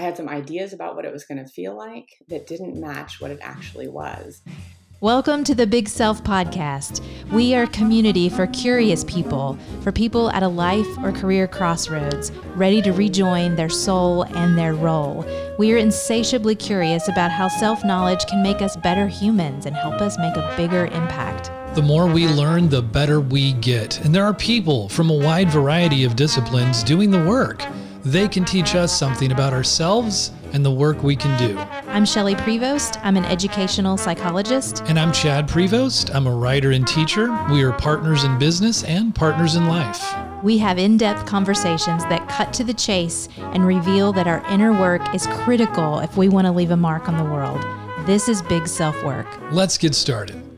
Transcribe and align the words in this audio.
I 0.00 0.02
had 0.02 0.16
some 0.16 0.30
ideas 0.30 0.72
about 0.72 0.96
what 0.96 1.04
it 1.04 1.12
was 1.12 1.26
going 1.26 1.44
to 1.44 1.46
feel 1.46 1.76
like 1.76 2.22
that 2.28 2.46
didn't 2.46 2.80
match 2.80 3.20
what 3.20 3.30
it 3.30 3.38
actually 3.42 3.86
was. 3.86 4.40
Welcome 5.02 5.44
to 5.44 5.54
the 5.54 5.66
Big 5.66 5.90
Self 5.90 6.24
Podcast. 6.24 7.04
We 7.30 7.54
are 7.54 7.64
a 7.64 7.68
community 7.68 8.30
for 8.30 8.46
curious 8.46 9.04
people, 9.04 9.58
for 9.82 9.92
people 9.92 10.30
at 10.30 10.42
a 10.42 10.48
life 10.48 10.86
or 11.02 11.12
career 11.12 11.46
crossroads, 11.46 12.32
ready 12.54 12.80
to 12.80 12.92
rejoin 12.92 13.56
their 13.56 13.68
soul 13.68 14.22
and 14.22 14.56
their 14.56 14.72
role. 14.72 15.26
We 15.58 15.70
are 15.74 15.76
insatiably 15.76 16.54
curious 16.54 17.08
about 17.08 17.30
how 17.30 17.48
self 17.48 17.84
knowledge 17.84 18.24
can 18.24 18.42
make 18.42 18.62
us 18.62 18.78
better 18.78 19.06
humans 19.06 19.66
and 19.66 19.76
help 19.76 20.00
us 20.00 20.16
make 20.16 20.34
a 20.34 20.54
bigger 20.56 20.86
impact. 20.86 21.50
The 21.74 21.82
more 21.82 22.06
we 22.06 22.26
learn, 22.26 22.70
the 22.70 22.80
better 22.80 23.20
we 23.20 23.52
get. 23.52 24.02
And 24.02 24.14
there 24.14 24.24
are 24.24 24.32
people 24.32 24.88
from 24.88 25.10
a 25.10 25.14
wide 25.14 25.50
variety 25.50 26.04
of 26.04 26.16
disciplines 26.16 26.82
doing 26.82 27.10
the 27.10 27.22
work. 27.26 27.66
They 28.04 28.28
can 28.28 28.44
teach 28.44 28.74
us 28.74 28.96
something 28.96 29.30
about 29.30 29.52
ourselves 29.52 30.32
and 30.52 30.64
the 30.64 30.70
work 30.70 31.02
we 31.02 31.14
can 31.16 31.38
do. 31.38 31.58
I'm 31.90 32.06
Shelley 32.06 32.34
Prevost. 32.34 32.98
I'm 33.04 33.16
an 33.16 33.26
educational 33.26 33.96
psychologist. 33.98 34.82
And 34.86 34.98
I'm 34.98 35.12
Chad 35.12 35.46
Prevost. 35.46 36.14
I'm 36.14 36.26
a 36.26 36.34
writer 36.34 36.70
and 36.70 36.86
teacher. 36.88 37.30
We 37.50 37.62
are 37.62 37.72
partners 37.72 38.24
in 38.24 38.38
business 38.38 38.84
and 38.84 39.14
partners 39.14 39.54
in 39.54 39.66
life. 39.66 40.02
We 40.42 40.56
have 40.58 40.78
in 40.78 40.96
depth 40.96 41.26
conversations 41.26 42.02
that 42.04 42.26
cut 42.28 42.54
to 42.54 42.64
the 42.64 42.72
chase 42.72 43.28
and 43.36 43.66
reveal 43.66 44.12
that 44.14 44.26
our 44.26 44.44
inner 44.50 44.72
work 44.72 45.14
is 45.14 45.26
critical 45.26 45.98
if 45.98 46.16
we 46.16 46.30
want 46.30 46.46
to 46.46 46.52
leave 46.52 46.70
a 46.70 46.76
mark 46.76 47.08
on 47.08 47.18
the 47.18 47.24
world. 47.24 47.62
This 48.06 48.28
is 48.28 48.40
big 48.40 48.66
self 48.66 49.04
work. 49.04 49.26
Let's 49.52 49.76
get 49.76 49.94
started. 49.94 50.49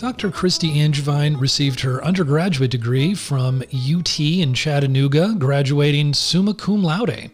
Dr. 0.00 0.30
Kristi 0.30 0.76
Angevine 0.78 1.36
received 1.36 1.80
her 1.80 2.02
undergraduate 2.02 2.70
degree 2.70 3.14
from 3.14 3.62
UT 3.70 4.18
in 4.18 4.54
Chattanooga, 4.54 5.34
graduating 5.38 6.14
summa 6.14 6.54
cum 6.54 6.82
laude. 6.82 7.30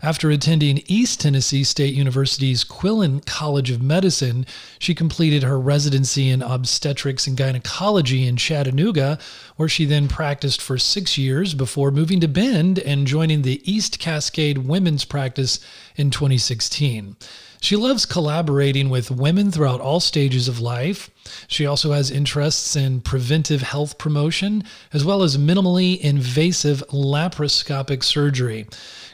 After 0.00 0.30
attending 0.30 0.82
East 0.86 1.20
Tennessee 1.20 1.62
State 1.62 1.92
University's 1.92 2.64
Quillen 2.64 3.20
College 3.26 3.70
of 3.70 3.82
Medicine, 3.82 4.46
she 4.78 4.94
completed 4.94 5.42
her 5.42 5.60
residency 5.60 6.30
in 6.30 6.40
obstetrics 6.40 7.26
and 7.26 7.36
gynecology 7.36 8.26
in 8.26 8.38
Chattanooga, 8.38 9.18
where 9.56 9.68
she 9.68 9.84
then 9.84 10.08
practiced 10.08 10.62
for 10.62 10.78
six 10.78 11.18
years 11.18 11.52
before 11.52 11.90
moving 11.90 12.20
to 12.20 12.28
Bend 12.28 12.78
and 12.78 13.06
joining 13.06 13.42
the 13.42 13.60
East 13.70 13.98
Cascade 13.98 14.56
Women's 14.66 15.04
Practice 15.04 15.60
in 15.96 16.10
2016. 16.10 17.16
She 17.60 17.76
loves 17.76 18.06
collaborating 18.06 18.90
with 18.90 19.10
women 19.10 19.50
throughout 19.50 19.80
all 19.80 20.00
stages 20.00 20.48
of 20.48 20.60
life. 20.60 21.10
She 21.48 21.66
also 21.66 21.92
has 21.92 22.10
interests 22.10 22.76
in 22.76 23.00
preventive 23.00 23.62
health 23.62 23.98
promotion, 23.98 24.64
as 24.92 25.04
well 25.04 25.22
as 25.22 25.36
minimally 25.36 25.98
invasive 26.00 26.82
laparoscopic 26.90 28.04
surgery. 28.04 28.66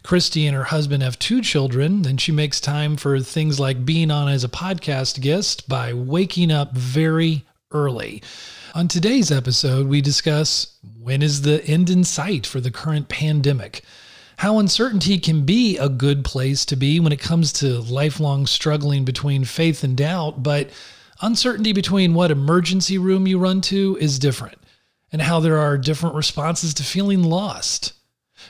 Kristi 0.05 0.47
and 0.47 0.57
her 0.57 0.65
husband 0.65 1.03
have 1.03 1.19
two 1.19 1.41
children, 1.41 2.05
and 2.07 2.21
she 2.21 2.33
makes 2.33 2.61
time 2.61 2.97
for 2.97 3.21
things 3.21 3.61
like 3.61 3.85
being 3.85 4.11
on 4.11 4.29
as 4.29 4.45
a 4.45 4.49
podcast 4.49 5.21
guest 5.21 5.69
by 5.69 5.93
waking 5.93 6.51
up 6.51 6.73
very 6.73 7.45
early. 7.71 8.23
On 8.75 8.89
today's 8.89 9.31
episode, 9.31 9.87
we 9.87 10.01
discuss 10.01 10.79
when 11.01 11.23
is 11.23 11.43
the 11.43 11.65
end 11.67 11.91
in 11.91 12.05
sight 12.05 12.47
for 12.47 12.61
the 12.61 12.71
current 12.71 13.09
pandemic? 13.09 13.83
How 14.43 14.59
uncertainty 14.59 15.21
can 15.21 15.45
be 15.45 15.79
a 15.79 15.89
good 15.89 16.25
place 16.25 16.65
to 16.65 16.75
be 16.75 16.99
when 16.99 17.13
it 17.13 17.21
comes 17.21 17.53
to 17.53 17.79
lifelong 17.79 18.49
struggling 18.49 19.05
between 19.05 19.45
faith 19.45 19.85
and 19.85 19.97
doubt, 19.97 20.43
but 20.43 20.69
uncertainty 21.21 21.73
between 21.73 22.13
what 22.13 22.33
emergency 22.33 22.99
room 22.99 23.29
you 23.29 23.39
run 23.39 23.61
to 23.61 23.97
is 24.01 24.19
different, 24.19 24.59
and 25.13 25.23
how 25.23 25.39
there 25.39 25.59
are 25.59 25.79
different 25.79 26.17
responses 26.17 26.75
to 26.75 26.83
feeling 26.83 27.23
lost. 27.23 27.93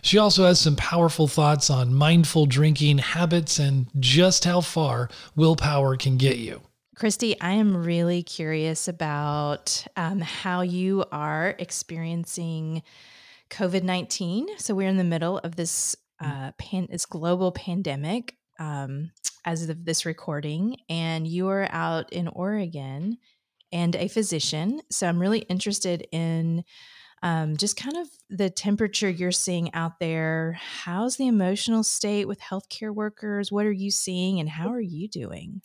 She 0.00 0.16
also 0.16 0.46
has 0.46 0.58
some 0.58 0.76
powerful 0.76 1.28
thoughts 1.28 1.68
on 1.68 1.92
mindful 1.92 2.46
drinking 2.46 2.96
habits 2.96 3.58
and 3.58 3.88
just 4.00 4.46
how 4.46 4.62
far 4.62 5.10
willpower 5.36 5.98
can 5.98 6.16
get 6.16 6.38
you. 6.38 6.62
Kristi, 6.96 7.36
I 7.38 7.52
am 7.52 7.76
really 7.76 8.22
curious 8.22 8.88
about 8.88 9.84
um, 9.98 10.20
how 10.20 10.62
you 10.62 11.04
are 11.12 11.54
experiencing 11.58 12.82
COVID 13.52 13.82
19. 13.82 14.58
So 14.58 14.74
we're 14.74 14.88
in 14.88 14.96
the 14.96 15.04
middle 15.04 15.38
of 15.38 15.56
this, 15.56 15.94
mm. 16.22 16.48
uh, 16.48 16.52
pan- 16.58 16.88
this 16.90 17.06
global 17.06 17.52
pandemic 17.52 18.34
um, 18.58 19.10
as 19.44 19.68
of 19.68 19.84
this 19.84 20.06
recording, 20.06 20.76
and 20.88 21.26
you 21.26 21.48
are 21.48 21.68
out 21.70 22.12
in 22.12 22.28
Oregon 22.28 23.18
and 23.70 23.94
a 23.96 24.08
physician. 24.08 24.80
So 24.90 25.06
I'm 25.06 25.20
really 25.20 25.40
interested 25.40 26.06
in 26.12 26.64
um, 27.22 27.56
just 27.56 27.76
kind 27.76 27.96
of 27.96 28.08
the 28.30 28.50
temperature 28.50 29.08
you're 29.08 29.30
seeing 29.32 29.72
out 29.74 30.00
there. 30.00 30.58
How's 30.84 31.16
the 31.16 31.28
emotional 31.28 31.84
state 31.84 32.26
with 32.26 32.40
healthcare 32.40 32.94
workers? 32.94 33.52
What 33.52 33.66
are 33.66 33.72
you 33.72 33.90
seeing, 33.90 34.40
and 34.40 34.48
how 34.48 34.70
are 34.72 34.80
you 34.80 35.08
doing? 35.08 35.60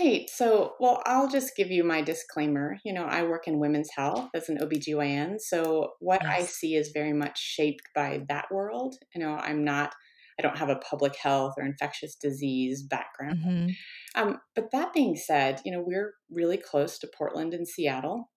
Right. 0.00 0.28
So, 0.28 0.74
well, 0.80 1.02
I'll 1.06 1.28
just 1.28 1.54
give 1.56 1.70
you 1.70 1.84
my 1.84 2.02
disclaimer. 2.02 2.78
You 2.84 2.92
know, 2.92 3.04
I 3.04 3.22
work 3.22 3.46
in 3.46 3.60
women's 3.60 3.90
health 3.96 4.28
as 4.34 4.48
an 4.48 4.58
OBGYN. 4.58 5.40
So, 5.40 5.92
what 6.00 6.22
yes. 6.24 6.32
I 6.32 6.42
see 6.44 6.74
is 6.74 6.90
very 6.92 7.12
much 7.12 7.38
shaped 7.38 7.84
by 7.94 8.24
that 8.28 8.46
world. 8.50 8.96
You 9.14 9.20
know, 9.20 9.34
I'm 9.36 9.64
not, 9.64 9.94
I 10.38 10.42
don't 10.42 10.58
have 10.58 10.70
a 10.70 10.76
public 10.76 11.14
health 11.16 11.54
or 11.56 11.64
infectious 11.64 12.16
disease 12.16 12.82
background. 12.82 13.38
Mm-hmm. 13.46 14.20
Um, 14.20 14.38
but 14.56 14.72
that 14.72 14.92
being 14.92 15.14
said, 15.14 15.60
you 15.64 15.70
know, 15.70 15.84
we're 15.86 16.14
really 16.30 16.56
close 16.56 16.98
to 16.98 17.10
Portland 17.16 17.54
and 17.54 17.68
Seattle. 17.68 18.30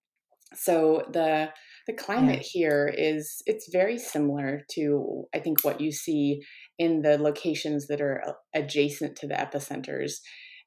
So, 0.53 1.03
the, 1.11 1.49
the 1.87 1.93
climate 1.93 2.41
yeah. 2.43 2.49
here 2.51 2.93
is 2.95 3.41
it's 3.47 3.67
very 3.71 3.97
similar 3.97 4.61
to 4.69 5.23
i 5.33 5.39
think 5.39 5.63
what 5.63 5.81
you 5.81 5.91
see 5.91 6.39
in 6.77 7.01
the 7.01 7.17
locations 7.17 7.87
that 7.87 7.99
are 7.99 8.35
adjacent 8.53 9.15
to 9.15 9.27
the 9.27 9.33
epicenters 9.33 10.17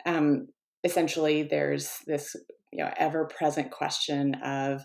um, 0.05 0.49
essentially 0.85 1.43
there's 1.43 1.99
this 2.07 2.35
you 2.73 2.83
know 2.83 2.91
ever 2.97 3.27
present 3.27 3.71
question 3.71 4.35
of 4.37 4.83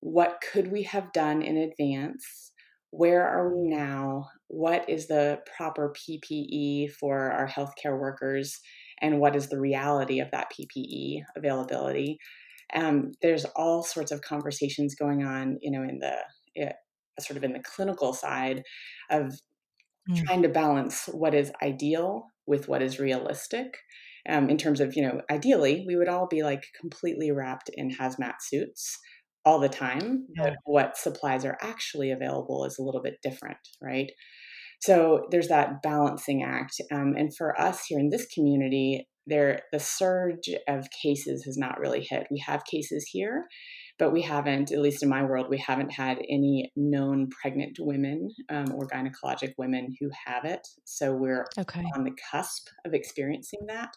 what 0.00 0.42
could 0.52 0.70
we 0.70 0.82
have 0.82 1.12
done 1.12 1.42
in 1.42 1.56
advance? 1.56 2.52
Where 2.90 3.26
are 3.26 3.54
we 3.54 3.68
now? 3.68 4.28
What 4.48 4.88
is 4.88 5.06
the 5.08 5.40
proper 5.56 5.92
ppe 5.92 6.90
for 6.90 7.30
our 7.30 7.48
healthcare 7.48 7.98
workers? 7.98 8.60
And 9.00 9.18
what 9.18 9.34
is 9.34 9.48
the 9.48 9.58
reality 9.58 10.20
of 10.20 10.30
that 10.30 10.52
ppe 10.52 11.22
availability? 11.36 12.18
Um, 12.74 13.12
there's 13.22 13.44
all 13.56 13.82
sorts 13.82 14.10
of 14.10 14.22
conversations 14.22 14.94
going 14.94 15.24
on 15.24 15.58
you 15.60 15.70
know 15.70 15.82
in 15.82 15.98
the 16.00 16.16
sort 17.20 17.36
of 17.36 17.44
in 17.44 17.52
the 17.52 17.60
clinical 17.60 18.12
side 18.12 18.62
of 19.10 19.38
mm. 20.10 20.24
trying 20.24 20.42
to 20.42 20.48
balance 20.48 21.08
what 21.12 21.34
is 21.34 21.52
ideal 21.62 22.26
with 22.46 22.68
what 22.68 22.82
is 22.82 22.98
realistic 22.98 23.78
um, 24.28 24.48
in 24.48 24.56
terms 24.56 24.80
of 24.80 24.96
you 24.96 25.02
know 25.02 25.20
ideally 25.30 25.84
we 25.86 25.96
would 25.96 26.08
all 26.08 26.26
be 26.26 26.42
like 26.42 26.64
completely 26.80 27.30
wrapped 27.30 27.70
in 27.74 27.90
hazmat 27.90 28.34
suits 28.40 28.98
all 29.44 29.58
the 29.58 29.68
time 29.68 30.26
yeah. 30.36 30.44
but 30.44 30.54
what 30.64 30.96
supplies 30.96 31.44
are 31.44 31.58
actually 31.60 32.10
available 32.10 32.64
is 32.64 32.78
a 32.78 32.82
little 32.82 33.02
bit 33.02 33.18
different 33.22 33.58
right 33.82 34.10
so 34.80 35.26
there's 35.30 35.48
that 35.48 35.82
balancing 35.82 36.42
act 36.42 36.80
um, 36.92 37.14
and 37.16 37.34
for 37.36 37.58
us 37.60 37.84
here 37.86 37.98
in 37.98 38.10
this 38.10 38.26
community 38.34 39.08
there 39.26 39.62
the 39.72 39.80
surge 39.80 40.50
of 40.68 40.88
cases 41.02 41.44
has 41.44 41.56
not 41.56 41.78
really 41.78 42.06
hit 42.08 42.26
we 42.30 42.42
have 42.46 42.64
cases 42.64 43.08
here 43.10 43.46
but 43.98 44.12
we 44.12 44.22
haven't, 44.22 44.72
at 44.72 44.80
least 44.80 45.02
in 45.02 45.08
my 45.08 45.22
world, 45.22 45.46
we 45.48 45.58
haven't 45.58 45.92
had 45.92 46.18
any 46.28 46.72
known 46.74 47.28
pregnant 47.30 47.76
women 47.78 48.28
um, 48.48 48.66
or 48.74 48.88
gynecologic 48.88 49.52
women 49.56 49.94
who 50.00 50.10
have 50.26 50.44
it. 50.44 50.66
So 50.84 51.14
we're 51.14 51.46
okay. 51.58 51.84
on 51.94 52.04
the 52.04 52.16
cusp 52.30 52.68
of 52.84 52.92
experiencing 52.92 53.60
that 53.68 53.90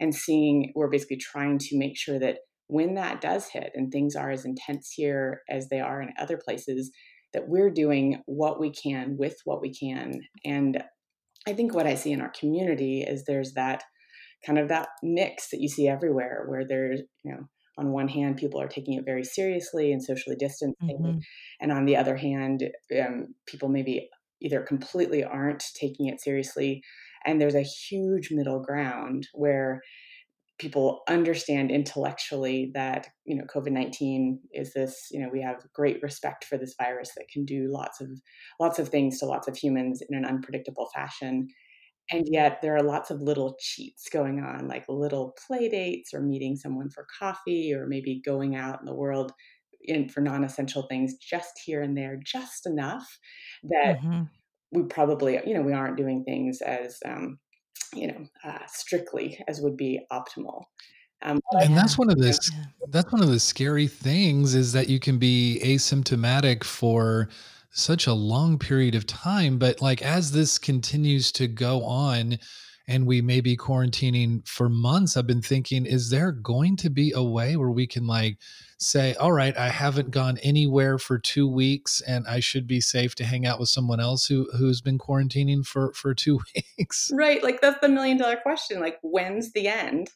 and 0.00 0.14
seeing, 0.14 0.72
we're 0.74 0.90
basically 0.90 1.16
trying 1.16 1.58
to 1.58 1.78
make 1.78 1.96
sure 1.96 2.18
that 2.18 2.38
when 2.66 2.94
that 2.94 3.22
does 3.22 3.48
hit 3.48 3.70
and 3.74 3.90
things 3.90 4.14
are 4.14 4.30
as 4.30 4.44
intense 4.44 4.92
here 4.94 5.40
as 5.48 5.68
they 5.68 5.80
are 5.80 6.02
in 6.02 6.12
other 6.18 6.36
places, 6.36 6.90
that 7.32 7.48
we're 7.48 7.70
doing 7.70 8.22
what 8.26 8.60
we 8.60 8.70
can 8.70 9.16
with 9.18 9.36
what 9.44 9.62
we 9.62 9.72
can. 9.72 10.20
And 10.44 10.82
I 11.46 11.54
think 11.54 11.74
what 11.74 11.86
I 11.86 11.94
see 11.94 12.12
in 12.12 12.20
our 12.20 12.32
community 12.38 13.02
is 13.02 13.24
there's 13.24 13.54
that 13.54 13.82
kind 14.44 14.58
of 14.58 14.68
that 14.68 14.88
mix 15.02 15.50
that 15.50 15.60
you 15.60 15.68
see 15.68 15.88
everywhere 15.88 16.44
where 16.46 16.64
there's, 16.66 17.00
you 17.24 17.32
know, 17.32 17.48
on 17.78 17.92
one 17.92 18.08
hand, 18.08 18.36
people 18.36 18.60
are 18.60 18.68
taking 18.68 18.94
it 18.94 19.04
very 19.04 19.24
seriously 19.24 19.92
and 19.92 20.02
socially 20.02 20.36
distancing, 20.36 20.98
mm-hmm. 21.00 21.18
and 21.60 21.72
on 21.72 21.84
the 21.84 21.96
other 21.96 22.16
hand, 22.16 22.68
um, 23.00 23.34
people 23.46 23.68
maybe 23.68 24.08
either 24.40 24.60
completely 24.60 25.24
aren't 25.24 25.64
taking 25.74 26.06
it 26.06 26.20
seriously, 26.20 26.82
and 27.24 27.40
there's 27.40 27.54
a 27.54 27.62
huge 27.62 28.30
middle 28.30 28.60
ground 28.60 29.28
where 29.32 29.80
people 30.58 31.02
understand 31.08 31.70
intellectually 31.70 32.70
that 32.74 33.08
you 33.24 33.36
know 33.36 33.44
covid-19 33.44 34.38
is 34.52 34.72
this 34.72 35.08
you 35.12 35.20
know 35.20 35.28
we 35.32 35.40
have 35.40 35.64
great 35.72 36.02
respect 36.02 36.44
for 36.44 36.58
this 36.58 36.74
virus 36.76 37.12
that 37.16 37.28
can 37.32 37.44
do 37.44 37.68
lots 37.70 38.00
of 38.00 38.08
lots 38.60 38.78
of 38.78 38.88
things 38.88 39.18
to 39.18 39.26
lots 39.26 39.46
of 39.48 39.56
humans 39.56 40.02
in 40.08 40.16
an 40.16 40.24
unpredictable 40.24 40.90
fashion 40.92 41.48
and 42.10 42.26
yet 42.30 42.60
there 42.62 42.76
are 42.76 42.82
lots 42.82 43.10
of 43.10 43.20
little 43.20 43.56
cheats 43.60 44.08
going 44.08 44.40
on, 44.40 44.66
like 44.66 44.84
little 44.88 45.36
play 45.46 45.68
dates 45.68 46.14
or 46.14 46.20
meeting 46.20 46.56
someone 46.56 46.90
for 46.90 47.06
coffee 47.18 47.72
or 47.74 47.86
maybe 47.86 48.22
going 48.24 48.56
out 48.56 48.80
in 48.80 48.86
the 48.86 48.94
world 48.94 49.32
in 49.82 50.08
for 50.08 50.20
non-essential 50.20 50.86
things 50.88 51.14
just 51.16 51.60
here 51.64 51.82
and 51.82 51.96
there, 51.96 52.18
just 52.24 52.66
enough 52.66 53.06
that 53.64 54.00
mm-hmm. 54.00 54.22
we 54.72 54.84
probably, 54.84 55.38
you 55.46 55.54
know, 55.54 55.62
we 55.62 55.72
aren't 55.72 55.96
doing 55.96 56.24
things 56.24 56.60
as, 56.62 56.98
um, 57.04 57.38
you 57.94 58.06
know, 58.08 58.26
uh, 58.44 58.58
strictly 58.66 59.38
as 59.46 59.60
would 59.60 59.76
be 59.76 60.00
optimal. 60.12 60.62
Um, 61.22 61.40
and 61.52 61.76
that's 61.76 61.98
one 61.98 62.10
of 62.10 62.18
the 62.18 62.38
that's 62.90 63.10
one 63.10 63.22
of 63.22 63.28
the 63.28 63.40
scary 63.40 63.88
things 63.88 64.54
is 64.54 64.72
that 64.72 64.88
you 64.88 65.00
can 65.00 65.18
be 65.18 65.60
asymptomatic 65.64 66.62
for 66.62 67.28
such 67.70 68.06
a 68.06 68.12
long 68.14 68.58
period 68.58 68.94
of 68.94 69.06
time 69.06 69.58
but 69.58 69.80
like 69.80 70.02
as 70.02 70.32
this 70.32 70.58
continues 70.58 71.30
to 71.32 71.46
go 71.46 71.84
on 71.84 72.38
and 72.86 73.06
we 73.06 73.20
may 73.20 73.40
be 73.40 73.56
quarantining 73.56 74.46
for 74.48 74.68
months 74.68 75.16
i've 75.16 75.26
been 75.26 75.42
thinking 75.42 75.84
is 75.84 76.10
there 76.10 76.32
going 76.32 76.76
to 76.76 76.88
be 76.88 77.12
a 77.14 77.22
way 77.22 77.56
where 77.56 77.70
we 77.70 77.86
can 77.86 78.06
like 78.06 78.38
say 78.78 79.14
all 79.14 79.32
right 79.32 79.56
i 79.56 79.68
haven't 79.68 80.10
gone 80.10 80.38
anywhere 80.38 80.98
for 80.98 81.18
2 81.18 81.46
weeks 81.46 82.00
and 82.00 82.26
i 82.26 82.40
should 82.40 82.66
be 82.66 82.80
safe 82.80 83.14
to 83.14 83.24
hang 83.24 83.46
out 83.46 83.60
with 83.60 83.68
someone 83.68 84.00
else 84.00 84.26
who 84.26 84.48
who's 84.56 84.80
been 84.80 84.98
quarantining 84.98 85.64
for 85.64 85.92
for 85.92 86.14
2 86.14 86.40
weeks? 86.78 87.10
Right 87.12 87.42
like 87.42 87.60
that's 87.60 87.80
the 87.80 87.88
million 87.88 88.16
dollar 88.16 88.36
question 88.36 88.80
like 88.80 88.98
when's 89.02 89.52
the 89.52 89.68
end 89.68 90.10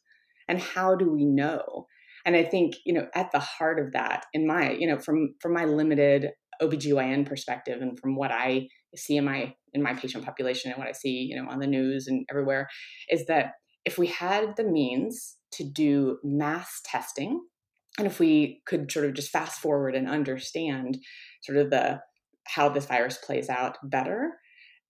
and 0.48 0.60
how 0.60 0.94
do 0.96 1.10
we 1.10 1.24
know? 1.24 1.86
And 2.24 2.36
i 2.36 2.44
think 2.44 2.76
you 2.84 2.92
know 2.94 3.08
at 3.14 3.32
the 3.32 3.40
heart 3.40 3.78
of 3.80 3.92
that 3.92 4.26
in 4.32 4.46
my 4.46 4.70
you 4.70 4.86
know 4.86 4.98
from 4.98 5.34
from 5.40 5.52
my 5.52 5.64
limited 5.64 6.30
OBGYN 6.62 7.26
perspective 7.26 7.82
and 7.82 7.98
from 7.98 8.16
what 8.16 8.30
I 8.30 8.68
see 8.96 9.16
in 9.16 9.24
my 9.24 9.54
in 9.74 9.82
my 9.82 9.94
patient 9.94 10.24
population 10.24 10.70
and 10.70 10.78
what 10.78 10.88
I 10.88 10.92
see, 10.92 11.26
you 11.30 11.36
know, 11.36 11.48
on 11.48 11.58
the 11.58 11.66
news 11.66 12.06
and 12.06 12.24
everywhere 12.30 12.68
is 13.10 13.26
that 13.26 13.52
if 13.84 13.98
we 13.98 14.06
had 14.06 14.56
the 14.56 14.64
means 14.64 15.36
to 15.52 15.64
do 15.64 16.18
mass 16.22 16.80
testing 16.84 17.40
and 17.98 18.06
if 18.06 18.18
we 18.18 18.62
could 18.66 18.90
sort 18.90 19.06
of 19.06 19.14
just 19.14 19.30
fast 19.30 19.60
forward 19.60 19.94
and 19.94 20.08
understand 20.08 20.98
sort 21.42 21.58
of 21.58 21.70
the 21.70 22.00
how 22.46 22.68
this 22.68 22.86
virus 22.86 23.18
plays 23.18 23.48
out 23.48 23.78
better, 23.82 24.32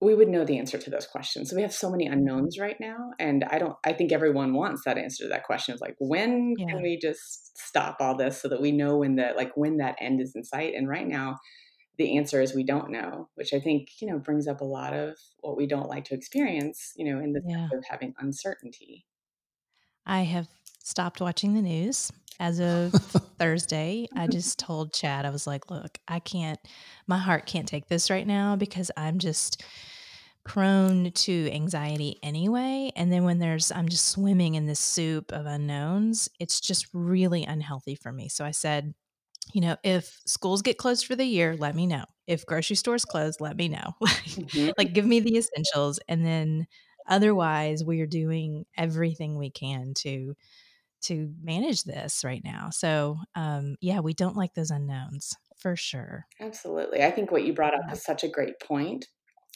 we 0.01 0.15
would 0.15 0.29
know 0.29 0.45
the 0.45 0.59
answer 0.59 0.79
to 0.79 0.91
those 0.91 1.07
questions. 1.07 1.49
So 1.49 1.57
we 1.57 1.63
have 1.63 1.73
so 1.73 1.91
many 1.91 2.07
unknowns 2.07 2.59
right 2.59 2.77
now. 2.81 3.11
And 3.21 3.45
I 3.45 3.59
don't, 3.59 3.77
I 3.85 3.93
think 3.93 4.11
everyone 4.11 4.53
wants 4.53 4.83
that 4.85 4.99
answer 4.99 5.25
to 5.25 5.29
that 5.29 5.45
question 5.45 5.75
is 5.75 5.81
like, 5.81 5.95
when 6.01 6.55
yeah. 6.59 6.67
can 6.67 6.83
we 6.83 6.99
just 7.01 7.57
stop 7.57 7.99
all 8.01 8.17
this 8.17 8.41
so 8.41 8.49
that 8.49 8.61
we 8.61 8.73
know 8.73 8.97
when 8.99 9.15
the, 9.15 9.33
like 9.37 9.53
when 9.55 9.77
that 9.77 9.97
end 10.01 10.21
is 10.21 10.33
in 10.35 10.43
sight? 10.43 10.75
And 10.75 10.89
right 10.89 11.07
now, 11.07 11.37
the 12.03 12.19
answer 12.19 12.41
is 12.41 12.55
we 12.55 12.65
don't 12.65 12.91
know, 12.91 13.29
which 13.37 13.55
I 13.55 13.61
think, 13.61 13.91
you 14.01 14.09
know, 14.09 14.19
brings 14.19 14.49
up 14.49 14.61
a 14.61 14.65
lot 14.65 14.93
of 14.93 15.17
what 15.39 15.57
we 15.57 15.67
don't 15.67 15.89
like 15.89 16.05
to 16.07 16.15
experience, 16.15 16.93
you 16.97 17.11
know, 17.11 17.21
in 17.21 17.33
the 17.33 17.43
yeah. 17.47 17.69
of 17.73 17.85
having 17.89 18.13
uncertainty. 18.19 19.07
I 20.05 20.23
have 20.23 20.49
stopped 20.83 21.21
watching 21.21 21.55
the 21.55 21.63
news 21.63 22.11
as 22.41 22.61
of 22.61 22.93
Thursday. 23.39 24.09
I 24.17 24.27
just 24.31 24.59
told 24.59 24.93
Chad, 24.93 25.25
I 25.25 25.31
was 25.31 25.47
like, 25.47 25.71
look, 25.71 25.99
I 26.09 26.19
can't, 26.19 26.59
my 27.07 27.19
heart 27.19 27.47
can't 27.47 27.69
take 27.69 27.87
this 27.87 28.11
right 28.11 28.27
now 28.27 28.57
because 28.57 28.91
I'm 28.97 29.19
just 29.19 29.63
prone 30.45 31.13
to 31.13 31.53
anxiety 31.53 32.19
anyway. 32.21 32.91
And 32.97 33.13
then 33.13 33.23
when 33.23 33.39
there's, 33.39 33.71
I'm 33.71 33.89
just 33.89 34.07
swimming 34.07 34.57
in 34.57 34.67
this 34.67 34.81
soup 34.81 35.31
of 35.31 35.47
unknowns, 35.47 36.29
it's 36.41 36.61
just 36.61 36.89
really 36.93 37.45
unhealthy 37.45 37.95
for 37.95 38.11
me. 38.11 38.29
So 38.29 38.45
I 38.45 38.51
said, 38.51 38.93
you 39.53 39.61
know, 39.61 39.77
if 39.83 40.21
schools 40.27 40.63
get 40.63 40.79
closed 40.79 41.07
for 41.07 41.17
the 41.17 41.25
year, 41.25 41.57
let 41.57 41.75
me 41.75 41.87
know. 41.87 42.05
If 42.27 42.47
grocery 42.47 42.77
stores 42.77 43.05
close, 43.05 43.41
let 43.41 43.57
me 43.57 43.69
know. 43.69 43.95
mm-hmm. 44.03 44.71
Like, 44.79 44.93
give 44.93 45.05
me 45.07 45.21
the 45.21 45.37
essentials. 45.37 45.99
And 46.09 46.25
then 46.25 46.67
otherwise, 47.09 47.85
we 47.85 48.01
are 48.01 48.07
doing 48.07 48.65
everything 48.77 49.37
we 49.37 49.51
can 49.51 49.95
to 49.99 50.35
to 51.03 51.33
manage 51.43 51.83
this 51.83 52.23
right 52.25 52.43
now. 52.45 52.71
So, 52.71 53.19
um, 53.35 53.75
yeah, 53.81 53.99
we 53.99 54.15
don't 54.15 54.37
like 54.37 54.55
those 54.55 54.71
unknowns 54.71 55.35
for 55.59 55.75
sure. 55.75 56.27
Absolutely. 56.41 57.03
I 57.03 57.11
think 57.11 57.33
what 57.33 57.45
you 57.45 57.53
brought 57.53 57.75
up 57.75 57.93
is 57.93 58.05
such 58.05 58.23
a 58.23 58.29
great 58.29 58.61
point. 58.61 59.07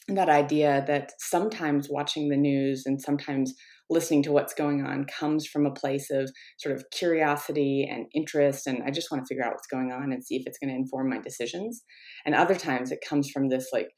That 0.08 0.28
idea 0.28 0.84
that 0.86 1.12
sometimes 1.18 1.88
watching 1.88 2.28
the 2.28 2.36
news 2.36 2.84
and 2.84 3.00
sometimes 3.00 3.54
listening 3.88 4.22
to 4.24 4.32
what's 4.32 4.54
going 4.54 4.84
on 4.84 5.04
comes 5.04 5.46
from 5.46 5.66
a 5.66 5.72
place 5.72 6.10
of 6.10 6.30
sort 6.58 6.74
of 6.74 6.84
curiosity 6.90 7.88
and 7.90 8.06
interest 8.14 8.66
and 8.66 8.82
i 8.84 8.90
just 8.90 9.10
want 9.10 9.22
to 9.22 9.28
figure 9.28 9.44
out 9.44 9.52
what's 9.52 9.68
going 9.68 9.92
on 9.92 10.12
and 10.12 10.24
see 10.24 10.36
if 10.36 10.42
it's 10.46 10.58
going 10.58 10.70
to 10.70 10.76
inform 10.76 11.08
my 11.08 11.20
decisions. 11.20 11.84
And 12.24 12.34
other 12.34 12.54
times 12.54 12.90
it 12.90 13.04
comes 13.06 13.30
from 13.30 13.48
this 13.48 13.68
like 13.72 13.88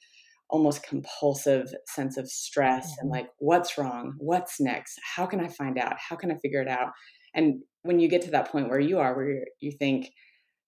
almost 0.51 0.83
compulsive 0.83 1.67
sense 1.87 2.17
of 2.17 2.29
stress 2.29 2.87
mm-hmm. 2.87 3.01
and 3.03 3.11
like 3.11 3.29
what's 3.39 3.77
wrong? 3.77 4.15
What's 4.19 4.61
next? 4.61 4.99
How 5.17 5.27
can 5.27 5.41
i 5.41 5.49
find 5.49 5.79
out? 5.79 5.97
How 6.09 6.17
can 6.17 6.31
i 6.31 6.37
figure 6.43 6.63
it 6.63 6.69
out? 6.69 6.89
And 7.35 7.63
when 7.83 8.01
you 8.01 8.09
get 8.09 8.23
to 8.23 8.31
that 8.33 8.51
point 8.51 8.69
where 8.69 8.81
you 8.81 8.99
are 8.99 9.15
where 9.15 9.45
you 9.61 9.73
think 9.79 10.09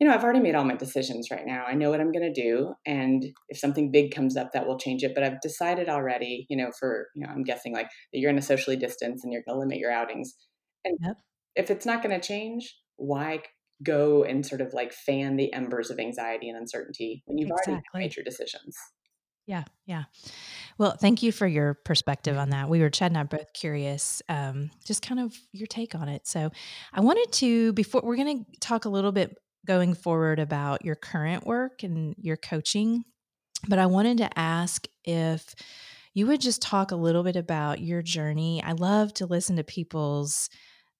you 0.00 0.08
know, 0.08 0.14
I've 0.14 0.24
already 0.24 0.40
made 0.40 0.54
all 0.54 0.64
my 0.64 0.76
decisions 0.76 1.28
right 1.30 1.46
now. 1.46 1.64
I 1.68 1.74
know 1.74 1.90
what 1.90 2.00
I'm 2.00 2.10
going 2.10 2.32
to 2.32 2.42
do. 2.42 2.72
And 2.86 3.22
if 3.50 3.58
something 3.58 3.92
big 3.92 4.14
comes 4.14 4.34
up, 4.34 4.52
that 4.52 4.66
will 4.66 4.78
change 4.78 5.04
it. 5.04 5.14
But 5.14 5.24
I've 5.24 5.42
decided 5.42 5.90
already, 5.90 6.46
you 6.48 6.56
know, 6.56 6.70
for, 6.78 7.08
you 7.14 7.22
know, 7.22 7.30
I'm 7.30 7.44
guessing 7.44 7.74
like 7.74 7.86
that 7.86 8.18
you're 8.18 8.30
going 8.30 8.40
to 8.40 8.46
socially 8.46 8.76
distance 8.76 9.22
and 9.22 9.32
you're 9.32 9.42
going 9.46 9.56
to 9.56 9.60
limit 9.60 9.78
your 9.78 9.92
outings. 9.92 10.34
And 10.86 10.96
yep. 11.02 11.16
if 11.54 11.70
it's 11.70 11.84
not 11.84 12.02
going 12.02 12.18
to 12.18 12.26
change, 12.26 12.74
why 12.96 13.42
go 13.82 14.24
and 14.24 14.44
sort 14.44 14.62
of 14.62 14.72
like 14.72 14.92
fan 14.92 15.36
the 15.36 15.52
embers 15.52 15.90
of 15.90 15.98
anxiety 15.98 16.48
and 16.48 16.56
uncertainty 16.56 17.22
when 17.26 17.36
you've 17.36 17.50
exactly. 17.50 17.74
already 17.74 18.06
made 18.06 18.16
your 18.16 18.24
decisions? 18.24 18.76
Yeah, 19.46 19.64
yeah. 19.84 20.04
Well, 20.78 20.92
thank 20.92 21.22
you 21.22 21.32
for 21.32 21.46
your 21.46 21.74
perspective 21.74 22.38
on 22.38 22.50
that. 22.50 22.70
We 22.70 22.80
were 22.80 22.88
Chad 22.88 23.10
and 23.10 23.18
I 23.18 23.24
both 23.24 23.52
curious, 23.52 24.22
um, 24.30 24.70
just 24.84 25.02
kind 25.02 25.20
of 25.20 25.36
your 25.52 25.66
take 25.66 25.94
on 25.94 26.08
it. 26.08 26.26
So, 26.26 26.52
I 26.92 27.00
wanted 27.00 27.32
to 27.32 27.72
before 27.72 28.00
we're 28.04 28.16
going 28.16 28.44
to 28.44 28.60
talk 28.60 28.84
a 28.84 28.88
little 28.88 29.12
bit 29.12 29.36
going 29.66 29.94
forward 29.94 30.38
about 30.38 30.84
your 30.84 30.96
current 30.96 31.46
work 31.46 31.82
and 31.82 32.14
your 32.18 32.36
coaching. 32.36 33.04
But 33.68 33.78
I 33.78 33.86
wanted 33.86 34.18
to 34.18 34.38
ask 34.38 34.86
if 35.04 35.54
you 36.14 36.26
would 36.26 36.40
just 36.40 36.62
talk 36.62 36.90
a 36.90 36.96
little 36.96 37.22
bit 37.22 37.36
about 37.36 37.80
your 37.80 38.02
journey. 38.02 38.62
I 38.62 38.72
love 38.72 39.12
to 39.14 39.26
listen 39.26 39.56
to 39.56 39.64
people's 39.64 40.48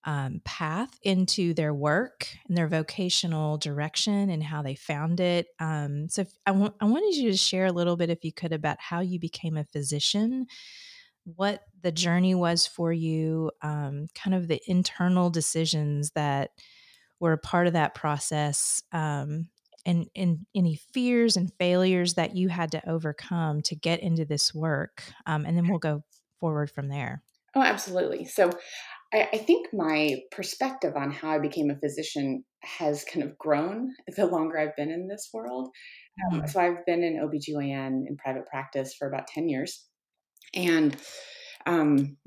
um, 0.03 0.41
path 0.45 0.97
into 1.03 1.53
their 1.53 1.73
work 1.73 2.27
and 2.47 2.57
their 2.57 2.67
vocational 2.67 3.57
direction 3.57 4.29
and 4.29 4.41
how 4.41 4.61
they 4.61 4.75
found 4.75 5.19
it. 5.19 5.47
Um, 5.59 6.09
so 6.09 6.25
I, 6.45 6.51
w- 6.51 6.73
I 6.79 6.85
wanted 6.85 7.15
you 7.15 7.31
to 7.31 7.37
share 7.37 7.67
a 7.67 7.71
little 7.71 7.97
bit, 7.97 8.09
if 8.09 8.23
you 8.23 8.33
could, 8.33 8.51
about 8.53 8.77
how 8.79 9.01
you 9.01 9.19
became 9.19 9.57
a 9.57 9.65
physician, 9.65 10.47
what 11.23 11.61
the 11.81 11.91
journey 11.91 12.33
was 12.33 12.65
for 12.65 12.91
you, 12.91 13.51
um, 13.61 14.07
kind 14.15 14.35
of 14.35 14.47
the 14.47 14.59
internal 14.65 15.29
decisions 15.29 16.11
that 16.15 16.51
were 17.21 17.33
a 17.33 17.37
part 17.37 17.67
of 17.67 17.73
that 17.73 17.95
process 17.95 18.83
um, 18.91 19.47
and, 19.85 20.07
and 20.15 20.39
any 20.53 20.75
fears 20.93 21.37
and 21.37 21.53
failures 21.57 22.15
that 22.15 22.35
you 22.35 22.49
had 22.49 22.71
to 22.71 22.89
overcome 22.89 23.61
to 23.61 23.75
get 23.75 24.01
into 24.01 24.25
this 24.25 24.53
work 24.53 25.03
um, 25.25 25.45
and 25.45 25.55
then 25.55 25.69
we'll 25.69 25.79
go 25.79 26.03
forward 26.39 26.69
from 26.69 26.89
there. 26.89 27.23
Oh 27.55 27.61
absolutely. 27.61 28.25
So 28.25 28.49
I, 29.13 29.29
I, 29.33 29.37
think 29.37 29.67
my 29.73 30.21
perspective 30.31 30.95
on 30.95 31.11
how 31.11 31.31
i 31.31 31.37
became 31.39 31.69
a 31.69 31.75
physician 31.75 32.43
has 32.61 33.03
kind 33.03 33.23
of 33.25 33.37
grown 33.37 33.93
the 34.15 34.25
longer 34.25 34.57
i've 34.57 34.75
been 34.75 34.89
in 34.89 35.07
this 35.07 35.29
world. 35.33 35.69
Um, 36.25 36.39
mm-hmm. 36.39 36.47
so 36.47 36.59
i've 36.59 36.85
been 36.85 37.03
in 37.03 37.19
obgyn 37.21 38.07
in 38.07 38.17
private 38.17 38.47
practice 38.47 38.95
for 38.97 39.07
about 39.07 39.27
10 39.27 39.47
years 39.47 39.85
and 40.53 40.97
um, 41.65 42.17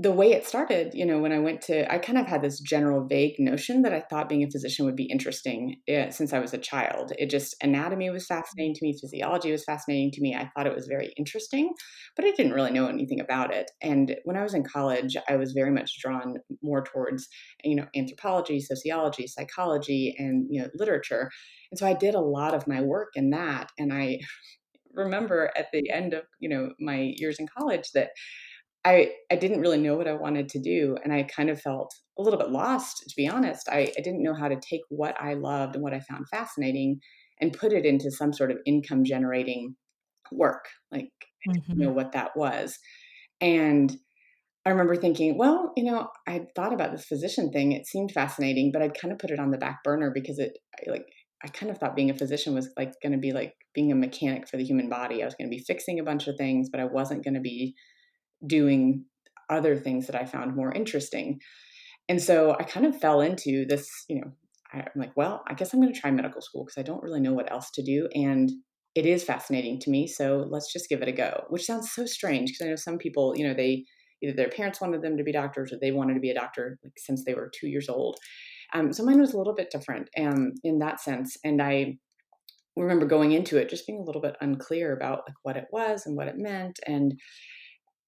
the 0.00 0.10
way 0.10 0.32
it 0.32 0.44
started, 0.44 0.92
you 0.92 1.06
know, 1.06 1.20
when 1.20 1.30
I 1.30 1.38
went 1.38 1.60
to, 1.62 1.90
I 1.92 1.98
kind 1.98 2.18
of 2.18 2.26
had 2.26 2.42
this 2.42 2.58
general 2.58 3.06
vague 3.06 3.36
notion 3.38 3.82
that 3.82 3.92
I 3.92 4.00
thought 4.00 4.28
being 4.28 4.42
a 4.42 4.50
physician 4.50 4.86
would 4.86 4.96
be 4.96 5.04
interesting 5.04 5.76
uh, 5.88 6.10
since 6.10 6.32
I 6.32 6.40
was 6.40 6.52
a 6.52 6.58
child. 6.58 7.12
It 7.16 7.30
just, 7.30 7.54
anatomy 7.62 8.10
was 8.10 8.26
fascinating 8.26 8.74
to 8.74 8.80
me, 8.84 8.98
physiology 9.00 9.52
was 9.52 9.62
fascinating 9.62 10.10
to 10.12 10.20
me. 10.20 10.34
I 10.34 10.50
thought 10.50 10.66
it 10.66 10.74
was 10.74 10.88
very 10.88 11.12
interesting, 11.16 11.72
but 12.16 12.24
I 12.24 12.32
didn't 12.32 12.54
really 12.54 12.72
know 12.72 12.88
anything 12.88 13.20
about 13.20 13.54
it. 13.54 13.70
And 13.82 14.16
when 14.24 14.36
I 14.36 14.42
was 14.42 14.52
in 14.52 14.64
college, 14.64 15.16
I 15.28 15.36
was 15.36 15.52
very 15.52 15.70
much 15.70 16.00
drawn 16.00 16.38
more 16.60 16.82
towards, 16.82 17.28
you 17.62 17.76
know, 17.76 17.86
anthropology, 17.94 18.58
sociology, 18.58 19.28
psychology, 19.28 20.12
and, 20.18 20.48
you 20.50 20.60
know, 20.60 20.70
literature. 20.74 21.30
And 21.70 21.78
so 21.78 21.86
I 21.86 21.94
did 21.94 22.16
a 22.16 22.20
lot 22.20 22.52
of 22.52 22.66
my 22.66 22.80
work 22.80 23.10
in 23.14 23.30
that. 23.30 23.70
And 23.78 23.92
I 23.92 24.18
remember 24.92 25.52
at 25.56 25.68
the 25.72 25.88
end 25.90 26.14
of, 26.14 26.24
you 26.40 26.48
know, 26.48 26.70
my 26.80 27.12
years 27.16 27.38
in 27.38 27.46
college 27.46 27.92
that 27.94 28.10
I, 28.84 29.12
I 29.30 29.36
didn't 29.36 29.60
really 29.60 29.78
know 29.78 29.96
what 29.96 30.08
I 30.08 30.12
wanted 30.12 30.48
to 30.50 30.60
do. 30.60 30.96
And 31.02 31.12
I 31.12 31.22
kind 31.22 31.48
of 31.48 31.60
felt 31.60 31.94
a 32.18 32.22
little 32.22 32.38
bit 32.38 32.50
lost, 32.50 33.04
to 33.08 33.14
be 33.16 33.26
honest. 33.26 33.68
I, 33.68 33.92
I 33.96 34.02
didn't 34.02 34.22
know 34.22 34.34
how 34.34 34.48
to 34.48 34.56
take 34.56 34.82
what 34.88 35.18
I 35.20 35.34
loved 35.34 35.74
and 35.74 35.82
what 35.82 35.94
I 35.94 36.00
found 36.00 36.28
fascinating 36.28 37.00
and 37.40 37.52
put 37.52 37.72
it 37.72 37.86
into 37.86 38.10
some 38.10 38.32
sort 38.32 38.50
of 38.50 38.58
income 38.66 39.04
generating 39.04 39.74
work. 40.30 40.66
Like, 40.92 41.04
mm-hmm. 41.04 41.50
I 41.50 41.54
didn't 41.54 41.78
know 41.78 41.92
what 41.92 42.12
that 42.12 42.36
was. 42.36 42.78
And 43.40 43.96
I 44.66 44.70
remember 44.70 44.96
thinking, 44.96 45.36
well, 45.36 45.72
you 45.76 45.84
know, 45.84 46.08
I 46.26 46.42
thought 46.54 46.72
about 46.72 46.92
this 46.92 47.04
physician 47.04 47.50
thing. 47.50 47.72
It 47.72 47.86
seemed 47.86 48.12
fascinating, 48.12 48.70
but 48.72 48.82
I'd 48.82 48.98
kind 48.98 49.12
of 49.12 49.18
put 49.18 49.30
it 49.30 49.40
on 49.40 49.50
the 49.50 49.58
back 49.58 49.82
burner 49.82 50.10
because 50.14 50.38
it, 50.38 50.52
like, 50.86 51.06
I 51.42 51.48
kind 51.48 51.70
of 51.70 51.76
thought 51.76 51.96
being 51.96 52.10
a 52.10 52.14
physician 52.14 52.54
was 52.54 52.70
like 52.78 52.92
going 53.02 53.12
to 53.12 53.18
be 53.18 53.32
like 53.32 53.52
being 53.74 53.92
a 53.92 53.94
mechanic 53.94 54.48
for 54.48 54.56
the 54.56 54.64
human 54.64 54.88
body. 54.88 55.20
I 55.20 55.26
was 55.26 55.34
going 55.34 55.50
to 55.50 55.54
be 55.54 55.62
fixing 55.62 56.00
a 56.00 56.04
bunch 56.04 56.26
of 56.26 56.36
things, 56.38 56.70
but 56.70 56.80
I 56.80 56.86
wasn't 56.86 57.22
going 57.22 57.34
to 57.34 57.40
be 57.40 57.74
doing 58.46 59.04
other 59.50 59.76
things 59.76 60.06
that 60.06 60.20
I 60.20 60.24
found 60.24 60.56
more 60.56 60.72
interesting. 60.72 61.40
And 62.08 62.20
so 62.20 62.56
I 62.58 62.64
kind 62.64 62.86
of 62.86 62.98
fell 62.98 63.20
into 63.20 63.64
this, 63.66 63.88
you 64.08 64.20
know, 64.20 64.32
I'm 64.72 64.84
like, 64.96 65.16
well, 65.16 65.42
I 65.48 65.54
guess 65.54 65.72
I'm 65.72 65.80
going 65.80 65.92
to 65.92 65.98
try 65.98 66.10
medical 66.10 66.42
school 66.42 66.64
because 66.64 66.78
I 66.78 66.82
don't 66.82 67.02
really 67.02 67.20
know 67.20 67.32
what 67.32 67.50
else 67.50 67.70
to 67.72 67.82
do. 67.82 68.08
And 68.14 68.50
it 68.94 69.06
is 69.06 69.24
fascinating 69.24 69.80
to 69.80 69.90
me. 69.90 70.06
So 70.06 70.46
let's 70.50 70.72
just 70.72 70.88
give 70.88 71.02
it 71.02 71.08
a 71.08 71.12
go, 71.12 71.44
which 71.48 71.64
sounds 71.64 71.92
so 71.92 72.06
strange 72.06 72.50
because 72.50 72.66
I 72.66 72.70
know 72.70 72.76
some 72.76 72.98
people, 72.98 73.34
you 73.36 73.46
know, 73.46 73.54
they 73.54 73.84
either 74.22 74.34
their 74.34 74.48
parents 74.48 74.80
wanted 74.80 75.02
them 75.02 75.16
to 75.16 75.24
be 75.24 75.32
doctors 75.32 75.72
or 75.72 75.78
they 75.80 75.92
wanted 75.92 76.14
to 76.14 76.20
be 76.20 76.30
a 76.30 76.34
doctor 76.34 76.78
like, 76.82 76.92
since 76.96 77.24
they 77.24 77.34
were 77.34 77.50
two 77.58 77.68
years 77.68 77.88
old. 77.88 78.16
Um, 78.72 78.92
so 78.92 79.04
mine 79.04 79.20
was 79.20 79.34
a 79.34 79.38
little 79.38 79.54
bit 79.54 79.70
different 79.70 80.08
um, 80.18 80.52
in 80.62 80.78
that 80.78 81.00
sense. 81.00 81.36
And 81.44 81.60
I 81.60 81.98
remember 82.76 83.06
going 83.06 83.32
into 83.32 83.56
it 83.56 83.68
just 83.68 83.86
being 83.86 84.00
a 84.00 84.04
little 84.04 84.22
bit 84.22 84.36
unclear 84.40 84.92
about 84.96 85.22
like 85.26 85.36
what 85.42 85.56
it 85.56 85.66
was 85.72 86.06
and 86.06 86.16
what 86.16 86.28
it 86.28 86.36
meant. 86.36 86.80
And 86.86 87.14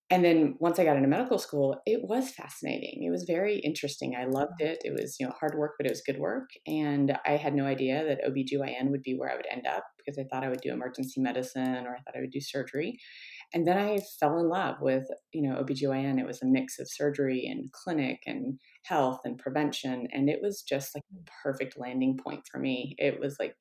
and 0.08 0.24
then 0.24 0.54
once 0.60 0.78
I 0.78 0.84
got 0.84 0.96
into 0.96 1.08
medical 1.08 1.38
school, 1.38 1.80
it 1.84 2.00
was 2.04 2.30
fascinating. 2.30 3.02
It 3.02 3.10
was 3.10 3.24
very 3.24 3.58
interesting. 3.58 4.14
I 4.14 4.26
loved 4.26 4.60
it. 4.60 4.78
It 4.84 4.92
was, 4.92 5.16
you 5.18 5.26
know, 5.26 5.32
hard 5.32 5.56
work, 5.58 5.72
but 5.76 5.86
it 5.86 5.90
was 5.90 6.02
good 6.06 6.20
work. 6.20 6.48
And 6.64 7.18
I 7.26 7.32
had 7.32 7.56
no 7.56 7.64
idea 7.64 8.04
that 8.04 8.20
OBGYN 8.24 8.90
would 8.90 9.02
be 9.02 9.16
where 9.16 9.32
I 9.32 9.34
would 9.34 9.48
end 9.50 9.66
up 9.66 9.82
because 9.98 10.16
I 10.16 10.24
thought 10.30 10.44
I 10.44 10.48
would 10.48 10.60
do 10.60 10.70
emergency 10.70 11.20
medicine 11.20 11.86
or 11.86 11.96
I 11.96 12.00
thought 12.00 12.16
I 12.16 12.20
would 12.20 12.30
do 12.30 12.40
surgery. 12.40 13.00
And 13.52 13.66
then 13.66 13.78
I 13.78 13.98
fell 14.20 14.38
in 14.38 14.48
love 14.48 14.76
with, 14.80 15.06
you 15.32 15.42
know, 15.42 15.60
OBGYN. 15.60 16.20
It 16.20 16.26
was 16.26 16.40
a 16.40 16.46
mix 16.46 16.78
of 16.78 16.88
surgery 16.88 17.44
and 17.50 17.72
clinic 17.72 18.20
and 18.26 18.60
health 18.84 19.22
and 19.24 19.36
prevention. 19.36 20.06
And 20.12 20.30
it 20.30 20.38
was 20.40 20.62
just 20.62 20.94
like 20.94 21.04
the 21.10 21.28
perfect 21.42 21.80
landing 21.80 22.16
point 22.16 22.42
for 22.48 22.60
me. 22.60 22.94
It 22.98 23.18
was 23.18 23.38
like 23.40 23.56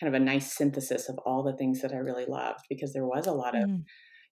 kind 0.00 0.14
of 0.14 0.20
a 0.20 0.24
nice 0.24 0.52
synthesis 0.52 1.08
of 1.08 1.18
all 1.26 1.42
the 1.42 1.56
things 1.56 1.82
that 1.82 1.92
I 1.92 1.96
really 1.96 2.26
loved 2.26 2.60
because 2.68 2.92
there 2.92 3.06
was 3.06 3.26
a 3.26 3.32
lot 3.32 3.56
of 3.56 3.68
mm 3.68 3.82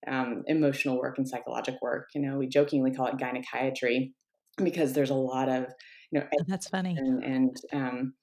um, 0.07 0.43
emotional 0.47 0.99
work 0.99 1.19
and 1.19 1.29
psychological 1.29 1.79
work. 1.83 2.09
You 2.15 2.23
know, 2.23 2.39
we 2.39 2.49
jokingly 2.49 2.93
call 2.93 3.07
it 3.09 3.19
gynecology 3.19 4.15
because 4.57 4.93
there's 4.93 5.11
a 5.11 5.15
lot 5.15 5.49
of, 5.49 5.67
you 6.11 6.21
know, 6.21 6.27
oh, 6.39 6.45
that's 6.47 6.69
funny 6.69 6.97
and, 6.97 7.25
and 7.25 7.57
um, 7.73 8.15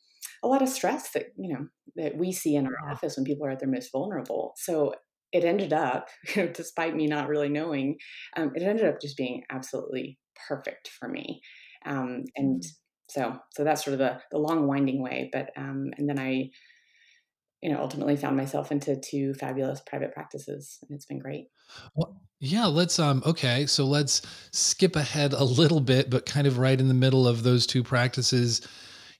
a 0.43 0.47
lot 0.47 0.61
of 0.61 0.69
stress 0.69 1.11
that 1.11 1.27
you 1.37 1.53
know 1.53 1.67
that 1.95 2.17
we 2.17 2.31
see 2.31 2.55
in 2.55 2.65
our 2.65 2.73
yeah. 2.85 2.93
office 2.93 3.15
when 3.17 3.25
people 3.25 3.45
are 3.45 3.51
at 3.51 3.59
their 3.59 3.69
most 3.69 3.91
vulnerable. 3.91 4.53
So 4.57 4.93
it 5.31 5.43
ended 5.43 5.73
up, 5.73 6.07
you 6.35 6.43
know, 6.45 6.51
despite 6.51 6.95
me 6.95 7.07
not 7.07 7.27
really 7.27 7.49
knowing, 7.49 7.97
um, 8.37 8.51
it 8.55 8.63
ended 8.63 8.85
up 8.85 9.01
just 9.01 9.17
being 9.17 9.43
absolutely 9.51 10.17
perfect 10.47 10.89
for 10.99 11.07
me. 11.09 11.41
Um, 11.85 12.23
and 12.35 12.61
mm. 12.61 12.67
so, 13.09 13.37
so 13.51 13.63
that's 13.63 13.83
sort 13.83 13.93
of 13.93 13.99
the 13.99 14.19
the 14.31 14.37
long 14.37 14.67
winding 14.67 15.01
way. 15.01 15.29
But 15.31 15.49
um, 15.57 15.91
and 15.97 16.07
then 16.09 16.19
I 16.19 16.49
you 17.61 17.71
know, 17.71 17.79
ultimately 17.79 18.15
found 18.15 18.37
myself 18.37 18.71
into 18.71 18.99
two 18.99 19.33
fabulous 19.33 19.81
private 19.85 20.13
practices 20.13 20.77
and 20.81 20.95
it's 20.95 21.05
been 21.05 21.19
great. 21.19 21.47
Well, 21.95 22.21
yeah, 22.39 22.65
let's 22.65 22.99
um 22.99 23.23
okay, 23.25 23.65
so 23.65 23.85
let's 23.85 24.21
skip 24.51 24.95
ahead 24.95 25.33
a 25.33 25.43
little 25.43 25.79
bit 25.79 26.09
but 26.09 26.25
kind 26.25 26.47
of 26.47 26.57
right 26.57 26.79
in 26.79 26.87
the 26.87 26.93
middle 26.93 27.27
of 27.27 27.43
those 27.43 27.65
two 27.65 27.83
practices. 27.83 28.67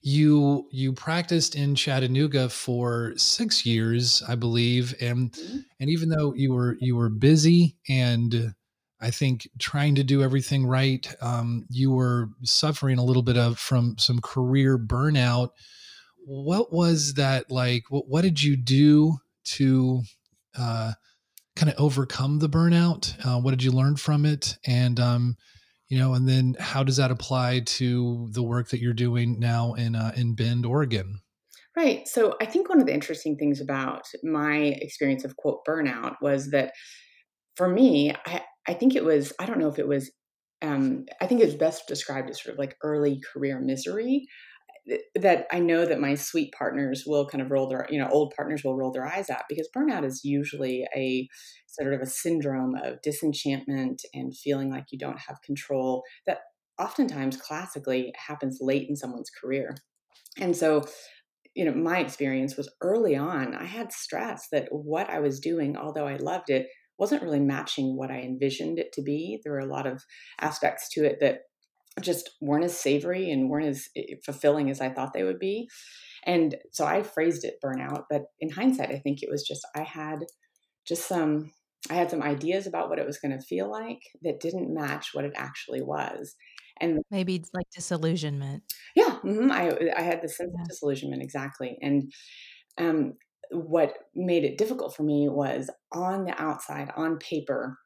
You 0.02 0.68
you 0.70 0.92
practiced 0.92 1.56
in 1.56 1.74
Chattanooga 1.74 2.48
for 2.48 3.14
6 3.16 3.66
years, 3.66 4.22
I 4.28 4.36
believe, 4.36 4.94
and 5.00 5.32
mm-hmm. 5.32 5.58
and 5.80 5.90
even 5.90 6.08
though 6.08 6.32
you 6.34 6.52
were 6.52 6.76
you 6.80 6.94
were 6.94 7.08
busy 7.08 7.76
and 7.88 8.54
I 9.00 9.10
think 9.10 9.48
trying 9.58 9.96
to 9.96 10.04
do 10.04 10.22
everything 10.22 10.66
right, 10.66 11.06
um, 11.20 11.66
you 11.68 11.90
were 11.90 12.30
suffering 12.44 12.98
a 12.98 13.04
little 13.04 13.22
bit 13.22 13.36
of 13.36 13.58
from 13.58 13.96
some 13.98 14.20
career 14.20 14.78
burnout 14.78 15.50
what 16.26 16.72
was 16.72 17.14
that 17.14 17.50
like? 17.52 17.84
What, 17.88 18.08
what 18.08 18.22
did 18.22 18.42
you 18.42 18.56
do 18.56 19.18
to 19.44 20.02
uh, 20.58 20.92
kind 21.54 21.70
of 21.72 21.78
overcome 21.78 22.40
the 22.40 22.48
burnout? 22.48 23.14
Uh, 23.24 23.40
what 23.40 23.52
did 23.52 23.62
you 23.62 23.70
learn 23.70 23.94
from 23.96 24.26
it? 24.26 24.58
And, 24.66 24.98
um, 24.98 25.36
you 25.88 25.98
know, 25.98 26.14
and 26.14 26.28
then 26.28 26.56
how 26.58 26.82
does 26.82 26.96
that 26.96 27.12
apply 27.12 27.60
to 27.60 28.28
the 28.32 28.42
work 28.42 28.70
that 28.70 28.80
you're 28.80 28.92
doing 28.92 29.38
now 29.38 29.74
in, 29.74 29.94
uh, 29.94 30.12
in 30.16 30.34
Bend, 30.34 30.66
Oregon? 30.66 31.20
Right. 31.76 32.08
So 32.08 32.34
I 32.40 32.46
think 32.46 32.68
one 32.68 32.80
of 32.80 32.86
the 32.86 32.94
interesting 32.94 33.36
things 33.36 33.60
about 33.60 34.08
my 34.24 34.56
experience 34.80 35.24
of 35.24 35.36
quote 35.36 35.64
burnout 35.64 36.16
was 36.20 36.50
that 36.50 36.72
for 37.54 37.68
me, 37.68 38.12
I, 38.26 38.42
I 38.66 38.74
think 38.74 38.96
it 38.96 39.04
was, 39.04 39.32
I 39.38 39.46
don't 39.46 39.60
know 39.60 39.68
if 39.68 39.78
it 39.78 39.86
was 39.86 40.10
um, 40.62 41.04
I 41.20 41.26
think 41.26 41.42
it's 41.42 41.54
best 41.54 41.86
described 41.86 42.30
as 42.30 42.42
sort 42.42 42.54
of 42.54 42.58
like 42.58 42.76
early 42.82 43.20
career 43.32 43.60
misery 43.60 44.26
that 45.14 45.46
I 45.50 45.58
know 45.58 45.84
that 45.84 46.00
my 46.00 46.14
sweet 46.14 46.52
partners 46.56 47.04
will 47.06 47.26
kind 47.26 47.42
of 47.42 47.50
roll 47.50 47.68
their, 47.68 47.86
you 47.90 47.98
know, 47.98 48.08
old 48.08 48.32
partners 48.36 48.62
will 48.64 48.76
roll 48.76 48.92
their 48.92 49.06
eyes 49.06 49.28
at 49.30 49.44
because 49.48 49.68
burnout 49.76 50.04
is 50.04 50.22
usually 50.24 50.86
a 50.94 51.28
sort 51.66 51.92
of 51.92 52.00
a 52.00 52.06
syndrome 52.06 52.74
of 52.76 53.02
disenchantment 53.02 54.02
and 54.14 54.36
feeling 54.36 54.70
like 54.70 54.86
you 54.90 54.98
don't 54.98 55.18
have 55.18 55.42
control 55.44 56.02
that 56.26 56.38
oftentimes 56.78 57.36
classically 57.36 58.12
happens 58.16 58.58
late 58.60 58.88
in 58.88 58.96
someone's 58.96 59.30
career. 59.30 59.76
And 60.38 60.56
so, 60.56 60.84
you 61.54 61.64
know, 61.64 61.72
my 61.72 61.98
experience 61.98 62.56
was 62.56 62.70
early 62.80 63.16
on, 63.16 63.54
I 63.54 63.64
had 63.64 63.92
stress 63.92 64.48
that 64.52 64.68
what 64.70 65.08
I 65.08 65.20
was 65.20 65.40
doing, 65.40 65.76
although 65.76 66.06
I 66.06 66.16
loved 66.16 66.50
it, 66.50 66.66
wasn't 66.98 67.22
really 67.22 67.40
matching 67.40 67.96
what 67.96 68.10
I 68.10 68.20
envisioned 68.20 68.78
it 68.78 68.92
to 68.94 69.02
be. 69.02 69.40
There 69.42 69.52
were 69.52 69.60
a 69.60 69.66
lot 69.66 69.86
of 69.86 70.02
aspects 70.40 70.88
to 70.92 71.04
it 71.04 71.18
that 71.20 71.40
just 72.00 72.30
weren't 72.40 72.64
as 72.64 72.78
savory 72.78 73.30
and 73.30 73.48
weren't 73.48 73.66
as 73.66 73.88
eh, 73.96 74.16
fulfilling 74.24 74.70
as 74.70 74.80
I 74.80 74.90
thought 74.90 75.12
they 75.12 75.24
would 75.24 75.38
be. 75.38 75.68
And 76.24 76.56
so 76.72 76.84
I 76.84 77.02
phrased 77.02 77.44
it 77.44 77.58
burnout, 77.64 78.04
but 78.10 78.24
in 78.40 78.50
hindsight, 78.50 78.90
I 78.90 78.98
think 78.98 79.22
it 79.22 79.30
was 79.30 79.46
just 79.46 79.66
I 79.74 79.82
had 79.82 80.24
just 80.86 81.08
some 81.08 81.52
I 81.90 81.94
had 81.94 82.10
some 82.10 82.22
ideas 82.22 82.66
about 82.66 82.88
what 82.88 82.98
it 82.98 83.06
was 83.06 83.18
going 83.18 83.36
to 83.38 83.44
feel 83.44 83.70
like 83.70 84.00
that 84.22 84.40
didn't 84.40 84.74
match 84.74 85.10
what 85.12 85.24
it 85.24 85.32
actually 85.36 85.82
was. 85.82 86.34
And 86.80 87.00
maybe 87.10 87.36
it's 87.36 87.50
like 87.54 87.66
disillusionment. 87.74 88.64
Yeah, 88.94 89.18
mm-hmm, 89.24 89.50
I 89.50 89.72
I 89.96 90.02
had 90.02 90.20
the 90.22 90.28
sense 90.28 90.52
yeah. 90.54 90.62
of 90.62 90.68
disillusionment 90.68 91.22
exactly. 91.22 91.78
And 91.80 92.12
um, 92.76 93.14
what 93.50 93.94
made 94.14 94.44
it 94.44 94.58
difficult 94.58 94.94
for 94.94 95.02
me 95.02 95.28
was 95.28 95.70
on 95.92 96.24
the 96.24 96.42
outside, 96.42 96.90
on 96.96 97.18
paper, 97.18 97.78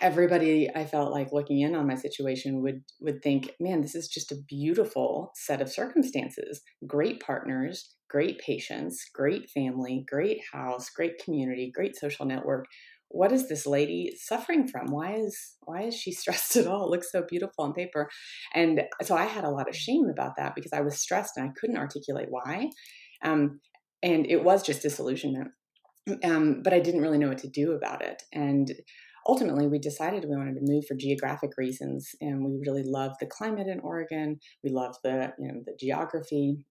everybody 0.00 0.70
I 0.74 0.84
felt 0.84 1.12
like 1.12 1.32
looking 1.32 1.60
in 1.60 1.74
on 1.74 1.86
my 1.86 1.94
situation 1.94 2.62
would 2.62 2.82
would 3.00 3.22
think, 3.22 3.52
man, 3.60 3.82
this 3.82 3.94
is 3.94 4.08
just 4.08 4.32
a 4.32 4.42
beautiful 4.48 5.32
set 5.34 5.60
of 5.60 5.70
circumstances. 5.70 6.62
Great 6.86 7.20
partners, 7.20 7.94
great 8.08 8.38
patients, 8.38 9.04
great 9.14 9.50
family, 9.50 10.04
great 10.08 10.40
house, 10.52 10.90
great 10.90 11.22
community, 11.22 11.70
great 11.74 11.96
social 11.96 12.26
network. 12.26 12.66
What 13.08 13.32
is 13.32 13.48
this 13.48 13.66
lady 13.66 14.14
suffering 14.18 14.66
from? 14.66 14.86
Why 14.86 15.14
is 15.14 15.56
why 15.64 15.82
is 15.82 15.94
she 15.94 16.12
stressed 16.22 16.56
at 16.56 16.66
all? 16.66 16.86
It 16.86 16.90
looks 16.90 17.12
so 17.12 17.24
beautiful 17.28 17.64
on 17.64 17.74
paper. 17.74 18.08
And 18.54 18.82
so 19.02 19.14
I 19.14 19.24
had 19.24 19.44
a 19.44 19.50
lot 19.50 19.68
of 19.68 19.76
shame 19.76 20.08
about 20.10 20.36
that 20.38 20.54
because 20.54 20.72
I 20.72 20.80
was 20.80 20.98
stressed 20.98 21.36
and 21.36 21.48
I 21.48 21.52
couldn't 21.58 21.76
articulate 21.76 22.28
why. 22.30 22.70
Um, 23.22 23.60
and 24.02 24.26
it 24.26 24.42
was 24.42 24.62
just 24.62 24.82
disillusionment. 24.82 25.48
Um, 26.24 26.62
but 26.64 26.72
I 26.72 26.80
didn't 26.80 27.02
really 27.02 27.18
know 27.18 27.28
what 27.28 27.38
to 27.38 27.48
do 27.48 27.72
about 27.72 28.02
it. 28.02 28.24
And 28.32 28.72
ultimately 29.26 29.68
we 29.68 29.78
decided 29.78 30.24
we 30.24 30.36
wanted 30.36 30.54
to 30.54 30.72
move 30.72 30.84
for 30.86 30.94
geographic 30.94 31.50
reasons 31.56 32.10
and 32.20 32.44
we 32.44 32.58
really 32.66 32.82
love 32.84 33.12
the 33.20 33.26
climate 33.26 33.68
in 33.68 33.80
oregon. 33.80 34.38
We 34.62 34.70
love 34.70 34.96
the 35.02 35.32
you 35.38 35.48
know 35.48 35.60
the 35.64 35.76
geography. 35.78 36.64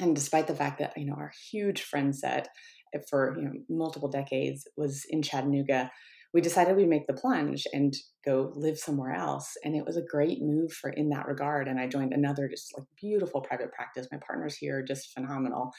And 0.00 0.14
despite 0.14 0.46
the 0.46 0.56
fact 0.56 0.78
that 0.80 0.92
you 0.96 1.06
know 1.06 1.14
our 1.14 1.32
huge 1.50 1.82
friend 1.82 2.14
set 2.14 2.48
eh, 2.94 2.98
for 3.08 3.36
you 3.36 3.44
know 3.44 3.52
multiple 3.68 4.08
decades 4.08 4.66
was 4.76 5.04
in 5.08 5.22
chattanooga 5.22 5.90
we 6.34 6.40
decided 6.40 6.76
we'd 6.76 6.88
make 6.88 7.06
the 7.06 7.14
plunge 7.14 7.64
and 7.72 7.94
go 8.24 8.52
live 8.56 8.76
somewhere 8.76 9.14
else. 9.14 9.52
And 9.62 9.76
it 9.76 9.86
was 9.86 9.96
a 9.96 10.02
great 10.02 10.42
move 10.42 10.72
for 10.72 10.90
in 10.90 11.08
that 11.10 11.28
regard. 11.28 11.68
And 11.68 11.78
i 11.78 11.86
joined 11.86 12.12
another 12.12 12.48
just 12.48 12.76
like 12.76 12.88
beautiful 13.00 13.40
private 13.40 13.72
practice. 13.72 14.08
My 14.10 14.18
partners 14.26 14.56
here 14.56 14.80
are 14.80 14.82
just 14.82 15.14
phenomenal. 15.14 15.70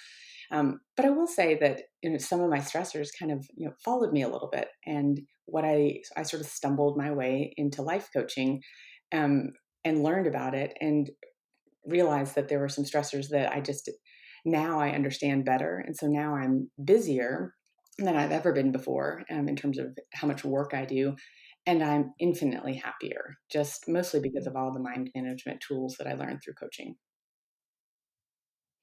Um, 0.51 0.79
but 0.95 1.05
I 1.05 1.10
will 1.10 1.27
say 1.27 1.57
that 1.60 1.81
you 2.01 2.10
know 2.10 2.17
some 2.17 2.39
of 2.39 2.50
my 2.50 2.60
stressors 2.60 3.10
kind 3.19 3.31
of 3.31 3.45
you 3.57 3.67
know 3.67 3.74
followed 3.84 4.13
me 4.13 4.22
a 4.22 4.29
little 4.29 4.50
bit, 4.50 4.69
and 4.86 5.19
what 5.46 5.66
I 5.66 6.02
I 6.18 6.24
sort 6.24 6.42
of 6.42 6.48
stumbled 6.48 6.98
my 6.98 7.12
way 7.12 7.54
into 7.58 7.82
life 7.82 8.10
coaching, 8.14 8.62
um, 9.14 9.54
and 9.84 10.04
learned 10.04 10.28
about 10.28 10.56
it, 10.56 10.78
and 10.82 11.10
realized 11.86 12.36
that 12.36 12.48
there 12.48 12.60
were 12.60 12.70
some 12.70 12.84
stressors 12.84 13.30
that 13.30 13.52
I 13.52 13.62
just 13.62 13.90
now 14.46 14.80
I 14.80 14.92
understand 14.92 15.46
better, 15.46 15.80
and 15.80 15.96
so 15.96 16.08
now 16.08 16.36
I'm 16.36 16.70
busier 16.84 17.54
than 17.98 18.16
I've 18.16 18.32
ever 18.32 18.52
been 18.54 18.72
before 18.72 19.24
um, 19.32 19.48
in 19.48 19.56
terms 19.56 19.78
of 19.80 19.98
how 20.14 20.28
much 20.28 20.44
work 20.44 20.74
I 20.74 20.86
do. 20.86 21.16
And 21.68 21.84
I'm 21.84 22.14
infinitely 22.20 22.75
happier, 22.75 23.36
just 23.52 23.88
mostly 23.88 24.20
because 24.20 24.46
of 24.46 24.56
all 24.56 24.72
the 24.74 24.80
mind 24.80 25.10
management 25.16 25.62
tools 25.62 25.96
that 25.98 26.08
I 26.08 26.14
learned 26.14 26.42
through 26.44 26.56
coaching. 26.56 26.96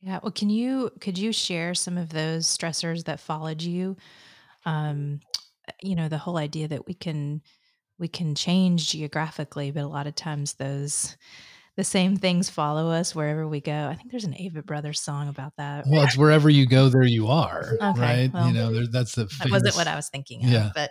Yeah. 0.01 0.19
Well, 0.23 0.33
can 0.33 0.51
you 0.51 0.91
could 1.01 1.17
you 1.17 1.33
share 1.33 1.75
some 1.75 1.97
of 1.97 2.09
those 2.11 2.47
stressors 2.47 3.05
that 3.05 3.21
followed 3.21 3.63
you? 3.63 3.97
Um, 4.65 5.21
you 5.83 5.95
know, 5.95 6.09
the 6.09 6.19
whole 6.19 6.37
idea 6.37 6.69
that 6.69 6.87
we 6.87 6.95
can 6.95 7.43
we 7.99 8.09
can 8.09 8.35
change 8.35 8.91
geographically, 8.91 9.71
but 9.71 9.85
a 9.85 9.89
lot 9.89 10.07
of 10.07 10.15
times 10.15 10.55
those 10.55 11.17
the 11.77 11.85
same 11.85 12.17
things 12.17 12.51
follow 12.51 12.91
us 12.91 13.15
wherever 13.15 13.49
we 13.49 13.61
go. 13.61 13.89
I 13.89 13.95
think 13.95 14.11
there's 14.11 14.25
an 14.25 14.35
Avett 14.35 14.67
Brothers 14.67 15.01
song 15.01 15.29
about 15.29 15.55
that. 15.57 15.85
Well, 15.89 16.03
it's 16.03 16.19
wherever 16.19 16.51
you 16.51 16.67
go, 16.67 16.91
there 16.91 17.03
you 17.03 17.29
are, 17.29 17.77
okay, 17.83 18.01
right? 18.01 18.31
Well, 18.33 18.47
you 18.47 18.53
know, 18.53 18.73
there, 18.73 18.87
that's 18.87 19.15
the 19.15 19.27
famous, 19.27 19.39
that 19.39 19.51
wasn't 19.51 19.77
what 19.77 19.87
I 19.89 19.97
was 19.97 20.09
thinking 20.11 20.45
of, 20.45 20.51
yeah. 20.51 20.71
but 20.75 20.91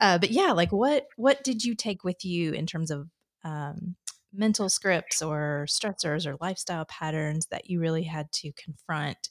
uh, 0.00 0.18
but 0.18 0.30
yeah, 0.30 0.52
like 0.52 0.72
what 0.72 1.06
what 1.16 1.42
did 1.42 1.64
you 1.64 1.74
take 1.74 2.04
with 2.04 2.24
you 2.24 2.52
in 2.52 2.66
terms 2.66 2.90
of 2.90 3.08
um, 3.44 3.96
mental 4.32 4.68
scripts 4.68 5.22
or 5.22 5.66
stressors 5.68 6.26
or 6.26 6.36
lifestyle 6.40 6.84
patterns 6.84 7.46
that 7.50 7.68
you 7.68 7.80
really 7.80 8.04
had 8.04 8.30
to 8.32 8.52
confront 8.52 9.28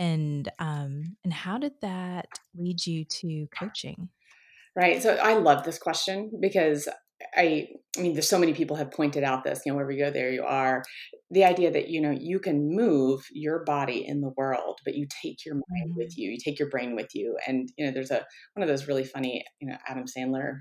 and 0.00 0.50
um, 0.58 1.16
and 1.22 1.32
how 1.32 1.58
did 1.58 1.74
that 1.82 2.26
lead 2.56 2.84
you 2.84 3.04
to 3.04 3.46
coaching? 3.56 4.08
Right. 4.74 5.02
So 5.02 5.14
I 5.16 5.34
love 5.34 5.64
this 5.64 5.78
question 5.78 6.30
because 6.40 6.88
I, 7.36 7.68
I 7.98 8.00
mean, 8.00 8.14
there's 8.14 8.28
so 8.28 8.38
many 8.38 8.54
people 8.54 8.76
have 8.76 8.92
pointed 8.92 9.24
out 9.24 9.44
this, 9.44 9.60
you 9.66 9.72
know, 9.72 9.76
wherever 9.76 9.92
you 9.92 10.04
go, 10.04 10.10
there 10.10 10.30
you 10.30 10.42
are. 10.42 10.82
The 11.30 11.44
idea 11.44 11.70
that, 11.70 11.88
you 11.88 12.00
know, 12.00 12.12
you 12.12 12.38
can 12.38 12.74
move 12.74 13.20
your 13.30 13.62
body 13.64 14.06
in 14.06 14.22
the 14.22 14.32
world, 14.36 14.78
but 14.84 14.94
you 14.94 15.06
take 15.22 15.44
your 15.44 15.56
mind 15.56 15.90
mm-hmm. 15.90 15.98
with 15.98 16.16
you, 16.16 16.30
you 16.30 16.38
take 16.42 16.58
your 16.58 16.70
brain 16.70 16.96
with 16.96 17.14
you. 17.14 17.36
And, 17.46 17.68
you 17.76 17.84
know, 17.84 17.92
there's 17.92 18.10
a, 18.10 18.24
one 18.54 18.62
of 18.62 18.68
those 18.68 18.88
really 18.88 19.04
funny, 19.04 19.44
you 19.60 19.68
know, 19.68 19.76
Adam 19.86 20.04
Sandler 20.06 20.60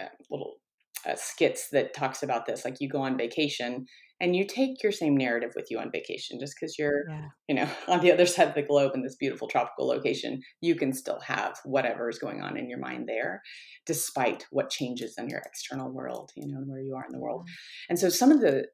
uh, 0.00 0.06
little 0.30 0.56
uh, 1.04 1.16
skits 1.16 1.70
that 1.70 1.94
talks 1.94 2.22
about 2.22 2.46
this. 2.46 2.64
Like 2.64 2.76
you 2.80 2.88
go 2.88 3.00
on 3.00 3.18
vacation 3.18 3.86
and 4.20 4.34
you 4.34 4.44
take 4.44 4.82
your 4.82 4.92
same 4.92 5.16
narrative 5.16 5.52
with 5.54 5.70
you 5.70 5.78
on 5.78 5.90
vacation 5.92 6.38
just 6.40 6.54
because 6.58 6.78
you're 6.78 7.08
yeah. 7.08 7.28
you 7.48 7.54
know 7.54 7.68
on 7.88 8.00
the 8.00 8.12
other 8.12 8.26
side 8.26 8.48
of 8.48 8.54
the 8.54 8.62
globe 8.62 8.92
in 8.94 9.02
this 9.02 9.16
beautiful 9.16 9.48
tropical 9.48 9.86
location 9.86 10.40
you 10.60 10.74
can 10.74 10.92
still 10.92 11.20
have 11.20 11.58
whatever 11.64 12.08
is 12.08 12.18
going 12.18 12.42
on 12.42 12.56
in 12.56 12.68
your 12.68 12.78
mind 12.78 13.08
there 13.08 13.42
despite 13.86 14.46
what 14.50 14.70
changes 14.70 15.14
in 15.18 15.28
your 15.28 15.42
external 15.44 15.90
world 15.90 16.30
you 16.36 16.46
know 16.46 16.58
and 16.58 16.68
where 16.68 16.80
you 16.80 16.94
are 16.94 17.04
in 17.06 17.12
the 17.12 17.20
world 17.20 17.48
and 17.88 17.98
so 17.98 18.08
some 18.08 18.30
of 18.30 18.40
the 18.40 18.66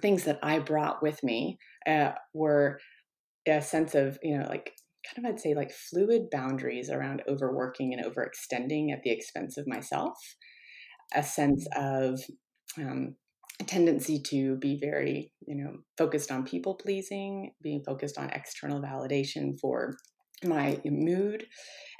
things 0.00 0.24
that 0.24 0.38
i 0.42 0.58
brought 0.58 1.02
with 1.02 1.22
me 1.22 1.58
uh, 1.86 2.12
were 2.34 2.78
a 3.48 3.60
sense 3.62 3.94
of 3.94 4.18
you 4.22 4.36
know 4.36 4.46
like 4.48 4.72
kind 5.06 5.26
of 5.26 5.32
i'd 5.32 5.40
say 5.40 5.54
like 5.54 5.70
fluid 5.70 6.28
boundaries 6.30 6.90
around 6.90 7.22
overworking 7.28 7.94
and 7.94 8.04
overextending 8.04 8.92
at 8.92 9.02
the 9.02 9.10
expense 9.10 9.56
of 9.56 9.66
myself 9.66 10.16
a 11.14 11.22
sense 11.22 11.66
mm. 11.76 12.12
of 12.12 12.20
um, 12.78 13.14
tendency 13.64 14.20
to 14.20 14.56
be 14.56 14.78
very, 14.78 15.32
you 15.46 15.54
know, 15.54 15.78
focused 15.96 16.30
on 16.30 16.44
people 16.44 16.74
pleasing, 16.74 17.52
being 17.62 17.82
focused 17.84 18.18
on 18.18 18.30
external 18.30 18.80
validation 18.80 19.58
for 19.60 19.96
my 20.44 20.78
mood 20.84 21.46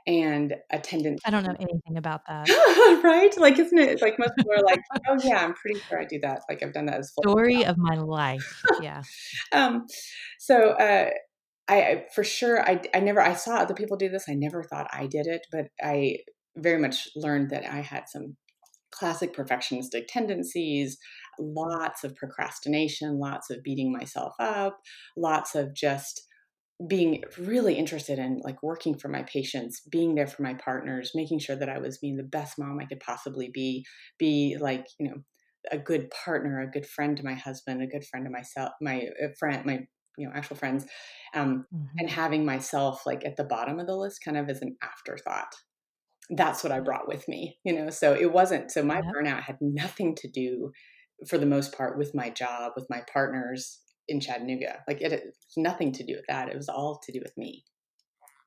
and 0.07 0.55
a 0.71 0.79
tendency. 0.79 1.23
I 1.25 1.31
don't 1.31 1.45
know 1.45 1.57
anything 1.59 1.97
about 1.97 2.23
that. 2.29 2.49
right? 3.05 3.37
Like, 3.39 3.59
isn't 3.59 3.79
it? 3.79 4.01
like 4.01 4.19
most 4.19 4.33
people 4.37 4.53
are 4.53 4.63
like, 4.63 4.81
oh 5.09 5.19
yeah, 5.23 5.43
I'm 5.43 5.55
pretty 5.55 5.81
sure 5.81 6.01
I 6.01 6.05
do 6.05 6.21
that. 6.21 6.43
Like 6.49 6.63
I've 6.63 6.73
done 6.73 6.87
that 6.87 6.99
as 6.99 7.13
story 7.13 7.65
of 7.65 7.77
my 7.79 7.97
life. 7.97 8.63
Yeah. 8.81 9.03
um, 9.53 9.87
so 10.39 10.71
uh, 10.73 11.11
I 11.69 12.05
for 12.15 12.23
sure 12.23 12.61
I 12.61 12.81
I 12.95 13.01
never 13.01 13.21
I 13.21 13.35
saw 13.35 13.57
other 13.57 13.75
people 13.75 13.97
do 13.97 14.09
this. 14.09 14.29
I 14.29 14.35
never 14.35 14.63
thought 14.63 14.87
I 14.93 15.07
did 15.07 15.27
it, 15.27 15.47
but 15.51 15.67
I 15.83 16.19
very 16.57 16.81
much 16.81 17.09
learned 17.17 17.51
that 17.51 17.65
I 17.65 17.81
had 17.81 18.09
some 18.09 18.37
classic 18.93 19.35
perfectionistic 19.35 20.07
tendencies 20.09 20.97
lots 21.39 22.05
of 22.05 22.17
procrastination, 22.17 23.19
lots 23.19 23.51
of 23.51 23.63
beating 23.63 23.93
myself 23.93 24.35
up, 24.39 24.79
lots 25.17 25.55
of 25.55 25.75
just 25.75 26.23
being 26.89 27.25
really 27.39 27.75
interested 27.75 28.19
in 28.19 28.41
like 28.45 28.63
working 28.63 28.99
for 28.99 29.09
my 29.09 29.23
patients, 29.23 29.81
being 29.91 30.15
there 30.15 30.27
for 30.27 30.43
my 30.43 30.55
partners, 30.55 31.13
making 31.15 31.39
sure 31.39 31.57
that 31.57 31.71
I 31.71 31.79
was 31.79 31.99
being 31.99 32.17
the 32.17 32.23
best 32.23 32.59
mom 32.59 32.79
I 32.81 32.85
could 32.85 33.01
possibly 33.01 33.51
be, 33.53 33.85
be 34.19 34.57
like, 34.61 34.87
you 34.99 35.09
know, 35.09 35.17
a 35.71 35.79
good 35.79 36.11
partner, 36.11 36.61
a 36.61 36.71
good 36.71 36.87
friend 36.87 37.17
to 37.17 37.25
my 37.25 37.35
husband, 37.35 37.83
a 37.83 37.87
good 37.87 38.05
friend 38.05 38.27
to 38.27 38.31
myself, 38.31 38.73
my 38.81 39.09
uh, 39.23 39.29
friend, 39.39 39.65
my 39.65 39.81
you 40.19 40.27
know 40.27 40.33
actual 40.35 40.57
friends, 40.57 40.87
um, 41.35 41.67
mm-hmm. 41.75 41.85
and 41.99 42.11
having 42.11 42.45
myself 42.45 43.03
like 43.07 43.25
at 43.25 43.37
the 43.37 43.45
bottom 43.45 43.79
of 43.79 43.87
the 43.87 43.97
list, 43.97 44.21
kind 44.25 44.37
of 44.37 44.49
as 44.49 44.63
an 44.63 44.77
afterthought. 44.83 45.53
That's 46.31 46.65
what 46.65 46.73
I 46.73 46.81
brought 46.81 47.09
with 47.09 47.27
me, 47.29 47.59
you 47.65 47.73
know. 47.73 47.91
So 47.91 48.15
it 48.15 48.33
wasn't. 48.33 48.71
So 48.71 48.83
my 48.83 49.01
burnout 49.01 49.43
had 49.43 49.59
nothing 49.61 50.15
to 50.17 50.29
do 50.29 50.73
for 51.27 51.39
the 51.39 51.47
most 51.47 51.77
part 51.77 51.97
with 51.97 52.15
my 52.15 52.31
job, 52.31 52.73
with 52.77 52.89
my 52.91 53.03
partners 53.13 53.81
in 54.09 54.21
Chattanooga. 54.21 54.83
Like 54.87 55.01
it 55.01 55.35
nothing 55.57 55.93
to 55.93 56.05
do 56.05 56.15
with 56.15 56.27
that. 56.29 56.49
It 56.49 56.57
was 56.57 56.69
all 56.69 57.01
to 57.05 57.13
do 57.13 57.21
with 57.23 57.37
me. 57.37 57.65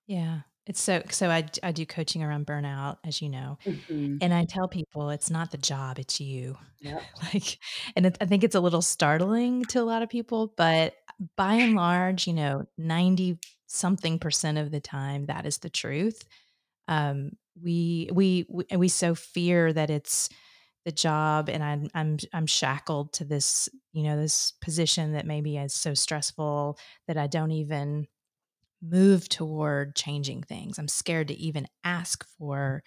Yeah. 0.08 0.42
It's 0.66 0.82
so 0.82 1.02
so 1.10 1.30
I 1.30 1.46
I 1.64 1.72
do 1.72 1.86
coaching 1.86 2.24
around 2.24 2.46
burnout 2.46 2.98
as 3.06 3.22
you 3.22 3.30
know. 3.30 3.58
Mm-hmm. 3.66 4.18
And 4.22 4.34
I 4.34 4.46
tell 4.46 4.68
people 4.68 5.10
it's 5.10 5.32
not 5.32 5.52
the 5.52 5.58
job, 5.58 5.98
it's 6.00 6.20
you. 6.20 6.58
Yeah. 6.80 7.00
like 7.34 7.58
and 7.96 8.06
it, 8.06 8.18
I 8.22 8.26
think 8.26 8.44
it's 8.44 8.56
a 8.56 8.60
little 8.60 8.82
startling 8.82 9.66
to 9.66 9.82
a 9.82 9.84
lot 9.84 10.04
of 10.04 10.10
people, 10.10 10.54
but 10.56 10.94
by 11.36 11.56
and 11.56 11.76
large, 11.76 12.28
you 12.28 12.34
know, 12.34 12.66
90 12.78 13.40
something 13.68 14.20
percent 14.20 14.58
of 14.58 14.72
the 14.72 14.80
time 14.80 15.26
that 15.26 15.46
is 15.46 15.58
the 15.58 15.70
truth. 15.70 16.24
Um 16.88 17.32
we 17.62 18.10
we 18.14 18.46
we, 18.48 18.78
we 18.78 18.88
so 18.88 19.16
fear 19.16 19.74
that 19.74 19.90
it's 19.90 20.30
the 20.90 20.96
job 20.96 21.50
and 21.50 21.64
I'm 21.64 21.88
I'm 21.94 22.18
I'm 22.34 22.48
shackled 22.48 23.14
to 23.14 23.26
this, 23.26 23.70
you 23.94 24.02
know, 24.02 24.18
this 24.18 24.54
position 24.60 25.14
that 25.14 25.28
maybe 25.28 25.56
is 25.56 25.74
so 25.74 25.94
stressful 25.94 26.80
that 27.08 27.16
I 27.16 27.28
don't 27.28 27.52
even 27.52 28.08
move 28.82 29.30
toward 29.30 29.96
changing 29.96 30.42
things. 30.42 30.80
I'm 30.80 30.88
scared 30.88 31.28
to 31.28 31.36
even 31.36 31.68
ask 31.84 32.26
for 32.40 32.82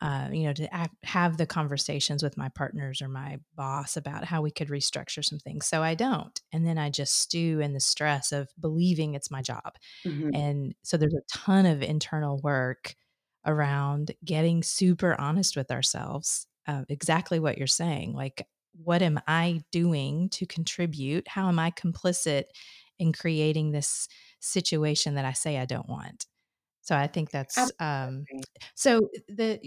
uh, 0.00 0.28
you 0.32 0.44
know, 0.44 0.52
to 0.52 0.68
have 1.04 1.36
the 1.38 1.46
conversations 1.46 2.22
with 2.22 2.36
my 2.36 2.48
partners 2.50 3.00
or 3.00 3.08
my 3.08 3.38
boss 3.54 3.96
about 3.96 4.24
how 4.24 4.42
we 4.42 4.50
could 4.50 4.68
restructure 4.68 5.24
some 5.24 5.38
things. 5.38 5.66
So 5.66 5.82
I 5.82 5.94
don't. 5.94 6.38
And 6.52 6.66
then 6.66 6.76
I 6.76 6.90
just 6.90 7.14
stew 7.20 7.60
in 7.60 7.72
the 7.72 7.80
stress 7.80 8.30
of 8.32 8.50
believing 8.60 9.14
it's 9.14 9.30
my 9.30 9.40
job. 9.40 9.76
Mm-hmm. 10.04 10.34
And 10.34 10.74
so 10.82 10.98
there's 10.98 11.14
a 11.14 11.32
ton 11.32 11.64
of 11.64 11.82
internal 11.82 12.38
work 12.42 12.96
around 13.46 14.12
getting 14.22 14.62
super 14.62 15.18
honest 15.18 15.56
with 15.56 15.70
ourselves 15.70 16.46
uh, 16.66 16.84
exactly 16.88 17.38
what 17.38 17.58
you're 17.58 17.66
saying. 17.66 18.14
Like, 18.14 18.46
what 18.82 19.02
am 19.02 19.20
I 19.26 19.62
doing 19.70 20.28
to 20.30 20.46
contribute? 20.46 21.28
How 21.28 21.48
am 21.48 21.58
I 21.58 21.70
complicit 21.70 22.44
in 22.98 23.12
creating 23.12 23.70
this 23.70 24.08
situation 24.40 25.14
that 25.14 25.24
I 25.24 25.32
say 25.32 25.58
I 25.58 25.64
don't 25.64 25.88
want? 25.88 26.26
So 26.82 26.96
I 26.96 27.06
think 27.06 27.30
that's 27.30 27.58
um, 27.80 28.24
so 28.74 29.08
the 29.28 29.60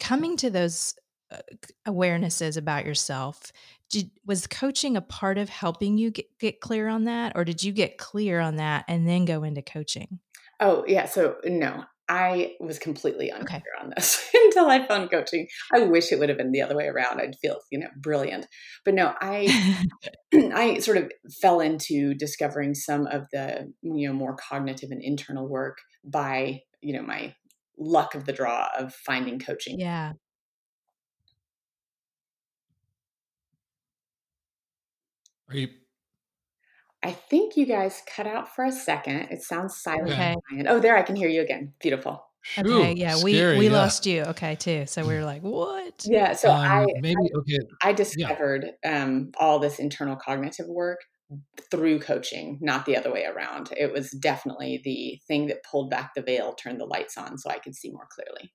coming 0.00 0.36
to 0.38 0.50
those 0.50 0.94
uh, 1.30 1.38
awarenesses 1.86 2.56
about 2.56 2.84
yourself. 2.84 3.52
Did, 3.90 4.10
was 4.26 4.48
coaching 4.48 4.96
a 4.96 5.00
part 5.00 5.38
of 5.38 5.48
helping 5.48 5.98
you 5.98 6.10
get, 6.10 6.26
get 6.40 6.60
clear 6.60 6.88
on 6.88 7.04
that, 7.04 7.32
or 7.36 7.44
did 7.44 7.62
you 7.62 7.72
get 7.72 7.96
clear 7.96 8.40
on 8.40 8.56
that 8.56 8.84
and 8.88 9.06
then 9.06 9.24
go 9.24 9.44
into 9.44 9.62
coaching? 9.62 10.18
Oh 10.58 10.84
yeah, 10.88 11.06
so 11.06 11.36
no, 11.44 11.84
I 12.08 12.52
was 12.60 12.78
completely 12.78 13.30
unclear 13.30 13.58
okay. 13.58 13.84
on 13.84 13.92
this 13.96 14.30
until 14.34 14.66
I 14.66 14.86
found 14.86 15.10
coaching. 15.10 15.46
I 15.72 15.80
wish 15.80 16.12
it 16.12 16.18
would 16.18 16.28
have 16.28 16.38
been 16.38 16.52
the 16.52 16.62
other 16.62 16.76
way 16.76 16.86
around. 16.86 17.20
I'd 17.20 17.36
feel, 17.40 17.60
you 17.70 17.78
know, 17.78 17.88
brilliant. 17.96 18.46
But 18.84 18.94
no, 18.94 19.14
I 19.20 19.84
I 20.34 20.78
sort 20.78 20.98
of 20.98 21.10
fell 21.40 21.60
into 21.60 22.14
discovering 22.14 22.74
some 22.74 23.06
of 23.06 23.26
the, 23.32 23.72
you 23.82 24.08
know, 24.08 24.14
more 24.14 24.36
cognitive 24.36 24.90
and 24.90 25.02
internal 25.02 25.48
work 25.48 25.78
by, 26.04 26.60
you 26.80 26.92
know, 26.94 27.02
my 27.02 27.34
luck 27.78 28.14
of 28.14 28.26
the 28.26 28.32
draw 28.32 28.68
of 28.78 28.94
finding 28.94 29.38
coaching. 29.38 29.80
Yeah. 29.80 30.12
Are 35.48 35.56
you 35.56 35.68
I 37.04 37.12
think 37.12 37.56
you 37.56 37.66
guys 37.66 38.02
cut 38.06 38.26
out 38.26 38.54
for 38.54 38.64
a 38.64 38.72
second. 38.72 39.28
It 39.30 39.42
sounds 39.42 39.76
silent. 39.76 40.12
Okay. 40.12 40.34
Oh, 40.66 40.80
there 40.80 40.96
I 40.96 41.02
can 41.02 41.16
hear 41.16 41.28
you 41.28 41.42
again. 41.42 41.74
Beautiful. 41.78 42.24
Okay, 42.58 42.94
yeah, 42.94 43.14
scary, 43.14 43.54
we 43.54 43.58
we 43.60 43.66
yeah. 43.66 43.72
lost 43.72 44.06
you. 44.06 44.22
Okay, 44.22 44.54
too. 44.54 44.84
So 44.86 45.06
we 45.06 45.14
were 45.14 45.24
like, 45.24 45.42
"What?" 45.42 46.04
Yeah. 46.06 46.34
So 46.34 46.50
um, 46.50 46.60
I 46.60 46.86
maybe 47.00 47.16
I, 47.34 47.38
okay. 47.38 47.58
I 47.82 47.92
discovered 47.92 48.72
yeah. 48.82 49.04
um, 49.04 49.32
all 49.38 49.58
this 49.58 49.78
internal 49.78 50.16
cognitive 50.16 50.66
work 50.66 51.00
through 51.70 52.00
coaching, 52.00 52.58
not 52.60 52.84
the 52.84 52.96
other 52.96 53.10
way 53.12 53.24
around. 53.24 53.72
It 53.76 53.92
was 53.92 54.10
definitely 54.10 54.80
the 54.84 55.20
thing 55.26 55.46
that 55.46 55.64
pulled 55.64 55.90
back 55.90 56.14
the 56.14 56.22
veil, 56.22 56.54
turned 56.54 56.80
the 56.80 56.84
lights 56.84 57.16
on, 57.16 57.38
so 57.38 57.50
I 57.50 57.58
could 57.58 57.74
see 57.74 57.90
more 57.90 58.08
clearly. 58.10 58.52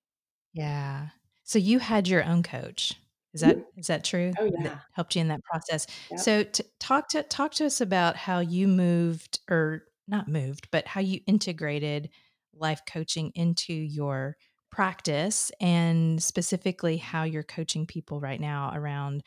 Yeah. 0.53 1.07
So 1.43 1.57
you 1.57 1.79
had 1.79 2.07
your 2.07 2.23
own 2.23 2.43
coach. 2.43 2.93
Is 3.33 3.41
that 3.41 3.57
is 3.77 3.87
that 3.87 4.03
true? 4.03 4.33
Oh 4.39 4.45
yeah, 4.45 4.63
that 4.63 4.81
helped 4.93 5.15
you 5.15 5.21
in 5.21 5.27
that 5.27 5.43
process. 5.43 5.85
Yep. 6.09 6.19
So 6.19 6.43
to, 6.43 6.65
talk 6.79 7.09
to 7.09 7.23
talk 7.23 7.53
to 7.55 7.65
us 7.65 7.79
about 7.79 8.15
how 8.15 8.39
you 8.39 8.67
moved 8.67 9.39
or 9.49 9.83
not 10.07 10.27
moved, 10.27 10.67
but 10.71 10.87
how 10.87 11.01
you 11.01 11.21
integrated 11.27 12.09
life 12.55 12.81
coaching 12.87 13.31
into 13.35 13.73
your 13.73 14.35
practice, 14.71 15.51
and 15.61 16.21
specifically 16.21 16.97
how 16.97 17.23
you're 17.23 17.43
coaching 17.43 17.85
people 17.85 18.19
right 18.19 18.41
now 18.41 18.71
around 18.73 19.23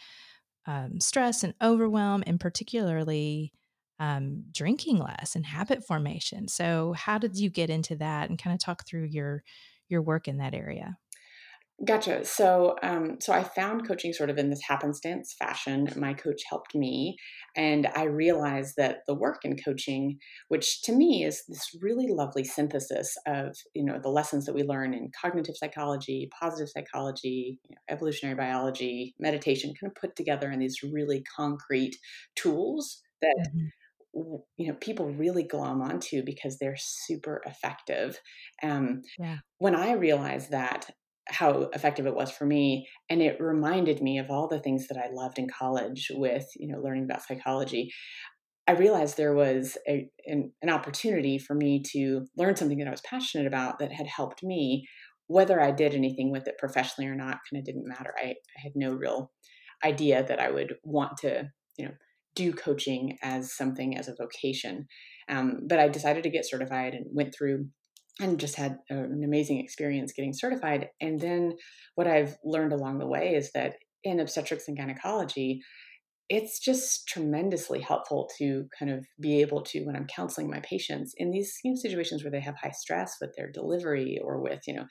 um, 0.67 1.01
stress 1.01 1.45
and 1.45 1.55
overwhelm, 1.62 2.25
and 2.27 2.41
particularly 2.41 3.53
um, 4.01 4.45
drinking 4.51 4.99
less 4.99 5.37
and 5.37 5.47
habit 5.47 5.87
formation. 5.87 6.49
So, 6.49 6.93
how 6.95 7.19
did 7.19 7.37
you 7.38 7.51
get 7.51 7.71
into 7.71 7.97
that, 7.97 8.31
and 8.31 8.38
kind 8.38 8.55
of 8.55 8.61
talk 8.61 8.85
through 8.85 9.05
your 9.05 9.45
your 9.88 10.03
work 10.03 10.27
in 10.27 10.38
that 10.38 10.55
area? 10.55 10.97
Gotcha. 11.85 12.25
So, 12.25 12.77
um, 12.83 13.17
so 13.21 13.33
I 13.33 13.43
found 13.43 13.89
coaching 13.89 14.13
sort 14.13 14.31
of 14.31 14.39
in 14.39 14.51
this 14.51 14.63
happenstance 14.63 15.35
fashion. 15.37 15.89
My 15.97 16.15
coach 16.15 16.41
helped 16.49 16.77
me, 16.77 17.17
and 17.57 17.89
I 17.97 18.05
realized 18.05 18.75
that 18.77 18.99
the 19.09 19.15
work 19.15 19.41
in 19.45 19.57
coaching, 19.57 20.19
which 20.47 20.83
to 20.83 20.93
me 20.93 21.25
is 21.25 21.43
this 21.49 21.71
really 21.81 22.07
lovely 22.09 22.45
synthesis 22.45 23.13
of 23.27 23.57
you 23.75 23.85
know 23.85 23.99
the 24.01 24.11
lessons 24.11 24.45
that 24.45 24.55
we 24.55 24.63
learn 24.63 24.95
in 24.95 25.11
cognitive 25.21 25.57
psychology, 25.57 26.31
positive 26.39 26.69
psychology, 26.69 27.59
you 27.69 27.75
know, 27.75 27.81
evolutionary 27.91 28.37
biology, 28.37 29.15
meditation, 29.19 29.75
kind 29.81 29.91
of 29.91 30.01
put 30.01 30.15
together 30.15 30.53
in 30.53 30.61
these 30.61 30.85
really 30.85 31.25
concrete 31.37 31.97
tools 32.37 33.03
that. 33.21 33.35
Mm-hmm 33.49 33.67
you 34.59 34.69
know 34.69 34.75
people 34.75 35.07
really 35.07 35.43
glom 35.43 35.81
onto 35.81 36.23
because 36.23 36.59
they're 36.59 36.77
super 36.77 37.41
effective 37.47 38.21
um, 38.63 39.01
yeah. 39.19 39.39
when 39.57 39.75
i 39.75 39.93
realized 39.93 40.51
that 40.51 40.91
how 41.29 41.71
effective 41.73 42.07
it 42.07 42.15
was 42.15 42.31
for 42.31 42.45
me 42.45 42.89
and 43.09 43.23
it 43.23 43.41
reminded 43.41 44.03
me 44.03 44.19
of 44.19 44.31
all 44.31 44.49
the 44.49 44.59
things 44.59 44.89
that 44.89 44.99
i 44.99 45.09
loved 45.13 45.39
in 45.39 45.49
college 45.49 46.11
with 46.15 46.47
you 46.57 46.69
know 46.69 46.81
learning 46.81 47.05
about 47.05 47.23
psychology. 47.23 47.91
I 48.69 48.73
realized 48.73 49.17
there 49.17 49.35
was 49.35 49.77
a, 49.89 50.09
an, 50.25 50.53
an 50.63 50.71
opportunity 50.71 51.37
for 51.37 51.55
me 51.55 51.83
to 51.93 52.27
learn 52.37 52.57
something 52.57 52.79
that 52.79 52.89
i 52.89 52.93
was 52.93 53.01
passionate 53.03 53.47
about 53.47 53.79
that 53.79 53.93
had 53.93 54.07
helped 54.07 54.43
me. 54.43 54.87
Whether 55.27 55.61
i 55.61 55.71
did 55.71 55.95
anything 55.95 56.31
with 56.31 56.47
it 56.47 56.59
professionally 56.59 57.09
or 57.09 57.15
not 57.15 57.39
kind 57.51 57.61
of 57.61 57.65
didn't 57.65 57.89
matter. 57.89 58.13
I, 58.19 58.31
I 58.31 58.61
had 58.63 58.73
no 58.75 58.93
real 58.93 59.33
idea 59.85 60.25
that 60.25 60.41
i 60.41 60.51
would 60.51 60.75
want 60.85 61.17
to 61.19 61.51
you 61.77 61.87
know 61.87 61.93
do 62.35 62.53
coaching 62.53 63.19
as 63.23 63.55
something 63.55 63.97
as 63.97 64.09
a 64.09 64.15
vocation. 64.15 64.87
Um, 65.29 65.61
but 65.69 65.79
I 65.79 65.89
decided 65.89 66.23
to 66.25 66.31
get 66.31 66.49
certified 66.49 66.95
and 66.95 67.07
went 67.11 67.35
through 67.35 67.67
and 68.20 68.38
just 68.38 68.57
had 68.57 68.79
an 68.90 69.22
amazing 69.25 69.59
experience 69.59 70.12
getting 70.12 70.35
certified. 70.35 70.88
And 71.01 71.18
then 71.20 71.55
what 71.94 72.07
I've 72.07 72.37
learned 72.44 72.72
along 72.72 72.98
the 72.98 73.07
way 73.07 73.35
is 73.35 73.53
that 73.53 73.77
in 74.05 74.20
obstetrics 74.20 74.68
and 74.68 74.77
gynecology, 74.77 75.62
it's 76.29 76.59
just 76.59 77.07
tremendously 77.09 77.81
helpful 77.81 78.31
to 78.38 78.66
kind 78.79 78.90
of 78.90 79.07
be 79.20 79.40
able 79.40 79.61
to 79.61 79.85
when 79.85 79.96
i'm 79.96 80.07
counseling 80.07 80.48
my 80.48 80.61
patients 80.61 81.12
in 81.18 81.31
these 81.31 81.59
you 81.62 81.72
know, 81.72 81.77
situations 81.77 82.22
where 82.22 82.31
they 82.31 82.40
have 82.40 82.55
high 82.57 82.70
stress 82.70 83.16
with 83.20 83.35
their 83.37 83.51
delivery 83.51 84.18
or 84.25 84.40
with 84.40 84.61
you 84.66 84.72
know 84.72 84.85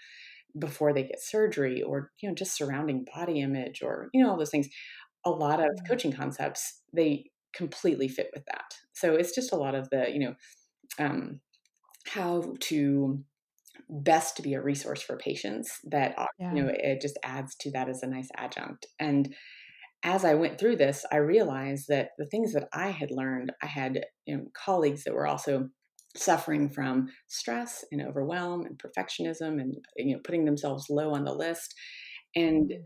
before 0.59 0.93
they 0.93 1.03
get 1.03 1.21
surgery 1.21 1.81
or 1.81 2.11
you 2.21 2.29
know 2.29 2.35
just 2.35 2.55
surrounding 2.55 3.05
body 3.15 3.39
image 3.39 3.81
or 3.81 4.09
you 4.13 4.21
know 4.21 4.29
all 4.29 4.37
those 4.37 4.49
things 4.49 4.67
a 5.25 5.31
lot 5.31 5.59
of 5.59 5.69
coaching 5.87 6.11
concepts 6.11 6.81
they 6.93 7.25
completely 7.55 8.07
fit 8.07 8.29
with 8.35 8.43
that 8.45 8.75
so 8.93 9.15
it's 9.15 9.33
just 9.33 9.51
a 9.53 9.57
lot 9.57 9.73
of 9.73 9.89
the 9.89 10.11
you 10.11 10.19
know 10.19 10.35
um, 10.99 11.39
how 12.07 12.55
to 12.59 13.23
best 13.89 14.37
to 14.37 14.41
be 14.41 14.53
a 14.53 14.61
resource 14.61 15.01
for 15.01 15.17
patients 15.17 15.79
that 15.83 16.15
yeah. 16.39 16.53
you 16.53 16.61
know 16.61 16.71
it 16.73 17.01
just 17.01 17.19
adds 17.23 17.55
to 17.55 17.71
that 17.71 17.89
as 17.89 18.03
a 18.03 18.07
nice 18.07 18.29
adjunct. 18.35 18.85
And 18.99 19.33
as 20.03 20.25
i 20.25 20.33
went 20.33 20.57
through 20.57 20.75
this 20.75 21.05
i 21.11 21.17
realized 21.17 21.85
that 21.87 22.09
the 22.17 22.25
things 22.25 22.53
that 22.53 22.67
i 22.73 22.89
had 22.89 23.11
learned 23.11 23.51
i 23.61 23.67
had 23.67 24.03
you 24.25 24.35
know, 24.35 24.43
colleagues 24.55 25.03
that 25.03 25.13
were 25.13 25.27
also 25.27 25.69
suffering 26.15 26.69
from 26.69 27.07
stress 27.27 27.85
and 27.91 28.01
overwhelm 28.01 28.65
and 28.65 28.77
perfectionism 28.77 29.61
and 29.61 29.75
you 29.95 30.15
know 30.15 30.21
putting 30.23 30.45
themselves 30.45 30.87
low 30.89 31.13
on 31.13 31.23
the 31.23 31.33
list. 31.33 31.73
And 32.35 32.69
mm 32.69 32.83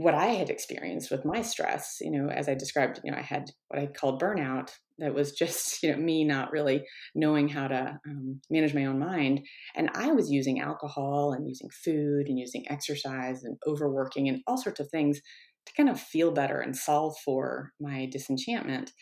what 0.00 0.14
I 0.14 0.28
had 0.28 0.48
experienced 0.48 1.10
with 1.10 1.26
my 1.26 1.42
stress, 1.42 1.98
you 2.00 2.10
know, 2.10 2.30
as 2.30 2.48
I 2.48 2.54
described, 2.54 3.00
you 3.04 3.10
know, 3.10 3.18
I 3.18 3.22
had 3.22 3.50
what 3.68 3.78
I 3.78 3.86
called 3.86 4.20
burnout. 4.20 4.70
That 4.98 5.14
was 5.14 5.32
just, 5.38 5.82
you 5.82 5.92
know, 5.92 5.98
me 5.98 6.24
not 6.24 6.52
really 6.52 6.84
knowing 7.14 7.48
how 7.48 7.68
to 7.68 7.98
um, 8.08 8.40
manage 8.48 8.74
my 8.74 8.86
own 8.86 8.98
mind. 8.98 9.40
And 9.76 9.90
I 9.94 10.12
was 10.12 10.30
using 10.30 10.60
alcohol 10.60 11.32
and 11.32 11.46
using 11.46 11.68
food 11.68 12.28
and 12.28 12.38
using 12.38 12.64
exercise 12.70 13.44
and 13.44 13.58
overworking 13.66 14.28
and 14.28 14.40
all 14.46 14.56
sorts 14.56 14.80
of 14.80 14.88
things 14.88 15.20
to 15.66 15.72
kind 15.74 15.90
of 15.90 16.00
feel 16.00 16.32
better 16.32 16.60
and 16.60 16.74
solve 16.74 17.16
for 17.22 17.72
my 17.78 18.08
disenchantment 18.10 18.92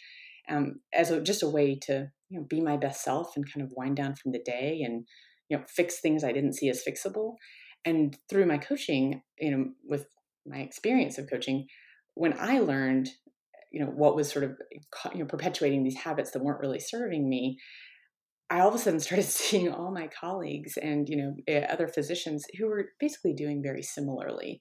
um, 0.48 0.80
as 0.92 1.12
a, 1.12 1.20
just 1.20 1.44
a 1.44 1.48
way 1.48 1.78
to, 1.82 2.10
you 2.28 2.40
know, 2.40 2.46
be 2.48 2.60
my 2.60 2.76
best 2.76 3.04
self 3.04 3.36
and 3.36 3.50
kind 3.52 3.64
of 3.64 3.72
wind 3.76 3.96
down 3.96 4.16
from 4.16 4.32
the 4.32 4.42
day 4.44 4.82
and, 4.84 5.06
you 5.48 5.56
know, 5.56 5.64
fix 5.68 6.00
things 6.00 6.24
I 6.24 6.32
didn't 6.32 6.54
see 6.54 6.68
as 6.68 6.82
fixable. 6.82 7.34
And 7.84 8.18
through 8.28 8.46
my 8.46 8.58
coaching, 8.58 9.22
you 9.38 9.50
know, 9.52 9.66
with 9.84 10.06
my 10.48 10.58
experience 10.58 11.18
of 11.18 11.28
coaching, 11.30 11.66
when 12.14 12.34
I 12.38 12.58
learned, 12.60 13.08
you 13.72 13.80
know, 13.80 13.90
what 13.90 14.16
was 14.16 14.30
sort 14.30 14.44
of 14.44 14.52
you 15.12 15.20
know 15.20 15.26
perpetuating 15.26 15.84
these 15.84 15.96
habits 15.96 16.30
that 16.32 16.42
weren't 16.42 16.60
really 16.60 16.80
serving 16.80 17.28
me, 17.28 17.58
I 18.50 18.60
all 18.60 18.68
of 18.68 18.74
a 18.74 18.78
sudden 18.78 19.00
started 19.00 19.24
seeing 19.24 19.72
all 19.72 19.92
my 19.92 20.08
colleagues 20.08 20.76
and 20.76 21.08
you 21.08 21.16
know 21.16 21.34
eh, 21.46 21.66
other 21.70 21.88
physicians 21.88 22.44
who 22.58 22.66
were 22.66 22.90
basically 22.98 23.34
doing 23.34 23.62
very 23.62 23.82
similarly. 23.82 24.60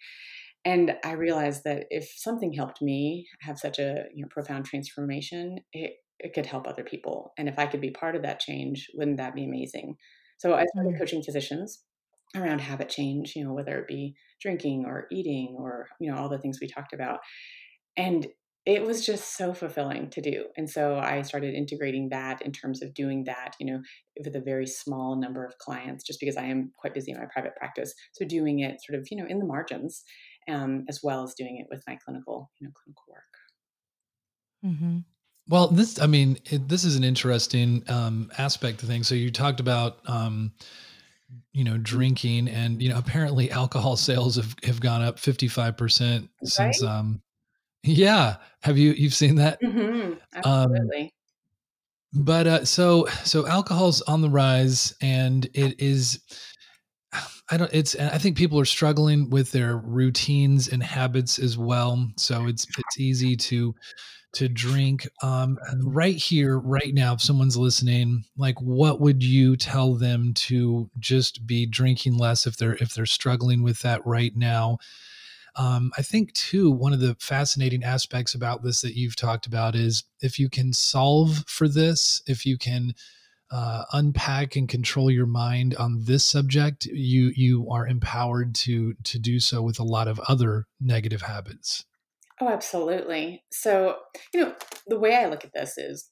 And 0.66 0.96
I 1.06 1.14
realized 1.14 1.64
that 1.64 1.86
if 1.90 2.12
something 2.18 2.52
helped 2.52 2.82
me 2.82 3.26
have 3.40 3.58
such 3.58 3.80
a 3.80 4.04
you 4.14 4.24
know, 4.24 4.28
profound 4.30 4.66
transformation, 4.66 5.60
it, 5.72 5.94
it 6.20 6.34
could 6.34 6.46
help 6.46 6.68
other 6.68 6.84
people. 6.84 7.32
And 7.38 7.48
if 7.48 7.58
I 7.58 7.68
could 7.68 7.80
be 7.80 7.92
part 7.92 8.18
of 8.18 8.24
that 8.24 8.42
change, 8.42 8.88
wouldn't 8.94 9.16
that 9.16 9.34
be 9.34 9.46
amazing? 9.46 9.96
So 10.40 10.56
I 10.56 10.66
started 10.66 10.96
mm. 10.96 11.00
coaching 11.00 11.24
physicians 11.24 11.84
around 12.36 12.60
habit 12.60 12.90
change, 12.90 13.36
you 13.36 13.44
know, 13.44 13.54
whether 13.54 13.80
it 13.80 13.88
be 13.88 14.16
drinking 14.42 14.86
or 14.86 15.08
eating 15.12 15.56
or, 15.58 15.88
you 16.00 16.12
know, 16.12 16.18
all 16.18 16.30
the 16.30 16.38
things 16.40 16.60
we 16.62 16.68
talked 16.68 16.94
about. 16.94 17.20
And 17.96 18.28
it 18.66 18.84
was 18.84 19.06
just 19.06 19.38
so 19.38 19.54
fulfilling 19.54 20.10
to 20.10 20.22
do. 20.22 20.44
And 20.58 20.70
so 20.70 20.98
I 20.98 21.22
started 21.22 21.56
integrating 21.56 22.10
that 22.10 22.42
in 22.42 22.52
terms 22.52 22.84
of 22.84 22.94
doing 22.94 23.24
that, 23.24 23.56
you 23.62 23.66
know, 23.66 23.82
with 24.22 24.36
a 24.36 24.42
very 24.42 24.68
small 24.68 25.16
number 25.16 25.46
of 25.46 25.58
clients, 25.58 26.04
just 26.06 26.20
because 26.20 26.36
I 26.36 26.44
am 26.44 26.74
quite 26.78 26.94
busy 26.94 27.12
in 27.12 27.18
my 27.18 27.28
private 27.32 27.56
practice. 27.56 27.94
So 28.12 28.26
doing 28.26 28.60
it 28.60 28.82
sort 28.86 29.00
of, 29.00 29.08
you 29.10 29.18
know, 29.18 29.26
in 29.26 29.40
the 29.40 29.46
margins, 29.46 30.04
um, 30.50 30.84
as 30.90 31.00
well 31.02 31.24
as 31.24 31.34
doing 31.34 31.60
it 31.62 31.68
with 31.70 31.82
my 31.88 31.98
clinical, 32.04 32.52
you 32.60 32.68
know, 32.68 32.74
clinical 32.84 33.04
work. 33.08 33.24
Mm-hmm. 34.66 34.98
Well, 35.48 35.70
this, 35.70 36.02
I 36.02 36.08
mean, 36.08 36.38
it, 36.44 36.68
this 36.68 36.84
is 36.84 36.98
an 36.98 37.06
interesting 37.06 37.84
um, 37.88 38.30
aspect 38.38 38.84
of 38.84 38.90
things. 38.90 39.08
So 39.08 39.16
you 39.16 39.32
talked 39.32 39.62
about, 39.62 40.00
um, 40.08 40.52
you 41.52 41.64
know, 41.64 41.78
drinking 41.78 42.48
and, 42.48 42.82
you 42.82 42.90
know, 42.90 42.98
apparently 42.98 43.52
alcohol 43.52 43.98
sales 43.98 44.36
have, 44.36 44.56
have 44.64 44.80
gone 44.80 45.02
up 45.02 45.18
55% 45.18 46.22
right? 46.22 46.30
since, 46.44 46.84
um, 46.84 47.22
yeah. 47.84 48.38
Have 48.62 48.78
you, 48.78 48.92
you've 48.92 49.14
seen 49.14 49.36
that? 49.36 49.62
Mm-hmm. 49.62 50.14
Um, 50.44 50.74
Absolutely. 50.74 51.14
Um, 52.16 52.24
but, 52.24 52.48
uh, 52.48 52.66
so, 52.66 53.08
so 53.24 53.46
alcohol's 53.48 54.02
on 54.04 54.22
the 54.22 54.30
rise 54.30 54.96
and 55.02 55.46
it 55.54 55.80
is, 55.82 56.22
I 57.50 57.58
don't, 57.58 57.74
it's, 57.74 57.96
I 57.96 58.18
think 58.18 58.38
people 58.38 58.60
are 58.60 58.66
struggling 58.66 59.30
with 59.30 59.52
their 59.52 59.78
routines 59.78 60.68
and 60.68 60.84
habits 60.84 61.40
as 61.40 61.58
well. 61.58 62.10
So 62.18 62.46
it's, 62.48 62.68
it's 62.78 63.00
easy 63.00 63.38
to, 63.38 63.74
to 64.34 64.48
drink 64.48 65.08
um, 65.24 65.58
right 65.82 66.16
here 66.16 66.60
right 66.60 66.94
now 66.94 67.14
if 67.14 67.22
someone's 67.22 67.58
listening 67.58 68.24
like 68.38 68.60
what 68.62 69.00
would 69.00 69.24
you 69.24 69.56
tell 69.56 69.96
them 69.96 70.34
to 70.34 70.90
just 71.00 71.48
be 71.48 71.66
drinking 71.66 72.18
less 72.18 72.46
if 72.46 72.58
they're 72.58 72.76
if 72.76 72.94
they're 72.94 73.06
struggling 73.06 73.64
with 73.64 73.82
that 73.82 74.06
right 74.06 74.36
now 74.36 74.78
um, 75.56 75.92
i 75.98 76.02
think 76.02 76.34
too 76.34 76.70
one 76.70 76.94
of 76.94 77.00
the 77.00 77.16
fascinating 77.20 77.84
aspects 77.84 78.36
about 78.36 78.64
this 78.64 78.82
that 78.82 78.96
you've 78.96 79.16
talked 79.16 79.48
about 79.48 79.76
is 79.76 80.04
if 80.22 80.38
you 80.38 80.50
can 80.50 80.74
solve 80.74 81.44
for 81.48 81.68
this 81.68 82.22
if 82.28 82.46
you 82.46 82.58
can 82.58 82.94
uh, 83.52 83.84
unpack 83.94 84.56
and 84.56 84.68
control 84.68 85.10
your 85.10 85.26
mind 85.26 85.76
on 85.76 86.04
this 86.04 86.24
subject 86.24 86.86
you 86.86 87.32
you 87.36 87.70
are 87.72 87.88
empowered 87.88 88.54
to 88.54 88.94
to 89.04 89.18
do 89.18 89.40
so 89.40 89.62
with 89.62 89.80
a 89.80 89.84
lot 89.84 90.08
of 90.08 90.20
other 90.28 90.66
negative 90.82 91.22
habits 91.22 91.86
Oh, 92.40 92.50
absolutely. 92.50 93.44
So, 93.52 93.98
you 94.34 94.42
know, 94.42 94.56
the 94.86 95.00
way 95.00 95.16
I 95.16 95.28
look 95.28 95.44
at 95.44 95.54
this 95.54 95.78
is 95.78 96.10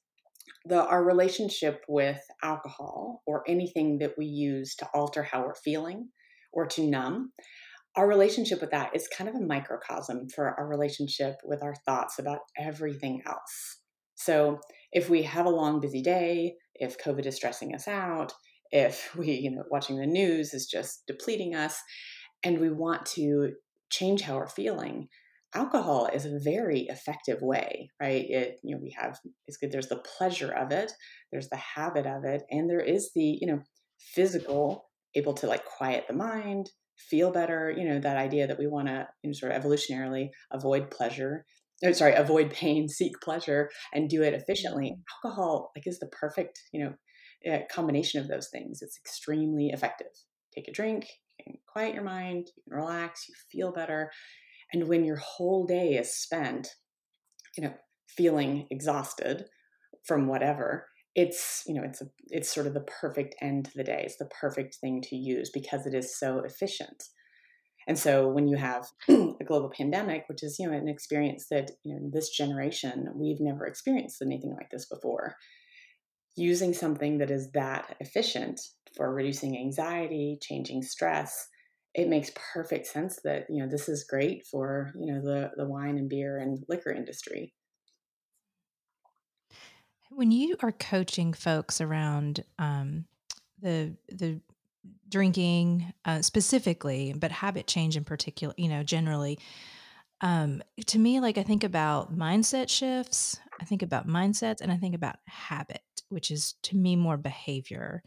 the 0.65 0.83
our 0.83 1.03
relationship 1.03 1.83
with 1.87 2.19
alcohol 2.41 3.21
or 3.27 3.43
anything 3.47 3.99
that 3.99 4.17
we 4.17 4.25
use 4.25 4.75
to 4.77 4.87
alter 4.93 5.21
how 5.21 5.43
we're 5.43 5.55
feeling 5.55 6.09
or 6.51 6.65
to 6.65 6.87
numb, 6.87 7.31
our 7.95 8.07
relationship 8.07 8.59
with 8.59 8.71
that 8.71 8.95
is 8.95 9.07
kind 9.07 9.29
of 9.29 9.35
a 9.35 9.45
microcosm 9.45 10.27
for 10.29 10.59
our 10.59 10.67
relationship 10.67 11.35
with 11.43 11.61
our 11.61 11.75
thoughts 11.85 12.17
about 12.17 12.39
everything 12.57 13.21
else. 13.27 13.77
So, 14.15 14.59
if 14.95 15.09
we 15.09 15.21
have 15.23 15.45
a 15.45 15.49
long 15.49 15.81
busy 15.81 16.01
day, 16.01 16.55
if 16.73 16.97
COVID 16.97 17.25
is 17.25 17.35
stressing 17.35 17.75
us 17.75 17.87
out, 17.87 18.33
if 18.71 19.13
we, 19.17 19.33
you 19.33 19.51
know, 19.51 19.63
watching 19.69 19.97
the 19.97 20.07
news 20.07 20.55
is 20.55 20.65
just 20.65 21.03
depleting 21.05 21.53
us 21.53 21.79
and 22.43 22.59
we 22.59 22.71
want 22.71 23.05
to 23.05 23.51
change 23.91 24.21
how 24.21 24.37
we're 24.37 24.47
feeling, 24.47 25.07
alcohol 25.53 26.09
is 26.11 26.25
a 26.25 26.39
very 26.39 26.81
effective 26.89 27.41
way, 27.41 27.89
right? 28.01 28.25
It, 28.27 28.59
you 28.63 28.75
know, 28.75 28.81
we 28.81 28.95
have, 28.97 29.19
it's 29.47 29.57
good. 29.57 29.71
There's 29.71 29.89
the 29.89 30.03
pleasure 30.17 30.51
of 30.51 30.71
it, 30.71 30.91
there's 31.31 31.49
the 31.49 31.57
habit 31.57 32.05
of 32.05 32.23
it, 32.23 32.43
and 32.49 32.69
there 32.69 32.81
is 32.81 33.11
the, 33.13 33.37
you 33.41 33.47
know, 33.47 33.59
physical, 33.99 34.85
able 35.13 35.33
to 35.33 35.47
like 35.47 35.65
quiet 35.65 36.05
the 36.07 36.13
mind, 36.13 36.69
feel 36.97 37.31
better, 37.31 37.73
you 37.75 37.87
know, 37.87 37.99
that 37.99 38.17
idea 38.17 38.47
that 38.47 38.59
we 38.59 38.67
want 38.67 38.87
to 38.87 39.07
you 39.23 39.29
know, 39.29 39.33
sort 39.33 39.51
of 39.51 39.61
evolutionarily 39.61 40.29
avoid 40.51 40.89
pleasure, 40.89 41.45
or 41.83 41.93
sorry, 41.93 42.13
avoid 42.13 42.51
pain, 42.51 42.87
seek 42.89 43.19
pleasure, 43.21 43.69
and 43.93 44.09
do 44.09 44.23
it 44.23 44.33
efficiently. 44.33 44.91
Mm-hmm. 44.91 45.27
Alcohol, 45.27 45.71
like, 45.75 45.87
is 45.87 45.99
the 45.99 46.07
perfect, 46.07 46.59
you 46.71 46.83
know, 46.83 47.53
uh, 47.53 47.59
combination 47.71 48.21
of 48.21 48.27
those 48.27 48.49
things. 48.51 48.81
It's 48.81 48.97
extremely 48.97 49.67
effective. 49.67 50.07
Take 50.53 50.67
a 50.67 50.71
drink, 50.71 51.07
you 51.37 51.43
can 51.45 51.55
quiet 51.67 51.93
your 51.93 52.03
mind, 52.03 52.47
you 52.55 52.63
can 52.69 52.79
relax, 52.79 53.27
you 53.27 53.35
feel 53.51 53.73
better 53.73 54.09
and 54.73 54.87
when 54.87 55.05
your 55.05 55.17
whole 55.17 55.65
day 55.65 55.93
is 55.93 56.13
spent, 56.15 56.67
you 57.57 57.63
know, 57.63 57.73
feeling 58.09 58.67
exhausted 58.69 59.45
from 60.05 60.27
whatever, 60.27 60.87
it's 61.15 61.63
you 61.65 61.73
know 61.73 61.83
it's 61.83 62.01
a, 62.01 62.05
it's 62.27 62.53
sort 62.53 62.67
of 62.67 62.73
the 62.73 62.85
perfect 63.01 63.35
end 63.41 63.65
to 63.65 63.71
the 63.75 63.83
day. 63.83 64.03
It's 64.05 64.17
the 64.17 64.29
perfect 64.41 64.75
thing 64.81 65.01
to 65.03 65.15
use 65.15 65.49
because 65.53 65.85
it 65.85 65.93
is 65.93 66.17
so 66.19 66.39
efficient. 66.39 67.03
And 67.87 67.97
so 67.97 68.27
when 68.27 68.47
you 68.47 68.57
have 68.57 68.87
a 69.09 69.43
global 69.45 69.69
pandemic, 69.69 70.25
which 70.27 70.43
is 70.43 70.57
you 70.59 70.67
know 70.67 70.77
an 70.77 70.87
experience 70.87 71.47
that 71.51 71.71
you 71.83 71.93
know 71.93 72.09
this 72.11 72.29
generation 72.29 73.09
we've 73.15 73.39
never 73.39 73.65
experienced 73.65 74.21
anything 74.21 74.55
like 74.55 74.69
this 74.71 74.85
before, 74.85 75.35
using 76.35 76.73
something 76.73 77.19
that 77.19 77.31
is 77.31 77.51
that 77.51 77.95
efficient 77.99 78.59
for 78.95 79.13
reducing 79.13 79.57
anxiety, 79.57 80.37
changing 80.41 80.81
stress, 80.81 81.47
it 81.95 82.09
makes 82.09 82.31
perfect 82.53 82.87
sense 82.87 83.19
that 83.23 83.45
you 83.49 83.63
know 83.63 83.69
this 83.69 83.87
is 83.87 84.03
great 84.03 84.45
for 84.45 84.91
you 84.99 85.11
know 85.11 85.21
the 85.21 85.51
the 85.55 85.65
wine 85.65 85.97
and 85.97 86.09
beer 86.09 86.37
and 86.37 86.63
liquor 86.67 86.91
industry. 86.91 87.53
When 90.09 90.31
you 90.31 90.55
are 90.61 90.71
coaching 90.71 91.33
folks 91.33 91.81
around 91.81 92.43
um, 92.59 93.05
the 93.61 93.95
the 94.09 94.41
drinking 95.09 95.93
uh, 96.05 96.21
specifically, 96.21 97.13
but 97.17 97.31
habit 97.31 97.67
change 97.67 97.95
in 97.95 98.03
particular, 98.03 98.53
you 98.57 98.67
know, 98.67 98.83
generally, 98.83 99.39
um, 100.21 100.63
to 100.87 100.99
me, 100.99 101.19
like 101.19 101.37
I 101.37 101.43
think 101.43 101.63
about 101.63 102.17
mindset 102.17 102.69
shifts, 102.69 103.39
I 103.59 103.65
think 103.65 103.81
about 103.81 104.07
mindsets, 104.07 104.61
and 104.61 104.71
I 104.71 104.77
think 104.77 104.95
about 104.95 105.17
habit, 105.27 105.81
which 106.09 106.31
is 106.31 106.53
to 106.63 106.75
me 106.75 106.95
more 106.95 107.17
behavior. 107.17 108.01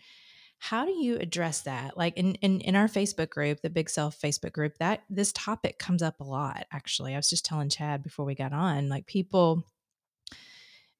How 0.58 0.84
do 0.84 0.90
you 0.90 1.16
address 1.18 1.62
that? 1.62 1.96
Like 1.96 2.16
in, 2.16 2.34
in 2.36 2.60
in 2.62 2.74
our 2.74 2.88
Facebook 2.88 3.30
group, 3.30 3.60
the 3.62 3.70
Big 3.70 3.88
Self 3.88 4.20
Facebook 4.20 4.52
group, 4.52 4.76
that 4.78 5.02
this 5.08 5.32
topic 5.32 5.78
comes 5.78 6.02
up 6.02 6.18
a 6.20 6.24
lot. 6.24 6.66
Actually, 6.72 7.14
I 7.14 7.18
was 7.18 7.30
just 7.30 7.44
telling 7.44 7.68
Chad 7.68 8.02
before 8.02 8.24
we 8.24 8.34
got 8.34 8.52
on, 8.52 8.88
like 8.88 9.06
people 9.06 9.64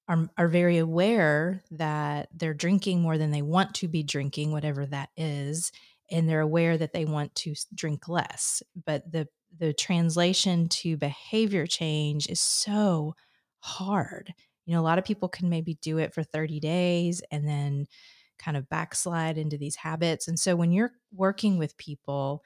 are 0.08 0.28
are 0.38 0.48
very 0.48 0.78
aware 0.78 1.62
that 1.72 2.28
they're 2.34 2.54
drinking 2.54 3.00
more 3.00 3.18
than 3.18 3.30
they 3.30 3.42
want 3.42 3.74
to 3.76 3.88
be 3.88 4.02
drinking, 4.02 4.52
whatever 4.52 4.86
that 4.86 5.10
is, 5.16 5.70
and 6.10 6.28
they're 6.28 6.40
aware 6.40 6.78
that 6.78 6.92
they 6.92 7.04
want 7.04 7.34
to 7.36 7.54
drink 7.74 8.08
less. 8.08 8.62
But 8.86 9.10
the 9.10 9.28
the 9.56 9.72
translation 9.72 10.68
to 10.68 10.96
behavior 10.96 11.66
change 11.66 12.28
is 12.28 12.40
so 12.40 13.14
hard. 13.60 14.32
You 14.66 14.74
know, 14.74 14.80
a 14.80 14.82
lot 14.82 14.98
of 14.98 15.04
people 15.04 15.28
can 15.28 15.48
maybe 15.48 15.78
do 15.80 15.98
it 15.98 16.14
for 16.14 16.22
30 16.22 16.60
days 16.60 17.22
and 17.30 17.48
then 17.48 17.86
kind 18.38 18.56
of 18.56 18.68
backslide 18.68 19.38
into 19.38 19.56
these 19.56 19.76
habits. 19.76 20.28
And 20.28 20.38
so 20.38 20.54
when 20.54 20.70
you're 20.70 20.92
working 21.12 21.58
with 21.58 21.76
people, 21.76 22.42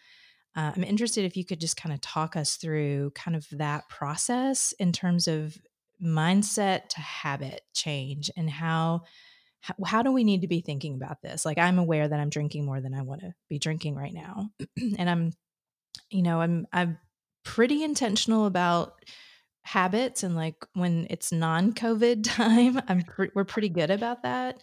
uh, 0.57 0.73
I'm 0.77 0.85
interested 0.85 1.25
if 1.25 1.37
you 1.37 1.45
could 1.45 1.61
just 1.61 1.77
kind 1.77 1.93
of 1.95 2.01
talk 2.01 2.37
us 2.37 2.57
through 2.57 3.11
kind 3.15 3.37
of 3.37 3.47
that 3.53 3.89
process 3.89 4.73
in 4.79 4.93
terms 4.93 5.27
of 5.27 5.57
mindset 6.03 6.89
to 6.89 7.01
habit 7.01 7.63
change 7.73 8.31
and 8.37 8.51
how, 8.51 9.03
how 9.85 10.03
do 10.03 10.11
we 10.11 10.25
need 10.25 10.43
to 10.43 10.49
be 10.49 10.61
thinking 10.61 10.95
about 10.95 11.23
this? 11.23 11.45
Like 11.45 11.59
i'm 11.59 11.79
aware 11.79 12.09
that 12.09 12.19
i'm 12.19 12.31
drinking 12.31 12.65
more 12.65 12.81
than 12.81 12.95
i 12.95 13.03
want 13.03 13.21
to 13.21 13.33
be 13.49 13.59
drinking 13.59 13.95
right 13.95 14.13
now 14.13 14.51
and 14.99 15.09
i'm 15.09 15.33
you 16.11 16.23
know 16.23 16.41
i'm 16.41 16.67
i'm 16.73 16.99
pretty 17.45 17.83
intentional 17.83 18.47
about 18.47 18.95
habits 19.65 20.25
and 20.25 20.35
like 20.35 20.57
when 20.75 21.07
it's 21.11 21.31
non-covid 21.31 22.25
time 22.25 22.81
i'm 22.89 23.03
pre- 23.03 23.31
we're 23.35 23.45
pretty 23.45 23.69
good 23.69 23.91
about 23.91 24.25
that 24.25 24.61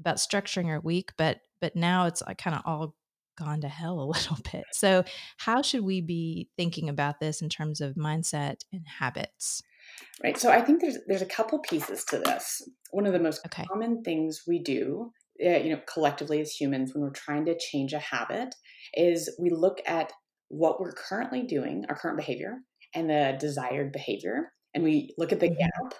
about 0.00 0.16
structuring 0.16 0.66
our 0.66 0.80
week 0.80 1.12
but 1.16 1.40
but 1.60 1.76
now 1.76 2.06
it's 2.06 2.22
like 2.22 2.38
kind 2.38 2.56
of 2.56 2.62
all 2.66 2.96
gone 3.36 3.60
to 3.60 3.68
hell 3.68 4.00
a 4.00 4.04
little 4.12 4.38
bit. 4.52 4.64
So 4.72 5.04
how 5.38 5.62
should 5.62 5.82
we 5.82 6.00
be 6.00 6.48
thinking 6.56 6.88
about 6.88 7.20
this 7.20 7.42
in 7.42 7.48
terms 7.48 7.80
of 7.80 7.94
mindset 7.94 8.62
and 8.72 8.86
habits 8.86 9.62
Right. 10.22 10.36
So 10.38 10.50
I 10.50 10.60
think 10.60 10.80
there's 10.80 10.98
there's 11.06 11.22
a 11.22 11.26
couple 11.26 11.58
pieces 11.60 12.04
to 12.06 12.18
this. 12.18 12.62
One 12.90 13.06
of 13.06 13.12
the 13.12 13.18
most 13.18 13.42
okay 13.46 13.70
common 13.70 14.02
things 14.02 14.42
we 14.46 14.58
do, 14.62 15.10
uh, 15.44 15.58
you 15.58 15.70
know, 15.70 15.80
collectively 15.92 16.40
as 16.40 16.52
humans 16.52 16.94
when 16.94 17.02
we're 17.02 17.10
trying 17.10 17.44
to 17.46 17.58
change 17.58 17.92
a 17.92 17.98
habit, 17.98 18.54
is 18.94 19.34
we 19.40 19.50
look 19.50 19.78
at 19.86 20.12
what 20.48 20.80
we're 20.80 20.92
currently 20.92 21.42
doing, 21.42 21.84
our 21.88 21.96
current 21.96 22.18
behavior, 22.18 22.58
and 22.94 23.08
the 23.10 23.36
desired 23.40 23.90
behavior, 23.92 24.52
and 24.74 24.84
we 24.84 25.14
look 25.18 25.32
at 25.32 25.40
the 25.40 25.48
Mhm. 25.48 25.56
gap. 25.58 25.94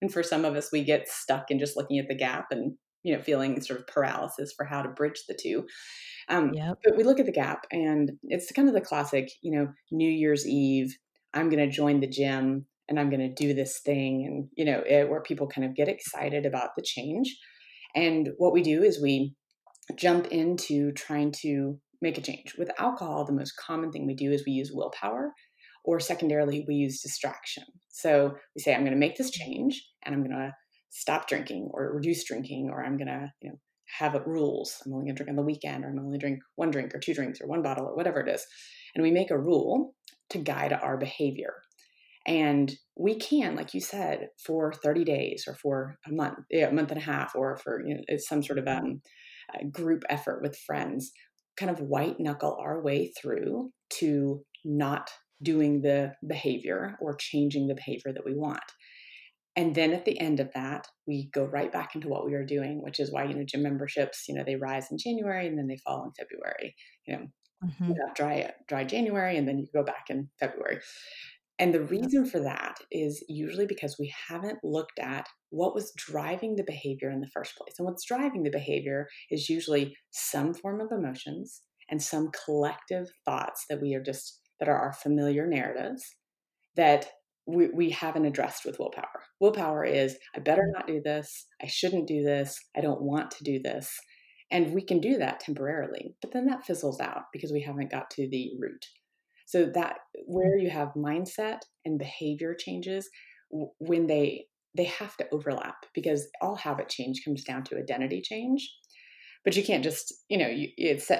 And 0.00 0.12
for 0.12 0.22
some 0.22 0.44
of 0.44 0.54
us, 0.56 0.70
we 0.72 0.84
get 0.84 1.08
stuck 1.08 1.50
in 1.50 1.58
just 1.58 1.76
looking 1.76 1.98
at 1.98 2.08
the 2.08 2.14
gap 2.16 2.46
and 2.50 2.76
you 3.04 3.16
know 3.16 3.22
feeling 3.22 3.60
sort 3.60 3.80
of 3.80 3.86
paralysis 3.86 4.52
for 4.56 4.64
how 4.64 4.82
to 4.82 4.88
bridge 4.90 5.22
the 5.28 5.38
two. 5.40 5.66
Um, 6.28 6.52
yep 6.52 6.78
but 6.84 6.96
we 6.96 7.04
look 7.04 7.20
at 7.20 7.26
the 7.26 7.32
gap, 7.32 7.66
and 7.72 8.12
it's 8.24 8.52
kind 8.52 8.68
of 8.68 8.74
the 8.74 8.80
classic, 8.80 9.28
you 9.42 9.52
know, 9.56 9.72
New 9.90 10.10
Year's 10.10 10.46
Eve. 10.46 10.96
I'm 11.34 11.50
going 11.50 11.66
to 11.68 11.74
join 11.74 12.00
the 12.00 12.08
gym 12.08 12.66
and 12.88 12.98
I'm 12.98 13.10
going 13.10 13.20
to 13.20 13.32
do 13.46 13.54
this 13.54 13.80
thing, 13.84 14.24
and 14.26 14.48
you 14.56 14.64
know, 14.64 14.82
it, 14.86 15.08
where 15.08 15.22
people 15.22 15.46
kind 15.46 15.66
of 15.66 15.74
get 15.74 15.88
excited 15.88 16.46
about 16.46 16.70
the 16.76 16.82
change. 16.82 17.36
And 17.94 18.30
what 18.38 18.52
we 18.52 18.62
do 18.62 18.82
is 18.82 19.00
we 19.00 19.34
jump 19.96 20.26
into 20.26 20.92
trying 20.92 21.32
to 21.42 21.78
make 22.00 22.18
a 22.18 22.22
change. 22.22 22.54
With 22.58 22.70
alcohol, 22.78 23.24
the 23.24 23.32
most 23.32 23.54
common 23.56 23.90
thing 23.90 24.06
we 24.06 24.14
do 24.14 24.30
is 24.30 24.44
we 24.46 24.52
use 24.52 24.70
willpower, 24.72 25.32
or 25.84 26.00
secondarily, 26.00 26.64
we 26.68 26.74
use 26.74 27.00
distraction. 27.00 27.64
So 27.88 28.34
we 28.54 28.62
say, 28.62 28.74
I'm 28.74 28.82
going 28.82 28.92
to 28.92 28.98
make 28.98 29.16
this 29.16 29.30
mm-hmm. 29.30 29.52
change, 29.52 29.82
and 30.04 30.14
I'm 30.14 30.22
going 30.22 30.36
to 30.36 30.52
stop 30.90 31.28
drinking 31.28 31.70
or 31.72 31.92
reduce 31.94 32.24
drinking, 32.24 32.70
or 32.70 32.84
I'm 32.84 32.96
going 32.96 33.08
to, 33.08 33.32
you 33.42 33.50
know, 33.50 33.56
have 33.98 34.20
rules. 34.26 34.76
I'm 34.84 34.92
only 34.92 35.06
going 35.06 35.16
to 35.16 35.24
drink 35.24 35.30
on 35.30 35.36
the 35.36 35.42
weekend, 35.42 35.84
or 35.84 35.88
I'm 35.88 35.98
only 35.98 36.18
drink 36.18 36.40
one 36.56 36.70
drink 36.70 36.94
or 36.94 36.98
two 36.98 37.14
drinks 37.14 37.40
or 37.40 37.48
one 37.48 37.62
bottle 37.62 37.86
or 37.86 37.96
whatever 37.96 38.20
it 38.20 38.28
is. 38.28 38.44
And 38.94 39.02
we 39.02 39.10
make 39.10 39.30
a 39.30 39.38
rule 39.38 39.94
to 40.30 40.38
guide 40.38 40.72
our 40.72 40.98
behavior. 40.98 41.54
And 42.28 42.76
we 42.94 43.14
can, 43.14 43.56
like 43.56 43.72
you 43.72 43.80
said, 43.80 44.28
for 44.44 44.70
30 44.70 45.02
days 45.04 45.44
or 45.48 45.54
for 45.54 45.96
a 46.06 46.12
month, 46.12 46.40
a 46.52 46.70
month 46.70 46.90
and 46.90 47.00
a 47.00 47.04
half, 47.04 47.34
or 47.34 47.56
for 47.56 47.82
you 47.86 47.94
know, 47.94 48.16
some 48.18 48.42
sort 48.42 48.58
of 48.58 48.68
um, 48.68 49.00
group 49.72 50.04
effort 50.10 50.42
with 50.42 50.58
friends, 50.66 51.10
kind 51.56 51.70
of 51.70 51.80
white 51.80 52.20
knuckle 52.20 52.58
our 52.60 52.82
way 52.82 53.10
through 53.18 53.70
to 54.00 54.44
not 54.62 55.10
doing 55.42 55.80
the 55.80 56.12
behavior 56.28 56.98
or 57.00 57.16
changing 57.16 57.66
the 57.66 57.74
behavior 57.74 58.12
that 58.12 58.26
we 58.26 58.34
want. 58.34 58.60
And 59.56 59.74
then 59.74 59.94
at 59.94 60.04
the 60.04 60.20
end 60.20 60.38
of 60.38 60.52
that, 60.52 60.86
we 61.06 61.30
go 61.32 61.44
right 61.44 61.72
back 61.72 61.94
into 61.94 62.08
what 62.08 62.26
we 62.26 62.32
were 62.32 62.44
doing, 62.44 62.82
which 62.82 63.00
is 63.00 63.10
why, 63.10 63.24
you 63.24 63.34
know, 63.34 63.44
gym 63.44 63.62
memberships, 63.62 64.26
you 64.28 64.34
know, 64.34 64.44
they 64.44 64.56
rise 64.56 64.90
in 64.90 64.98
January 64.98 65.46
and 65.46 65.56
then 65.56 65.66
they 65.66 65.78
fall 65.78 66.04
in 66.04 66.12
February. 66.12 66.76
You 67.06 67.16
know, 67.16 67.26
mm-hmm. 67.64 67.88
you 67.88 67.96
dry 68.14 68.52
dry 68.68 68.84
January 68.84 69.38
and 69.38 69.48
then 69.48 69.58
you 69.58 69.66
go 69.72 69.82
back 69.82 70.10
in 70.10 70.28
February. 70.38 70.80
And 71.58 71.74
the 71.74 71.82
reason 71.82 72.24
for 72.24 72.38
that 72.40 72.76
is 72.92 73.24
usually 73.28 73.66
because 73.66 73.96
we 73.98 74.12
haven't 74.28 74.58
looked 74.62 74.98
at 75.00 75.26
what 75.50 75.74
was 75.74 75.92
driving 75.96 76.54
the 76.54 76.64
behavior 76.64 77.10
in 77.10 77.20
the 77.20 77.30
first 77.34 77.56
place. 77.56 77.74
And 77.78 77.86
what's 77.86 78.06
driving 78.06 78.44
the 78.44 78.50
behavior 78.50 79.08
is 79.30 79.48
usually 79.48 79.96
some 80.10 80.54
form 80.54 80.80
of 80.80 80.92
emotions 80.92 81.62
and 81.90 82.00
some 82.00 82.30
collective 82.44 83.08
thoughts 83.24 83.64
that 83.68 83.80
we 83.82 83.94
are 83.94 84.02
just, 84.02 84.40
that 84.60 84.68
are 84.68 84.78
our 84.78 84.92
familiar 84.92 85.46
narratives 85.46 86.04
that 86.76 87.08
we, 87.46 87.68
we 87.70 87.90
haven't 87.90 88.26
addressed 88.26 88.64
with 88.64 88.78
willpower. 88.78 89.22
Willpower 89.40 89.84
is, 89.84 90.16
I 90.36 90.40
better 90.40 90.62
mm. 90.62 90.74
not 90.74 90.86
do 90.86 91.00
this. 91.02 91.46
I 91.62 91.66
shouldn't 91.66 92.06
do 92.06 92.22
this. 92.22 92.58
I 92.76 92.80
don't 92.80 93.02
want 93.02 93.30
to 93.32 93.44
do 93.44 93.60
this. 93.60 93.90
And 94.50 94.72
we 94.72 94.82
can 94.82 95.00
do 95.00 95.18
that 95.18 95.40
temporarily, 95.40 96.14
but 96.22 96.32
then 96.32 96.46
that 96.46 96.64
fizzles 96.64 97.00
out 97.00 97.24
because 97.32 97.52
we 97.52 97.60
haven't 97.60 97.90
got 97.90 98.10
to 98.12 98.28
the 98.30 98.52
root. 98.58 98.86
So 99.48 99.64
that 99.74 100.00
where 100.26 100.58
mm-hmm. 100.58 100.64
you 100.64 100.70
have 100.70 100.92
mindset 100.94 101.60
and 101.86 101.98
behavior 101.98 102.54
changes, 102.54 103.08
when 103.50 104.06
they 104.06 104.44
they 104.76 104.84
have 104.84 105.16
to 105.16 105.26
overlap 105.32 105.86
because 105.94 106.28
all 106.42 106.54
habit 106.54 106.90
change 106.90 107.22
comes 107.24 107.42
down 107.44 107.64
to 107.64 107.78
identity 107.78 108.20
change. 108.22 108.70
But 109.44 109.56
you 109.56 109.64
can't 109.64 109.82
just, 109.82 110.12
you 110.28 110.36
know, 110.36 110.48
you, 110.48 110.68
it's 110.76 111.10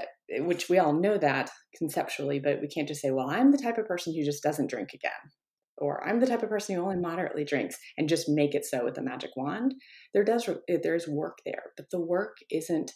which 0.40 0.68
we 0.68 0.78
all 0.78 0.92
know 0.92 1.16
that 1.16 1.50
conceptually, 1.78 2.38
but 2.38 2.60
we 2.60 2.68
can't 2.68 2.86
just 2.86 3.00
say, 3.00 3.10
well, 3.10 3.30
I'm 3.30 3.50
the 3.50 3.56
type 3.56 3.78
of 3.78 3.86
person 3.86 4.14
who 4.14 4.22
just 4.22 4.42
doesn't 4.42 4.68
drink 4.68 4.90
again 4.92 5.32
or 5.78 6.06
I'm 6.06 6.20
the 6.20 6.26
type 6.26 6.42
of 6.42 6.50
person 6.50 6.74
who 6.74 6.82
only 6.82 6.96
moderately 6.96 7.44
drinks 7.44 7.78
and 7.96 8.10
just 8.10 8.28
make 8.28 8.54
it 8.54 8.66
so 8.66 8.84
with 8.84 8.98
a 8.98 9.02
magic 9.02 9.30
wand. 9.36 9.74
There 10.12 10.24
does 10.24 10.50
there's 10.82 11.08
work 11.08 11.38
there, 11.46 11.72
but 11.78 11.86
the 11.90 12.00
work 12.00 12.36
isn't 12.50 12.92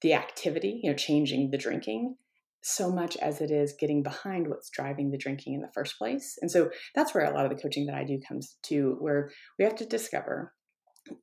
the 0.00 0.14
activity, 0.14 0.80
you 0.82 0.90
know, 0.90 0.96
changing 0.96 1.50
the 1.50 1.58
drinking 1.58 2.16
so 2.62 2.90
much 2.92 3.16
as 3.16 3.40
it 3.40 3.50
is 3.50 3.74
getting 3.78 4.02
behind 4.02 4.48
what's 4.48 4.70
driving 4.70 5.10
the 5.10 5.18
drinking 5.18 5.54
in 5.54 5.60
the 5.60 5.72
first 5.74 5.96
place. 5.96 6.36
And 6.40 6.50
so 6.50 6.70
that's 6.94 7.14
where 7.14 7.24
a 7.24 7.34
lot 7.34 7.44
of 7.44 7.50
the 7.50 7.60
coaching 7.60 7.86
that 7.86 7.94
I 7.94 8.04
do 8.04 8.18
comes 8.26 8.56
to, 8.64 8.96
where 9.00 9.30
we 9.58 9.64
have 9.64 9.76
to 9.76 9.86
discover 9.86 10.52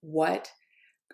what 0.02 0.50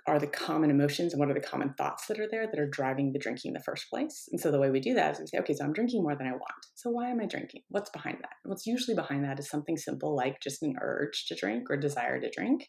are 0.07 0.19
the 0.19 0.27
common 0.27 0.69
emotions 0.69 1.13
and 1.13 1.19
what 1.19 1.29
are 1.29 1.33
the 1.33 1.39
common 1.39 1.73
thoughts 1.77 2.07
that 2.07 2.19
are 2.19 2.27
there 2.29 2.45
that 2.45 2.59
are 2.59 2.69
driving 2.69 3.13
the 3.13 3.19
drinking 3.19 3.49
in 3.49 3.53
the 3.53 3.63
first 3.63 3.89
place. 3.89 4.27
And 4.31 4.39
so 4.39 4.51
the 4.51 4.59
way 4.59 4.69
we 4.69 4.81
do 4.81 4.93
that 4.95 5.13
is 5.13 5.19
we 5.19 5.27
say, 5.27 5.37
okay, 5.39 5.53
so 5.53 5.63
I'm 5.63 5.71
drinking 5.71 6.03
more 6.03 6.15
than 6.15 6.27
I 6.27 6.31
want. 6.31 6.65
So 6.75 6.89
why 6.89 7.09
am 7.09 7.21
I 7.21 7.25
drinking? 7.25 7.61
What's 7.69 7.89
behind 7.89 8.17
that? 8.21 8.33
What's 8.43 8.65
usually 8.65 8.95
behind 8.95 9.23
that 9.23 9.39
is 9.39 9.49
something 9.49 9.77
simple 9.77 10.15
like 10.15 10.41
just 10.41 10.61
an 10.61 10.75
urge 10.81 11.25
to 11.27 11.35
drink 11.35 11.69
or 11.69 11.77
desire 11.77 12.19
to 12.19 12.29
drink 12.29 12.67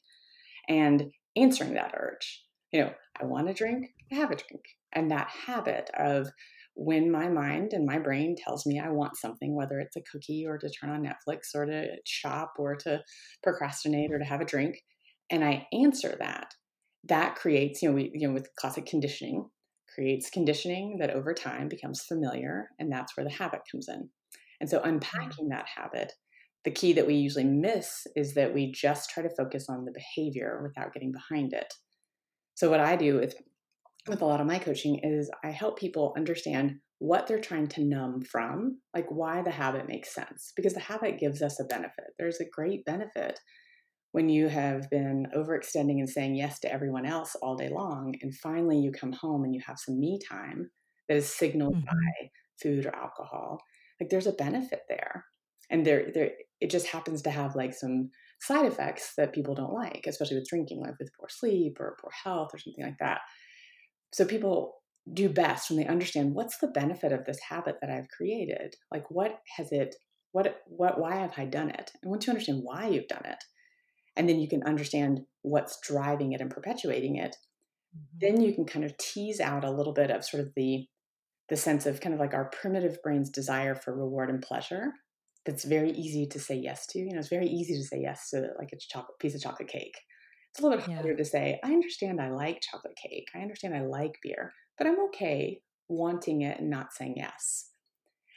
and 0.68 1.10
answering 1.36 1.74
that 1.74 1.94
urge. 1.96 2.44
You 2.72 2.82
know, 2.82 2.92
I 3.20 3.24
want 3.24 3.48
to 3.48 3.54
drink, 3.54 3.88
I 4.12 4.16
have 4.16 4.30
a 4.30 4.36
drink. 4.36 4.62
And 4.92 5.10
that 5.10 5.28
habit 5.28 5.90
of 5.98 6.28
when 6.74 7.10
my 7.10 7.28
mind 7.28 7.72
and 7.72 7.86
my 7.86 7.98
brain 7.98 8.34
tells 8.36 8.66
me 8.66 8.80
I 8.80 8.90
want 8.90 9.16
something, 9.16 9.54
whether 9.54 9.78
it's 9.78 9.96
a 9.96 10.02
cookie 10.10 10.44
or 10.46 10.58
to 10.58 10.68
turn 10.68 10.90
on 10.90 11.04
Netflix 11.04 11.54
or 11.54 11.66
to 11.66 11.96
shop 12.04 12.54
or 12.58 12.74
to 12.76 13.00
procrastinate 13.42 14.12
or 14.12 14.18
to 14.18 14.24
have 14.24 14.40
a 14.40 14.44
drink, 14.44 14.76
and 15.30 15.44
I 15.44 15.66
answer 15.72 16.16
that, 16.18 16.54
that 17.04 17.36
creates, 17.36 17.82
you 17.82 17.88
know, 17.88 17.94
we, 17.94 18.10
you 18.14 18.26
know, 18.28 18.34
with 18.34 18.54
classic 18.56 18.86
conditioning, 18.86 19.48
creates 19.94 20.30
conditioning 20.30 20.98
that 20.98 21.10
over 21.10 21.32
time 21.32 21.68
becomes 21.68 22.02
familiar, 22.02 22.70
and 22.78 22.90
that's 22.90 23.16
where 23.16 23.24
the 23.24 23.32
habit 23.32 23.60
comes 23.70 23.88
in. 23.88 24.08
And 24.60 24.68
so 24.68 24.78
mm-hmm. 24.78 24.88
unpacking 24.88 25.48
that 25.48 25.66
habit, 25.76 26.12
the 26.64 26.70
key 26.70 26.92
that 26.94 27.06
we 27.06 27.14
usually 27.14 27.44
miss 27.44 28.06
is 28.16 28.34
that 28.34 28.54
we 28.54 28.72
just 28.72 29.10
try 29.10 29.22
to 29.22 29.34
focus 29.36 29.66
on 29.68 29.84
the 29.84 29.92
behavior 29.92 30.60
without 30.62 30.92
getting 30.92 31.12
behind 31.12 31.52
it. 31.52 31.72
So 32.54 32.70
what 32.70 32.80
I 32.80 32.96
do 32.96 33.16
with 33.16 33.34
with 34.08 34.22
a 34.22 34.26
lot 34.26 34.40
of 34.40 34.46
my 34.46 34.58
coaching 34.58 34.98
is 35.02 35.30
I 35.42 35.50
help 35.50 35.78
people 35.78 36.12
understand 36.16 36.80
what 36.98 37.26
they're 37.26 37.40
trying 37.40 37.68
to 37.68 37.84
numb 37.84 38.22
from, 38.22 38.78
like 38.94 39.06
why 39.10 39.42
the 39.42 39.50
habit 39.50 39.88
makes 39.88 40.14
sense, 40.14 40.52
because 40.56 40.74
the 40.74 40.80
habit 40.80 41.18
gives 41.18 41.42
us 41.42 41.60
a 41.60 41.64
benefit. 41.64 42.06
There's 42.18 42.40
a 42.40 42.48
great 42.50 42.84
benefit 42.84 43.40
when 44.12 44.28
you 44.28 44.48
have 44.48 44.88
been 44.90 45.26
overextending 45.36 45.98
and 45.98 46.08
saying 46.08 46.36
yes 46.36 46.60
to 46.60 46.72
everyone 46.72 47.04
else 47.04 47.34
all 47.42 47.56
day 47.56 47.68
long, 47.68 48.14
and 48.22 48.34
finally 48.34 48.78
you 48.78 48.92
come 48.92 49.12
home 49.12 49.44
and 49.44 49.54
you 49.54 49.60
have 49.66 49.78
some 49.78 49.98
me 49.98 50.18
time 50.30 50.70
that 51.08 51.16
is 51.16 51.28
signaled 51.28 51.74
mm-hmm. 51.74 51.86
by 51.86 52.30
food 52.62 52.86
or 52.86 52.94
alcohol. 52.94 53.60
Like 54.00 54.10
there's 54.10 54.28
a 54.28 54.32
benefit 54.32 54.82
there, 54.88 55.24
and 55.70 55.84
there, 55.84 56.10
there, 56.14 56.30
it 56.60 56.70
just 56.70 56.86
happens 56.86 57.22
to 57.22 57.30
have 57.30 57.56
like 57.56 57.74
some 57.74 58.10
side 58.40 58.66
effects 58.66 59.14
that 59.16 59.32
people 59.32 59.54
don't 59.54 59.72
like, 59.72 60.04
especially 60.06 60.36
with 60.36 60.48
drinking, 60.48 60.80
like 60.80 60.94
with 60.98 61.10
poor 61.18 61.28
sleep 61.28 61.78
or 61.80 61.96
poor 62.00 62.10
health 62.24 62.50
or 62.52 62.58
something 62.58 62.84
like 62.84 62.98
that. 63.00 63.20
So 64.14 64.24
people 64.24 64.76
do 65.12 65.28
best 65.28 65.68
when 65.68 65.76
they 65.76 65.88
understand 65.88 66.36
what's 66.36 66.58
the 66.58 66.68
benefit 66.68 67.10
of 67.10 67.24
this 67.24 67.40
habit 67.50 67.78
that 67.80 67.90
I've 67.90 68.08
created? 68.16 68.76
Like 68.92 69.10
what 69.10 69.40
has 69.56 69.72
it 69.72 69.96
what 70.30 70.62
what 70.66 71.00
why 71.00 71.16
have 71.16 71.32
I 71.36 71.46
done 71.46 71.68
it? 71.68 71.90
And 72.00 72.12
once 72.12 72.24
you 72.24 72.30
understand 72.30 72.60
why 72.62 72.86
you've 72.86 73.08
done 73.08 73.24
it, 73.24 73.42
and 74.14 74.28
then 74.28 74.38
you 74.38 74.48
can 74.48 74.62
understand 74.62 75.22
what's 75.42 75.80
driving 75.80 76.32
it 76.32 76.40
and 76.40 76.48
perpetuating 76.48 77.16
it, 77.16 77.34
mm-hmm. 77.92 78.18
then 78.20 78.40
you 78.40 78.54
can 78.54 78.66
kind 78.66 78.84
of 78.84 78.96
tease 78.98 79.40
out 79.40 79.64
a 79.64 79.70
little 79.72 79.92
bit 79.92 80.12
of 80.12 80.24
sort 80.24 80.44
of 80.44 80.52
the 80.54 80.86
the 81.48 81.56
sense 81.56 81.84
of 81.84 82.00
kind 82.00 82.14
of 82.14 82.20
like 82.20 82.34
our 82.34 82.50
primitive 82.50 83.02
brain's 83.02 83.30
desire 83.30 83.74
for 83.74 83.96
reward 83.96 84.30
and 84.30 84.42
pleasure 84.42 84.92
that's 85.44 85.64
very 85.64 85.90
easy 85.90 86.24
to 86.28 86.38
say 86.38 86.54
yes 86.54 86.86
to. 86.86 87.00
You 87.00 87.14
know, 87.14 87.18
it's 87.18 87.28
very 87.28 87.48
easy 87.48 87.74
to 87.74 87.84
say 87.84 87.98
yes 88.00 88.30
to 88.30 88.50
like 88.60 88.70
a 88.72 88.76
chocolate 88.78 89.18
piece 89.18 89.34
of 89.34 89.42
chocolate 89.42 89.68
cake. 89.68 89.96
It's 90.54 90.60
a 90.60 90.68
little 90.68 90.78
bit 90.78 90.86
harder 90.86 91.10
yeah. 91.10 91.16
to 91.16 91.24
say, 91.24 91.58
I 91.64 91.72
understand 91.72 92.20
I 92.20 92.30
like 92.30 92.60
chocolate 92.60 92.94
cake. 92.94 93.26
I 93.34 93.40
understand 93.40 93.74
I 93.74 93.80
like 93.80 94.20
beer, 94.22 94.52
but 94.78 94.86
I'm 94.86 95.00
okay 95.06 95.60
wanting 95.88 96.42
it 96.42 96.60
and 96.60 96.70
not 96.70 96.92
saying 96.92 97.14
yes. 97.16 97.70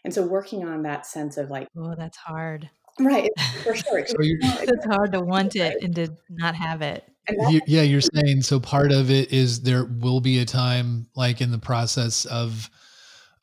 And 0.04 0.12
so 0.12 0.26
working 0.26 0.66
on 0.66 0.82
that 0.82 1.06
sense 1.06 1.38
of 1.38 1.52
like, 1.52 1.68
oh, 1.78 1.94
that's 1.96 2.18
hard. 2.18 2.72
Right, 3.00 3.30
for 3.64 3.76
sure. 3.76 4.08
so 4.08 4.16
it's 4.20 4.86
hard 4.88 5.12
to 5.12 5.22
want 5.22 5.56
it 5.56 5.78
and 5.84 5.94
to 5.94 6.10
not 6.28 6.56
have 6.56 6.82
it. 6.82 7.08
You, 7.30 7.62
yeah, 7.68 7.84
you're 7.84 8.02
saying 8.16 8.42
so. 8.42 8.60
Part 8.60 8.92
of 8.92 9.12
it 9.12 9.32
is 9.32 9.62
there 9.62 9.86
will 9.86 10.20
be 10.20 10.40
a 10.40 10.46
time, 10.46 11.06
like 11.16 11.40
in 11.40 11.52
the 11.52 11.60
process 11.60 12.26
of 12.26 12.72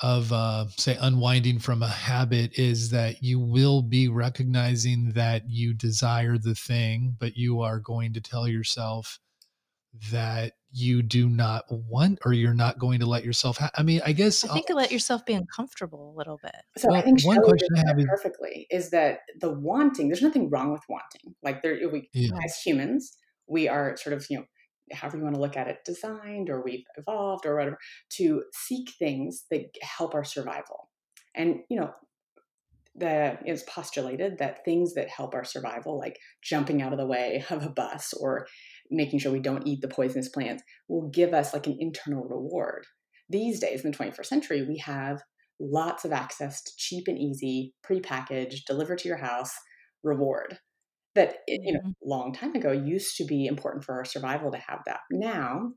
of 0.00 0.32
uh, 0.32 0.66
say 0.76 0.96
unwinding 1.00 1.58
from 1.58 1.82
a 1.82 1.88
habit 1.88 2.58
is 2.58 2.90
that 2.90 3.22
you 3.22 3.38
will 3.38 3.82
be 3.82 4.08
recognizing 4.08 5.12
that 5.12 5.48
you 5.48 5.74
desire 5.74 6.38
the 6.38 6.54
thing 6.54 7.16
but 7.18 7.36
you 7.36 7.60
are 7.60 7.78
going 7.78 8.12
to 8.12 8.20
tell 8.20 8.48
yourself 8.48 9.18
that 10.10 10.54
you 10.72 11.02
do 11.02 11.28
not 11.28 11.64
want 11.70 12.18
or 12.24 12.32
you're 12.32 12.52
not 12.52 12.78
going 12.80 12.98
to 12.98 13.06
let 13.06 13.24
yourself 13.24 13.58
ha- 13.58 13.70
i 13.76 13.82
mean 13.82 14.00
i 14.04 14.12
guess 14.12 14.44
i 14.44 14.52
think 14.52 14.66
I'll, 14.68 14.76
let 14.76 14.90
yourself 14.90 15.24
be 15.24 15.34
uncomfortable 15.34 16.12
a 16.12 16.14
little 16.18 16.40
bit 16.42 16.56
so 16.76 16.88
well, 16.88 16.96
i 16.98 17.02
think 17.02 17.24
one 17.24 17.40
question 17.42 17.68
i 17.76 17.86
have 17.86 17.98
is, 17.98 18.06
perfectly 18.06 18.66
is 18.70 18.90
that 18.90 19.20
the 19.40 19.52
wanting 19.52 20.08
there's 20.08 20.22
nothing 20.22 20.50
wrong 20.50 20.72
with 20.72 20.82
wanting 20.88 21.36
like 21.44 21.62
there 21.62 21.78
we 21.92 22.08
yeah. 22.12 22.30
as 22.44 22.58
humans 22.58 23.16
we 23.46 23.68
are 23.68 23.96
sort 23.96 24.14
of 24.14 24.26
you 24.28 24.38
know 24.38 24.44
however 24.92 25.16
you 25.16 25.22
want 25.22 25.34
to 25.34 25.40
look 25.40 25.56
at 25.56 25.68
it, 25.68 25.78
designed 25.84 26.50
or 26.50 26.62
we've 26.62 26.84
evolved 26.96 27.46
or 27.46 27.56
whatever, 27.56 27.78
to 28.10 28.42
seek 28.52 28.92
things 28.98 29.44
that 29.50 29.64
help 29.82 30.14
our 30.14 30.24
survival. 30.24 30.88
And, 31.34 31.60
you 31.68 31.80
know, 31.80 31.90
the 32.96 33.38
it's 33.44 33.64
postulated 33.64 34.38
that 34.38 34.64
things 34.64 34.94
that 34.94 35.08
help 35.08 35.34
our 35.34 35.44
survival, 35.44 35.98
like 35.98 36.18
jumping 36.42 36.80
out 36.80 36.92
of 36.92 36.98
the 36.98 37.06
way 37.06 37.44
of 37.50 37.64
a 37.64 37.70
bus 37.70 38.12
or 38.14 38.46
making 38.90 39.18
sure 39.18 39.32
we 39.32 39.40
don't 39.40 39.66
eat 39.66 39.80
the 39.80 39.88
poisonous 39.88 40.28
plants, 40.28 40.62
will 40.88 41.08
give 41.10 41.34
us 41.34 41.52
like 41.52 41.66
an 41.66 41.76
internal 41.80 42.24
reward. 42.24 42.86
These 43.28 43.60
days 43.60 43.84
in 43.84 43.90
the 43.90 43.96
21st 43.96 44.26
century, 44.26 44.66
we 44.66 44.78
have 44.78 45.22
lots 45.58 46.04
of 46.04 46.12
access 46.12 46.62
to 46.62 46.72
cheap 46.76 47.08
and 47.08 47.18
easy, 47.18 47.74
prepackaged, 47.88 48.64
delivered 48.66 48.98
to 48.98 49.08
your 49.08 49.16
house 49.16 49.52
reward 50.02 50.58
that 51.14 51.38
you 51.48 51.72
know 51.72 51.80
mm-hmm. 51.80 52.08
long 52.08 52.32
time 52.32 52.54
ago 52.54 52.72
used 52.72 53.16
to 53.16 53.24
be 53.24 53.46
important 53.46 53.84
for 53.84 53.94
our 53.94 54.04
survival 54.04 54.50
to 54.52 54.58
have 54.58 54.80
that. 54.86 55.00
Now 55.10 55.72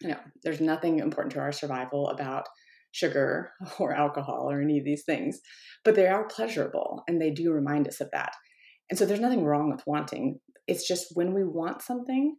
you 0.00 0.08
know 0.08 0.18
there's 0.42 0.60
nothing 0.60 0.98
important 0.98 1.32
to 1.34 1.40
our 1.40 1.52
survival 1.52 2.08
about 2.08 2.46
sugar 2.92 3.52
or 3.78 3.94
alcohol 3.94 4.50
or 4.50 4.60
any 4.60 4.78
of 4.78 4.84
these 4.84 5.04
things 5.04 5.40
but 5.84 5.94
they 5.94 6.06
are 6.06 6.28
pleasurable 6.28 7.02
and 7.08 7.20
they 7.20 7.30
do 7.30 7.52
remind 7.52 7.88
us 7.88 8.00
of 8.00 8.10
that. 8.12 8.34
And 8.90 8.98
so 8.98 9.06
there's 9.06 9.20
nothing 9.20 9.44
wrong 9.44 9.70
with 9.70 9.86
wanting. 9.86 10.38
It's 10.66 10.86
just 10.86 11.06
when 11.14 11.32
we 11.34 11.44
want 11.44 11.82
something 11.82 12.36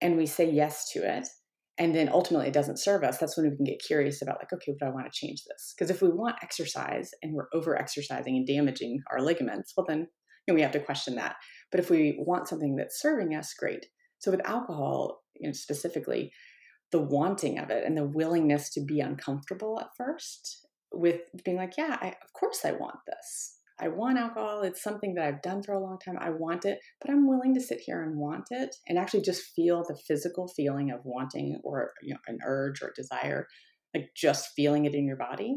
and 0.00 0.16
we 0.16 0.26
say 0.26 0.50
yes 0.50 0.90
to 0.92 1.00
it 1.00 1.28
and 1.78 1.94
then 1.94 2.08
ultimately 2.08 2.48
it 2.48 2.54
doesn't 2.54 2.78
serve 2.78 3.04
us 3.04 3.18
that's 3.18 3.36
when 3.36 3.48
we 3.48 3.56
can 3.56 3.64
get 3.64 3.82
curious 3.86 4.22
about 4.22 4.38
like 4.38 4.52
okay 4.52 4.72
would 4.72 4.86
i 4.86 4.90
want 4.90 5.06
to 5.06 5.26
change 5.26 5.42
this. 5.48 5.74
Because 5.76 5.90
if 5.90 6.02
we 6.02 6.08
want 6.08 6.36
exercise 6.42 7.10
and 7.22 7.32
we're 7.34 7.48
over 7.54 7.76
exercising 7.78 8.36
and 8.36 8.46
damaging 8.46 9.00
our 9.10 9.20
ligaments 9.20 9.72
well 9.76 9.86
then 9.86 10.08
you 10.46 10.52
know, 10.52 10.54
we 10.54 10.62
have 10.62 10.72
to 10.72 10.80
question 10.80 11.16
that 11.16 11.36
but 11.70 11.80
if 11.80 11.90
we 11.90 12.16
want 12.18 12.48
something 12.48 12.76
that's 12.76 13.00
serving 13.00 13.34
us, 13.34 13.54
great. 13.54 13.86
So 14.18 14.30
with 14.30 14.46
alcohol, 14.46 15.22
you 15.34 15.48
know, 15.48 15.52
specifically, 15.52 16.32
the 16.92 17.00
wanting 17.00 17.58
of 17.58 17.70
it 17.70 17.84
and 17.84 17.96
the 17.96 18.04
willingness 18.04 18.70
to 18.70 18.80
be 18.80 19.00
uncomfortable 19.00 19.78
at 19.80 19.90
first 19.96 20.66
with 20.92 21.20
being 21.44 21.56
like, 21.56 21.76
yeah, 21.78 21.96
I, 22.00 22.08
of 22.08 22.32
course 22.32 22.64
I 22.64 22.72
want 22.72 22.96
this. 23.06 23.56
I 23.80 23.88
want 23.88 24.18
alcohol. 24.18 24.62
It's 24.62 24.82
something 24.82 25.14
that 25.14 25.24
I've 25.24 25.40
done 25.40 25.62
for 25.62 25.72
a 25.72 25.82
long 25.82 25.98
time. 25.98 26.18
I 26.20 26.30
want 26.30 26.66
it, 26.66 26.80
but 27.00 27.10
I'm 27.10 27.26
willing 27.26 27.54
to 27.54 27.60
sit 27.60 27.80
here 27.80 28.02
and 28.02 28.18
want 28.18 28.48
it 28.50 28.76
and 28.86 28.98
actually 28.98 29.22
just 29.22 29.54
feel 29.56 29.82
the 29.82 29.96
physical 30.06 30.48
feeling 30.48 30.90
of 30.90 31.00
wanting 31.04 31.60
or 31.64 31.92
you 32.02 32.12
know, 32.12 32.20
an 32.26 32.40
urge 32.44 32.82
or 32.82 32.92
desire, 32.94 33.46
like 33.94 34.10
just 34.14 34.50
feeling 34.54 34.84
it 34.84 34.94
in 34.94 35.06
your 35.06 35.16
body 35.16 35.56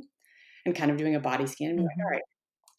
and 0.66 0.76
kind 0.76 0.90
of 0.90 0.98
doing 0.98 1.16
a 1.16 1.20
body 1.20 1.46
scan 1.46 1.72
and 1.72 1.78
be 1.78 1.84
mm-hmm. 1.84 2.00
like, 2.00 2.06
all 2.06 2.12
right, 2.12 2.22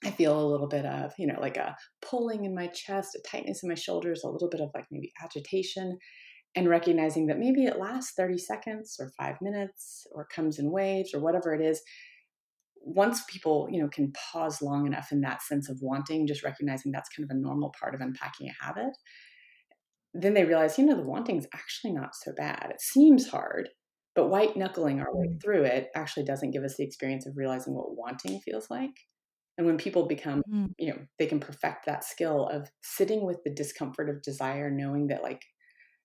I 0.04 0.10
feel 0.10 0.38
a 0.38 0.46
little 0.46 0.68
bit 0.68 0.84
of, 0.84 1.12
you 1.18 1.26
know, 1.26 1.38
like 1.40 1.56
a 1.56 1.76
pulling 2.02 2.44
in 2.44 2.54
my 2.54 2.66
chest, 2.68 3.14
a 3.14 3.28
tightness 3.28 3.62
in 3.62 3.68
my 3.68 3.74
shoulders, 3.74 4.22
a 4.22 4.28
little 4.28 4.48
bit 4.48 4.60
of 4.60 4.70
like 4.74 4.86
maybe 4.90 5.12
agitation, 5.22 5.98
and 6.54 6.68
recognizing 6.68 7.26
that 7.26 7.38
maybe 7.38 7.64
it 7.64 7.78
lasts 7.78 8.12
30 8.16 8.38
seconds 8.38 8.96
or 9.00 9.10
five 9.18 9.36
minutes 9.40 10.06
or 10.12 10.26
comes 10.26 10.58
in 10.58 10.70
waves 10.70 11.12
or 11.14 11.20
whatever 11.20 11.54
it 11.54 11.60
is. 11.60 11.80
Once 12.76 13.22
people, 13.28 13.66
you 13.70 13.80
know, 13.80 13.88
can 13.88 14.12
pause 14.12 14.60
long 14.60 14.86
enough 14.86 15.10
in 15.10 15.22
that 15.22 15.42
sense 15.42 15.70
of 15.70 15.78
wanting, 15.80 16.26
just 16.26 16.44
recognizing 16.44 16.92
that's 16.92 17.08
kind 17.08 17.28
of 17.28 17.34
a 17.34 17.40
normal 17.40 17.72
part 17.80 17.94
of 17.94 18.00
unpacking 18.00 18.48
a 18.48 18.64
habit, 18.64 18.94
then 20.12 20.34
they 20.34 20.44
realize, 20.44 20.78
you 20.78 20.84
know, 20.84 20.96
the 20.96 21.02
wanting 21.02 21.38
is 21.38 21.48
actually 21.54 21.92
not 21.92 22.14
so 22.14 22.32
bad. 22.36 22.68
It 22.70 22.80
seems 22.80 23.28
hard, 23.28 23.70
but 24.14 24.28
white 24.28 24.56
knuckling 24.56 25.00
our 25.00 25.12
way 25.12 25.28
mm. 25.28 25.42
through 25.42 25.64
it 25.64 25.88
actually 25.96 26.24
doesn't 26.24 26.52
give 26.52 26.62
us 26.62 26.76
the 26.76 26.84
experience 26.84 27.26
of 27.26 27.36
realizing 27.36 27.74
what 27.74 27.96
wanting 27.96 28.38
feels 28.40 28.70
like. 28.70 28.92
And 29.56 29.66
when 29.66 29.76
people 29.76 30.06
become, 30.06 30.42
mm-hmm. 30.50 30.66
you 30.78 30.88
know, 30.88 30.98
they 31.18 31.26
can 31.26 31.40
perfect 31.40 31.86
that 31.86 32.04
skill 32.04 32.48
of 32.48 32.68
sitting 32.82 33.24
with 33.24 33.38
the 33.44 33.54
discomfort 33.54 34.10
of 34.10 34.22
desire, 34.22 34.70
knowing 34.70 35.08
that 35.08 35.22
like 35.22 35.42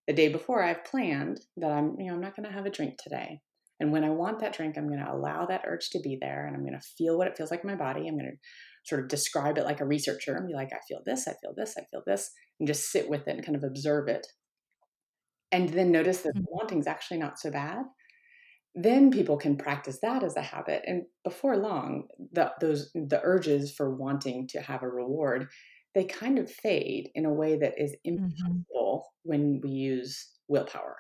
the 0.07 0.13
day 0.13 0.29
before 0.29 0.63
I've 0.63 0.85
planned 0.85 1.39
that 1.57 1.71
I'm, 1.71 1.95
you 1.99 2.07
know, 2.07 2.13
I'm 2.13 2.21
not 2.21 2.35
going 2.35 2.47
to 2.47 2.53
have 2.53 2.65
a 2.65 2.71
drink 2.71 2.95
today. 3.01 3.39
And 3.79 3.91
when 3.91 4.03
I 4.03 4.09
want 4.09 4.39
that 4.39 4.53
drink, 4.53 4.77
I'm 4.77 4.87
going 4.87 5.03
to 5.03 5.11
allow 5.11 5.45
that 5.45 5.63
urge 5.65 5.89
to 5.91 5.99
be 5.99 6.17
there 6.19 6.45
and 6.45 6.55
I'm 6.55 6.63
going 6.63 6.79
to 6.79 6.87
feel 6.97 7.17
what 7.17 7.27
it 7.27 7.37
feels 7.37 7.49
like 7.49 7.63
in 7.63 7.69
my 7.69 7.75
body. 7.75 8.07
I'm 8.07 8.17
going 8.17 8.31
to 8.31 8.37
sort 8.85 9.01
of 9.01 9.07
describe 9.07 9.57
it 9.57 9.65
like 9.65 9.79
a 9.79 9.85
researcher 9.85 10.35
and 10.35 10.47
be 10.47 10.53
like, 10.53 10.69
I 10.73 10.79
feel 10.87 11.01
this, 11.05 11.27
I 11.27 11.33
feel 11.41 11.53
this, 11.55 11.75
I 11.77 11.83
feel 11.89 12.03
this, 12.05 12.29
and 12.59 12.67
just 12.67 12.91
sit 12.91 13.09
with 13.09 13.27
it 13.27 13.35
and 13.35 13.45
kind 13.45 13.55
of 13.55 13.63
observe 13.63 14.09
it. 14.09 14.27
And 15.51 15.69
then 15.69 15.91
notice 15.91 16.21
that 16.21 16.35
mm-hmm. 16.35 16.43
wanting 16.47 16.79
is 16.79 16.87
actually 16.87 17.17
not 17.17 17.39
so 17.39 17.51
bad 17.51 17.79
then 18.75 19.11
people 19.11 19.37
can 19.37 19.57
practice 19.57 19.99
that 20.01 20.23
as 20.23 20.35
a 20.35 20.41
habit 20.41 20.83
and 20.85 21.03
before 21.23 21.57
long 21.57 22.07
the, 22.33 22.51
those 22.61 22.91
the 22.93 23.19
urges 23.23 23.73
for 23.73 23.95
wanting 23.95 24.47
to 24.47 24.61
have 24.61 24.83
a 24.83 24.89
reward 24.89 25.47
they 25.95 26.03
kind 26.03 26.37
of 26.37 26.49
fade 26.49 27.09
in 27.15 27.25
a 27.25 27.33
way 27.33 27.57
that 27.57 27.73
is 27.77 27.91
mm-hmm. 28.05 28.23
impossible 28.23 29.05
mm-hmm. 29.25 29.29
when 29.29 29.61
we 29.63 29.71
use 29.71 30.29
willpower 30.47 30.95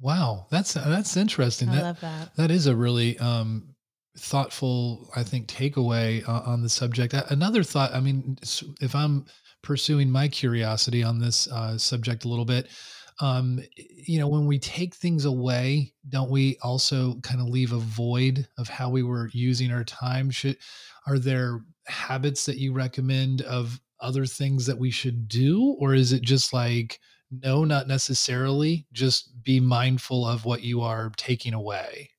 wow 0.00 0.46
that's 0.50 0.74
that's 0.74 1.16
interesting 1.16 1.68
I 1.68 1.76
that, 1.76 1.82
love 1.82 2.00
that 2.00 2.36
that 2.36 2.50
is 2.50 2.66
a 2.66 2.76
really 2.76 3.18
um 3.18 3.74
thoughtful 4.16 5.10
i 5.14 5.22
think 5.22 5.46
takeaway 5.46 6.26
uh, 6.28 6.42
on 6.44 6.62
the 6.62 6.68
subject 6.68 7.12
another 7.30 7.62
thought 7.62 7.94
i 7.94 8.00
mean 8.00 8.36
if 8.80 8.94
i'm 8.94 9.26
pursuing 9.62 10.10
my 10.10 10.28
curiosity 10.28 11.02
on 11.02 11.18
this 11.18 11.48
uh, 11.48 11.76
subject 11.78 12.24
a 12.24 12.28
little 12.28 12.44
bit 12.44 12.68
um, 13.20 13.60
you 13.76 14.18
know, 14.18 14.28
when 14.28 14.46
we 14.46 14.58
take 14.58 14.94
things 14.94 15.24
away, 15.24 15.92
don't 16.08 16.30
we 16.30 16.56
also 16.62 17.16
kind 17.22 17.40
of 17.40 17.48
leave 17.48 17.72
a 17.72 17.78
void 17.78 18.46
of 18.58 18.68
how 18.68 18.90
we 18.90 19.02
were 19.02 19.28
using 19.32 19.72
our 19.72 19.84
time? 19.84 20.30
Should 20.30 20.56
are 21.06 21.18
there 21.18 21.60
habits 21.86 22.46
that 22.46 22.58
you 22.58 22.72
recommend 22.72 23.42
of 23.42 23.80
other 24.00 24.26
things 24.26 24.66
that 24.66 24.78
we 24.78 24.90
should 24.90 25.26
do, 25.26 25.76
or 25.80 25.94
is 25.94 26.12
it 26.12 26.22
just 26.22 26.52
like 26.52 27.00
no, 27.30 27.64
not 27.64 27.88
necessarily? 27.88 28.86
Just 28.92 29.42
be 29.42 29.60
mindful 29.60 30.26
of 30.26 30.44
what 30.44 30.62
you 30.62 30.82
are 30.82 31.10
taking 31.16 31.54
away. 31.54 32.10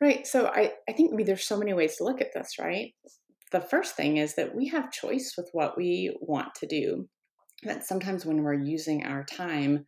Right. 0.00 0.26
So 0.26 0.46
I, 0.46 0.72
I 0.88 0.92
think 0.92 1.24
there's 1.26 1.44
so 1.44 1.56
many 1.56 1.74
ways 1.74 1.96
to 1.96 2.04
look 2.04 2.20
at 2.20 2.32
this, 2.32 2.58
right? 2.58 2.92
The 3.50 3.60
first 3.60 3.94
thing 3.94 4.16
is 4.16 4.34
that 4.34 4.54
we 4.54 4.68
have 4.68 4.90
choice 4.90 5.34
with 5.36 5.48
what 5.52 5.76
we 5.76 6.16
want 6.20 6.54
to 6.56 6.66
do. 6.66 7.08
That 7.64 7.84
sometimes 7.84 8.26
when 8.26 8.42
we're 8.42 8.54
using 8.54 9.04
our 9.04 9.22
time 9.24 9.86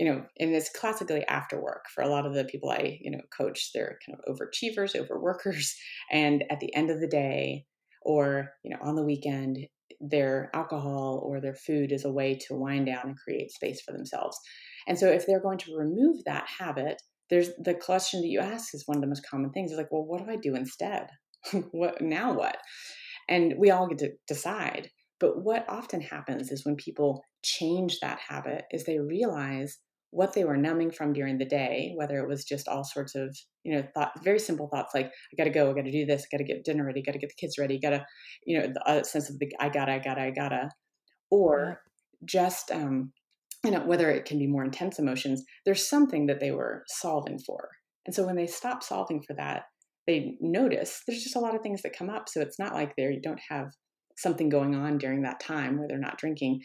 you 0.00 0.06
know, 0.06 0.24
and 0.38 0.54
it's 0.54 0.70
classically 0.70 1.26
after 1.26 1.60
work 1.60 1.84
for 1.94 2.02
a 2.02 2.08
lot 2.08 2.24
of 2.24 2.32
the 2.32 2.44
people 2.44 2.70
I, 2.70 2.98
you 3.02 3.10
know, 3.10 3.20
coach. 3.36 3.70
They're 3.74 3.98
kind 4.06 4.18
of 4.18 4.34
overachievers, 4.34 4.96
overworkers, 4.96 5.74
and 6.10 6.42
at 6.50 6.58
the 6.58 6.74
end 6.74 6.88
of 6.90 7.00
the 7.00 7.06
day, 7.06 7.66
or 8.00 8.48
you 8.64 8.70
know, 8.70 8.78
on 8.80 8.96
the 8.96 9.04
weekend, 9.04 9.58
their 10.00 10.50
alcohol 10.54 11.20
or 11.22 11.38
their 11.38 11.54
food 11.54 11.92
is 11.92 12.06
a 12.06 12.10
way 12.10 12.34
to 12.46 12.54
wind 12.54 12.86
down 12.86 13.08
and 13.08 13.18
create 13.18 13.52
space 13.52 13.82
for 13.82 13.92
themselves. 13.92 14.38
And 14.88 14.98
so, 14.98 15.06
if 15.08 15.26
they're 15.26 15.42
going 15.42 15.58
to 15.58 15.76
remove 15.76 16.24
that 16.24 16.48
habit, 16.58 17.02
there's 17.28 17.50
the 17.62 17.74
question 17.74 18.22
that 18.22 18.28
you 18.28 18.40
ask 18.40 18.74
is 18.74 18.84
one 18.86 18.96
of 18.96 19.02
the 19.02 19.06
most 19.06 19.28
common 19.30 19.50
things. 19.50 19.70
Is 19.70 19.76
like, 19.76 19.92
well, 19.92 20.06
what 20.06 20.24
do 20.24 20.30
I 20.30 20.36
do 20.36 20.54
instead? 20.54 21.08
what 21.72 22.00
now? 22.00 22.32
What? 22.32 22.56
And 23.28 23.52
we 23.58 23.70
all 23.70 23.86
get 23.86 23.98
to 23.98 24.12
decide. 24.26 24.88
But 25.18 25.44
what 25.44 25.68
often 25.68 26.00
happens 26.00 26.50
is 26.50 26.64
when 26.64 26.76
people 26.76 27.22
change 27.42 28.00
that 28.00 28.18
habit, 28.26 28.64
is 28.72 28.84
they 28.84 28.98
realize 28.98 29.76
what 30.10 30.32
they 30.32 30.44
were 30.44 30.56
numbing 30.56 30.90
from 30.90 31.12
during 31.12 31.38
the 31.38 31.44
day, 31.44 31.92
whether 31.96 32.18
it 32.18 32.28
was 32.28 32.44
just 32.44 32.66
all 32.66 32.82
sorts 32.84 33.14
of, 33.14 33.36
you 33.62 33.74
know, 33.74 33.86
thought, 33.94 34.12
very 34.24 34.38
simple 34.38 34.68
thoughts 34.68 34.94
like, 34.94 35.06
I 35.06 35.36
got 35.36 35.44
to 35.44 35.50
go, 35.50 35.70
I 35.70 35.74
got 35.74 35.84
to 35.84 35.92
do 35.92 36.04
this, 36.04 36.22
I 36.22 36.36
got 36.36 36.38
to 36.38 36.52
get 36.52 36.64
dinner 36.64 36.84
ready, 36.84 37.02
got 37.02 37.12
to 37.12 37.18
get 37.18 37.30
the 37.30 37.40
kids 37.40 37.58
ready, 37.58 37.78
got 37.78 37.90
to, 37.90 38.04
you 38.44 38.58
know, 38.58 38.66
the 38.66 38.88
uh, 38.88 39.02
sense 39.04 39.30
of 39.30 39.38
the, 39.38 39.50
I 39.60 39.68
gotta, 39.68 39.92
I 39.92 39.98
gotta, 39.98 40.22
I 40.22 40.30
gotta, 40.30 40.70
or 41.30 41.80
just, 42.24 42.72
um, 42.72 43.12
you 43.64 43.70
know, 43.70 43.84
whether 43.84 44.10
it 44.10 44.24
can 44.24 44.38
be 44.38 44.46
more 44.46 44.64
intense 44.64 44.98
emotions, 44.98 45.44
there's 45.64 45.88
something 45.88 46.26
that 46.26 46.40
they 46.40 46.50
were 46.50 46.84
solving 46.88 47.38
for. 47.38 47.68
And 48.06 48.14
so 48.14 48.26
when 48.26 48.36
they 48.36 48.46
stop 48.46 48.82
solving 48.82 49.22
for 49.22 49.34
that, 49.34 49.64
they 50.06 50.36
notice 50.40 51.02
there's 51.06 51.22
just 51.22 51.36
a 51.36 51.40
lot 51.40 51.54
of 51.54 51.62
things 51.62 51.82
that 51.82 51.96
come 51.96 52.10
up. 52.10 52.28
So 52.28 52.40
it's 52.40 52.58
not 52.58 52.74
like 52.74 52.96
they 52.96 53.20
don't 53.22 53.40
have 53.48 53.66
something 54.16 54.48
going 54.48 54.74
on 54.74 54.98
during 54.98 55.22
that 55.22 55.40
time 55.40 55.78
where 55.78 55.86
they're 55.86 55.98
not 55.98 56.18
drinking 56.18 56.62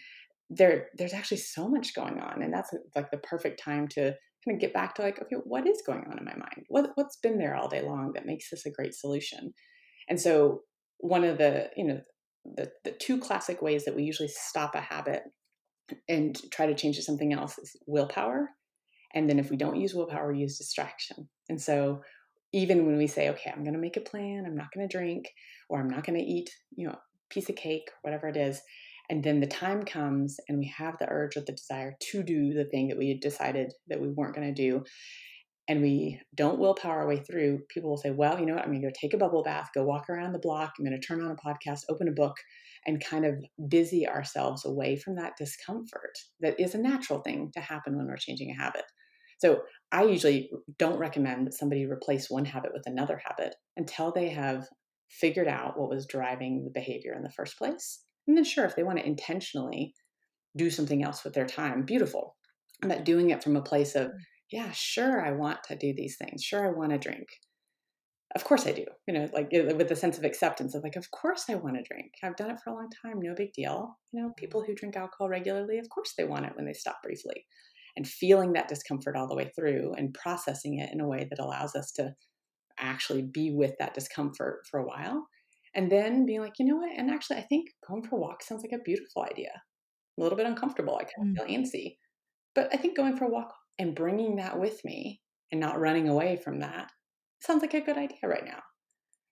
there 0.49 0.87
there's 0.97 1.13
actually 1.13 1.37
so 1.37 1.67
much 1.67 1.95
going 1.95 2.19
on 2.19 2.41
and 2.41 2.53
that's 2.53 2.71
like 2.95 3.09
the 3.11 3.17
perfect 3.17 3.61
time 3.63 3.87
to 3.87 4.13
kind 4.45 4.55
of 4.55 4.59
get 4.59 4.73
back 4.73 4.93
to 4.95 5.01
like 5.01 5.21
okay 5.21 5.37
what 5.43 5.67
is 5.67 5.81
going 5.85 6.05
on 6.09 6.17
in 6.17 6.25
my 6.25 6.35
mind? 6.35 6.65
What 6.67 6.91
what's 6.95 7.17
been 7.17 7.37
there 7.37 7.55
all 7.55 7.69
day 7.69 7.81
long 7.81 8.11
that 8.13 8.25
makes 8.25 8.49
this 8.49 8.65
a 8.65 8.71
great 8.71 8.93
solution? 8.93 9.53
And 10.09 10.19
so 10.19 10.61
one 10.99 11.23
of 11.23 11.37
the 11.37 11.69
you 11.75 11.85
know 11.85 11.99
the 12.45 12.71
the 12.83 12.91
two 12.91 13.19
classic 13.19 13.61
ways 13.61 13.85
that 13.85 13.95
we 13.95 14.03
usually 14.03 14.29
stop 14.29 14.75
a 14.75 14.81
habit 14.81 15.23
and 16.07 16.39
try 16.51 16.65
to 16.65 16.75
change 16.75 16.95
to 16.97 17.03
something 17.03 17.33
else 17.33 17.57
is 17.57 17.75
willpower 17.87 18.49
and 19.13 19.29
then 19.29 19.39
if 19.39 19.49
we 19.49 19.57
don't 19.57 19.79
use 19.79 19.93
willpower 19.93 20.31
we 20.31 20.39
use 20.39 20.57
distraction. 20.57 21.29
And 21.49 21.61
so 21.61 22.01
even 22.55 22.85
when 22.85 22.97
we 22.97 23.05
say 23.05 23.29
okay 23.29 23.51
i'm 23.51 23.63
going 23.63 23.73
to 23.73 23.79
make 23.79 23.97
a 23.97 24.01
plan 24.01 24.45
i'm 24.47 24.55
not 24.55 24.71
going 24.73 24.87
to 24.87 24.97
drink 24.97 25.29
or 25.69 25.79
i'm 25.79 25.89
not 25.89 26.05
going 26.05 26.17
to 26.17 26.25
eat 26.25 26.49
you 26.75 26.87
know 26.87 26.95
piece 27.29 27.49
of 27.49 27.55
cake 27.55 27.89
whatever 28.01 28.27
it 28.27 28.37
is 28.37 28.61
and 29.09 29.23
then 29.23 29.39
the 29.39 29.47
time 29.47 29.83
comes 29.83 30.37
and 30.47 30.57
we 30.57 30.73
have 30.77 30.97
the 30.97 31.09
urge 31.09 31.37
or 31.37 31.41
the 31.41 31.51
desire 31.51 31.95
to 32.11 32.23
do 32.23 32.53
the 32.53 32.65
thing 32.65 32.87
that 32.87 32.97
we 32.97 33.09
had 33.09 33.19
decided 33.19 33.73
that 33.87 34.01
we 34.01 34.09
weren't 34.09 34.35
going 34.35 34.53
to 34.53 34.61
do 34.61 34.83
and 35.67 35.81
we 35.81 36.19
don't 36.35 36.59
willpower 36.59 36.99
our 36.99 37.07
way 37.07 37.17
through 37.17 37.59
people 37.69 37.89
will 37.89 37.97
say 37.97 38.11
well 38.11 38.39
you 38.39 38.45
know 38.45 38.55
what? 38.55 38.63
I'm 38.63 38.71
going 38.71 38.81
to 38.81 38.87
go 38.87 38.93
take 38.99 39.13
a 39.13 39.17
bubble 39.17 39.43
bath 39.43 39.69
go 39.73 39.83
walk 39.83 40.09
around 40.09 40.33
the 40.33 40.39
block 40.39 40.73
i'm 40.77 40.85
going 40.85 40.99
to 40.99 41.05
turn 41.05 41.21
on 41.21 41.31
a 41.31 41.35
podcast 41.35 41.81
open 41.89 42.07
a 42.07 42.11
book 42.11 42.35
and 42.85 43.03
kind 43.03 43.25
of 43.25 43.43
busy 43.67 44.07
ourselves 44.07 44.65
away 44.65 44.95
from 44.95 45.15
that 45.15 45.33
discomfort 45.37 46.17
that 46.39 46.59
is 46.59 46.75
a 46.75 46.79
natural 46.79 47.19
thing 47.19 47.51
to 47.53 47.59
happen 47.59 47.97
when 47.97 48.07
we're 48.07 48.15
changing 48.15 48.51
a 48.51 48.61
habit. 48.61 48.83
So 49.39 49.61
i 49.91 50.03
usually 50.03 50.49
don't 50.77 50.99
recommend 50.99 51.47
that 51.47 51.53
somebody 51.53 51.85
replace 51.85 52.29
one 52.29 52.45
habit 52.45 52.71
with 52.73 52.83
another 52.85 53.21
habit 53.23 53.55
until 53.77 54.11
they 54.11 54.29
have 54.29 54.67
figured 55.09 55.47
out 55.47 55.79
what 55.79 55.89
was 55.89 56.07
driving 56.07 56.63
the 56.63 56.71
behavior 56.71 57.13
in 57.13 57.23
the 57.23 57.31
first 57.31 57.57
place 57.57 58.04
and 58.28 58.36
then, 58.36 58.43
sure, 58.43 58.65
if 58.65 58.76
they 58.76 58.84
want 58.84 58.99
to 58.99 59.05
intentionally 59.05 59.93
do 60.55 60.69
something 60.69 61.03
else 61.03 61.23
with 61.23 61.34
their 61.34 61.45
time, 61.45 61.84
beautiful. 61.84 62.36
But 62.82 63.05
doing 63.05 63.30
it 63.30 63.43
from 63.43 63.55
a 63.55 63.61
place 63.61 63.95
of, 63.95 64.07
mm. 64.07 64.17
yeah, 64.51 64.71
sure, 64.71 65.26
I 65.26 65.32
want 65.32 65.63
to 65.65 65.76
do 65.76 65.93
these 65.95 66.17
things. 66.17 66.43
Sure, 66.43 66.65
I 66.65 66.71
want 66.71 66.91
to 66.91 66.97
drink. 66.97 67.28
Of 68.36 68.43
course 68.43 68.67
I 68.67 68.71
do. 68.71 68.86
You 69.07 69.13
know, 69.13 69.30
like 69.34 69.49
with 69.51 69.91
a 69.91 69.95
sense 69.95 70.17
of 70.17 70.26
acceptance 70.26 70.76
of 70.76 70.84
like, 70.84 70.97
of 70.97 71.09
course 71.11 71.45
I 71.49 71.55
want 71.55 71.78
to 71.78 71.84
drink. 71.84 72.11
I've 72.21 72.36
done 72.36 72.51
it 72.51 72.59
for 72.61 72.71
a 72.71 72.73
long 72.73 72.89
time. 73.01 73.19
No 73.19 73.34
big 73.34 73.53
deal. 73.53 73.97
You 74.11 74.21
know, 74.21 74.34
people 74.36 74.61
who 74.61 74.76
drink 74.76 74.97
alcohol 74.97 75.30
regularly, 75.30 75.78
of 75.80 75.89
course 75.89 76.13
they 76.17 76.26
want 76.26 76.45
it 76.45 76.51
when 76.55 76.65
they 76.65 76.73
stop 76.73 76.97
briefly. 77.01 77.45
And 77.95 78.05
feeling 78.05 78.51
that 78.53 78.67
discomfort 78.67 79.15
all 79.15 79.30
the 79.30 79.36
way 79.36 79.51
through 79.55 79.93
and 79.93 80.13
processing 80.13 80.80
it 80.80 80.89
in 80.91 80.99
a 80.99 81.07
way 81.07 81.28
that 81.30 81.39
allows 81.39 81.76
us 81.76 81.93
to 81.93 82.13
actually 82.78 83.21
be 83.21 83.51
with 83.51 83.71
that 83.80 83.93
discomfort 83.93 84.67
for 84.69 84.82
a 84.82 84.86
while 84.86 85.26
and 85.76 85.91
then 85.91 86.26
being 86.26 86.41
like, 86.41 86.53
you 86.57 86.65
know 86.65 86.78
what? 86.78 86.97
And 86.97 87.11
actually, 87.11 87.38
I 87.38 87.41
think 87.43 87.67
going 87.88 88.03
for 88.03 88.15
a 88.15 88.19
walk 88.19 88.41
sounds 88.41 88.63
like 88.63 88.80
a 88.80 88.84
beautiful 88.84 89.28
idea. 89.30 89.51
A 90.17 90.21
little 90.21 90.38
bit 90.38 90.47
uncomfortable. 90.47 90.95
I 90.95 91.03
kind 91.03 91.38
of 91.38 91.45
mm. 91.45 91.47
feel 91.47 91.57
antsy. 91.57 91.97
But 92.55 92.69
I 92.73 92.78
think 92.78 92.95
going 92.95 93.17
for 93.17 93.26
a 93.26 93.30
walk 93.30 93.53
and 93.78 93.95
bringing 93.95 94.38
that 94.38 94.59
with 94.59 94.84
me 94.86 95.21
and 95.51 95.59
not 95.59 95.80
running 95.80 96.07
away 96.07 96.38
from 96.38 96.61
that 96.61 96.89
sounds 97.41 97.61
like 97.61 97.73
a 97.73 97.82
good 97.82 97.97
idea 97.97 98.17
right 98.23 98.45
now. 98.45 98.59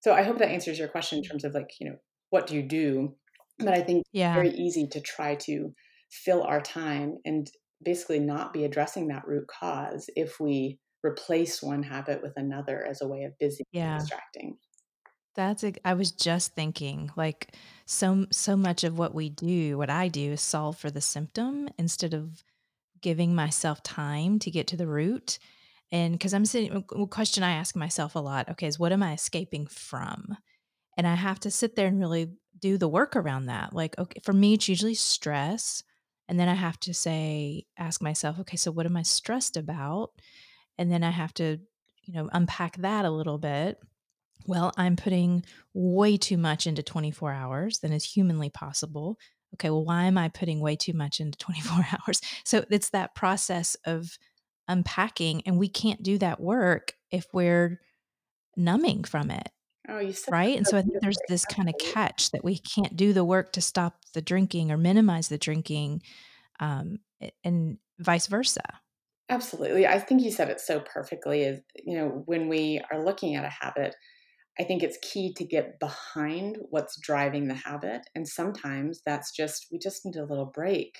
So 0.01 0.13
I 0.13 0.23
hope 0.23 0.37
that 0.39 0.49
answers 0.49 0.77
your 0.77 0.89
question 0.89 1.19
in 1.19 1.23
terms 1.23 1.45
of 1.45 1.53
like, 1.53 1.69
you 1.79 1.89
know, 1.89 1.95
what 2.29 2.47
do 2.47 2.55
you 2.55 2.63
do? 2.63 3.15
But 3.59 3.73
I 3.73 3.81
think 3.81 4.03
yeah. 4.11 4.33
very 4.33 4.49
easy 4.49 4.87
to 4.87 4.99
try 4.99 5.35
to 5.35 5.73
fill 6.11 6.43
our 6.43 6.59
time 6.61 7.17
and 7.23 7.49
basically 7.83 8.19
not 8.19 8.51
be 8.51 8.65
addressing 8.65 9.07
that 9.07 9.25
root 9.25 9.47
cause 9.47 10.09
if 10.15 10.39
we 10.39 10.79
replace 11.05 11.61
one 11.61 11.83
habit 11.83 12.21
with 12.21 12.33
another 12.35 12.85
as 12.85 13.01
a 13.01 13.07
way 13.07 13.23
of 13.23 13.37
busy 13.39 13.63
yeah. 13.71 13.97
distracting. 13.97 14.57
That's 15.35 15.63
a, 15.63 15.73
I 15.85 15.93
was 15.95 16.11
just 16.11 16.53
thinking 16.55 17.11
like 17.15 17.55
so 17.85 18.25
so 18.31 18.55
much 18.55 18.83
of 18.83 18.97
what 18.97 19.15
we 19.15 19.29
do, 19.29 19.77
what 19.77 19.89
I 19.89 20.07
do 20.07 20.33
is 20.33 20.41
solve 20.41 20.77
for 20.77 20.91
the 20.91 21.01
symptom 21.01 21.69
instead 21.77 22.13
of 22.13 22.43
giving 23.01 23.35
myself 23.35 23.83
time 23.83 24.39
to 24.39 24.51
get 24.51 24.67
to 24.67 24.77
the 24.77 24.87
root. 24.87 25.39
And 25.91 26.19
cuz 26.19 26.33
I'm 26.33 26.45
sitting 26.45 26.85
a 26.95 27.07
question 27.07 27.43
I 27.43 27.53
ask 27.53 27.75
myself 27.75 28.15
a 28.15 28.19
lot, 28.19 28.49
okay, 28.49 28.67
is 28.67 28.79
what 28.79 28.91
am 28.91 29.03
I 29.03 29.13
escaping 29.13 29.67
from? 29.67 30.37
And 30.97 31.07
I 31.07 31.15
have 31.15 31.39
to 31.41 31.51
sit 31.51 31.75
there 31.75 31.87
and 31.87 31.99
really 31.99 32.31
do 32.59 32.77
the 32.77 32.87
work 32.87 33.15
around 33.15 33.47
that. 33.47 33.73
Like 33.73 33.97
okay, 33.97 34.19
for 34.23 34.33
me 34.33 34.53
it's 34.53 34.69
usually 34.69 34.95
stress 34.95 35.83
and 36.29 36.39
then 36.39 36.47
I 36.49 36.53
have 36.55 36.79
to 36.81 36.93
say 36.93 37.65
ask 37.77 38.01
myself, 38.01 38.39
okay, 38.39 38.57
so 38.57 38.71
what 38.71 38.85
am 38.85 38.95
I 38.97 39.01
stressed 39.03 39.57
about? 39.57 40.11
And 40.77 40.91
then 40.91 41.03
I 41.03 41.11
have 41.11 41.33
to, 41.35 41.59
you 42.03 42.13
know, 42.13 42.29
unpack 42.33 42.77
that 42.77 43.05
a 43.05 43.11
little 43.11 43.37
bit 43.37 43.79
well, 44.45 44.71
I'm 44.77 44.95
putting 44.95 45.43
way 45.73 46.17
too 46.17 46.37
much 46.37 46.67
into 46.67 46.83
24 46.83 47.31
hours 47.31 47.79
than 47.79 47.93
is 47.93 48.03
humanly 48.03 48.49
possible. 48.49 49.17
Okay, 49.55 49.69
well, 49.69 49.85
why 49.85 50.05
am 50.05 50.17
I 50.17 50.29
putting 50.29 50.59
way 50.59 50.75
too 50.75 50.93
much 50.93 51.19
into 51.19 51.37
24 51.39 51.85
hours? 51.93 52.21
So 52.43 52.65
it's 52.69 52.89
that 52.91 53.15
process 53.15 53.75
of 53.85 54.17
unpacking, 54.67 55.43
and 55.45 55.57
we 55.57 55.67
can't 55.67 56.03
do 56.03 56.17
that 56.19 56.39
work 56.39 56.93
if 57.11 57.25
we're 57.33 57.79
numbing 58.55 59.03
from 59.03 59.31
it. 59.31 59.49
Oh, 59.89 59.99
you 59.99 60.13
said 60.13 60.31
right. 60.31 60.55
And 60.55 60.65
so 60.65 60.77
I 60.77 60.81
think 60.81 61.01
there's 61.01 61.19
this 61.27 61.45
kind 61.45 61.67
of 61.67 61.75
catch 61.77 62.31
that 62.31 62.43
we 62.43 62.57
can't 62.57 62.95
do 62.95 63.11
the 63.13 63.25
work 63.25 63.51
to 63.53 63.61
stop 63.61 63.97
the 64.13 64.21
drinking 64.21 64.71
or 64.71 64.77
minimize 64.77 65.27
the 65.27 65.37
drinking, 65.37 66.01
um, 66.59 66.97
and 67.43 67.77
vice 67.99 68.27
versa. 68.27 68.61
Absolutely. 69.29 69.87
I 69.87 69.99
think 69.99 70.21
you 70.21 70.31
said 70.31 70.49
it 70.49 70.59
so 70.59 70.79
perfectly. 70.79 71.43
Is 71.43 71.61
you 71.75 71.97
know 71.97 72.23
when 72.25 72.49
we 72.49 72.81
are 72.91 73.03
looking 73.03 73.35
at 73.35 73.45
a 73.45 73.49
habit, 73.49 73.95
I 74.59 74.63
think 74.63 74.83
it's 74.83 74.97
key 75.01 75.33
to 75.37 75.45
get 75.45 75.79
behind 75.79 76.57
what's 76.69 76.99
driving 76.99 77.47
the 77.47 77.55
habit. 77.55 78.01
And 78.13 78.27
sometimes 78.27 79.01
that's 79.05 79.31
just, 79.35 79.67
we 79.71 79.79
just 79.79 80.05
need 80.05 80.15
a 80.15 80.25
little 80.25 80.51
break 80.53 80.99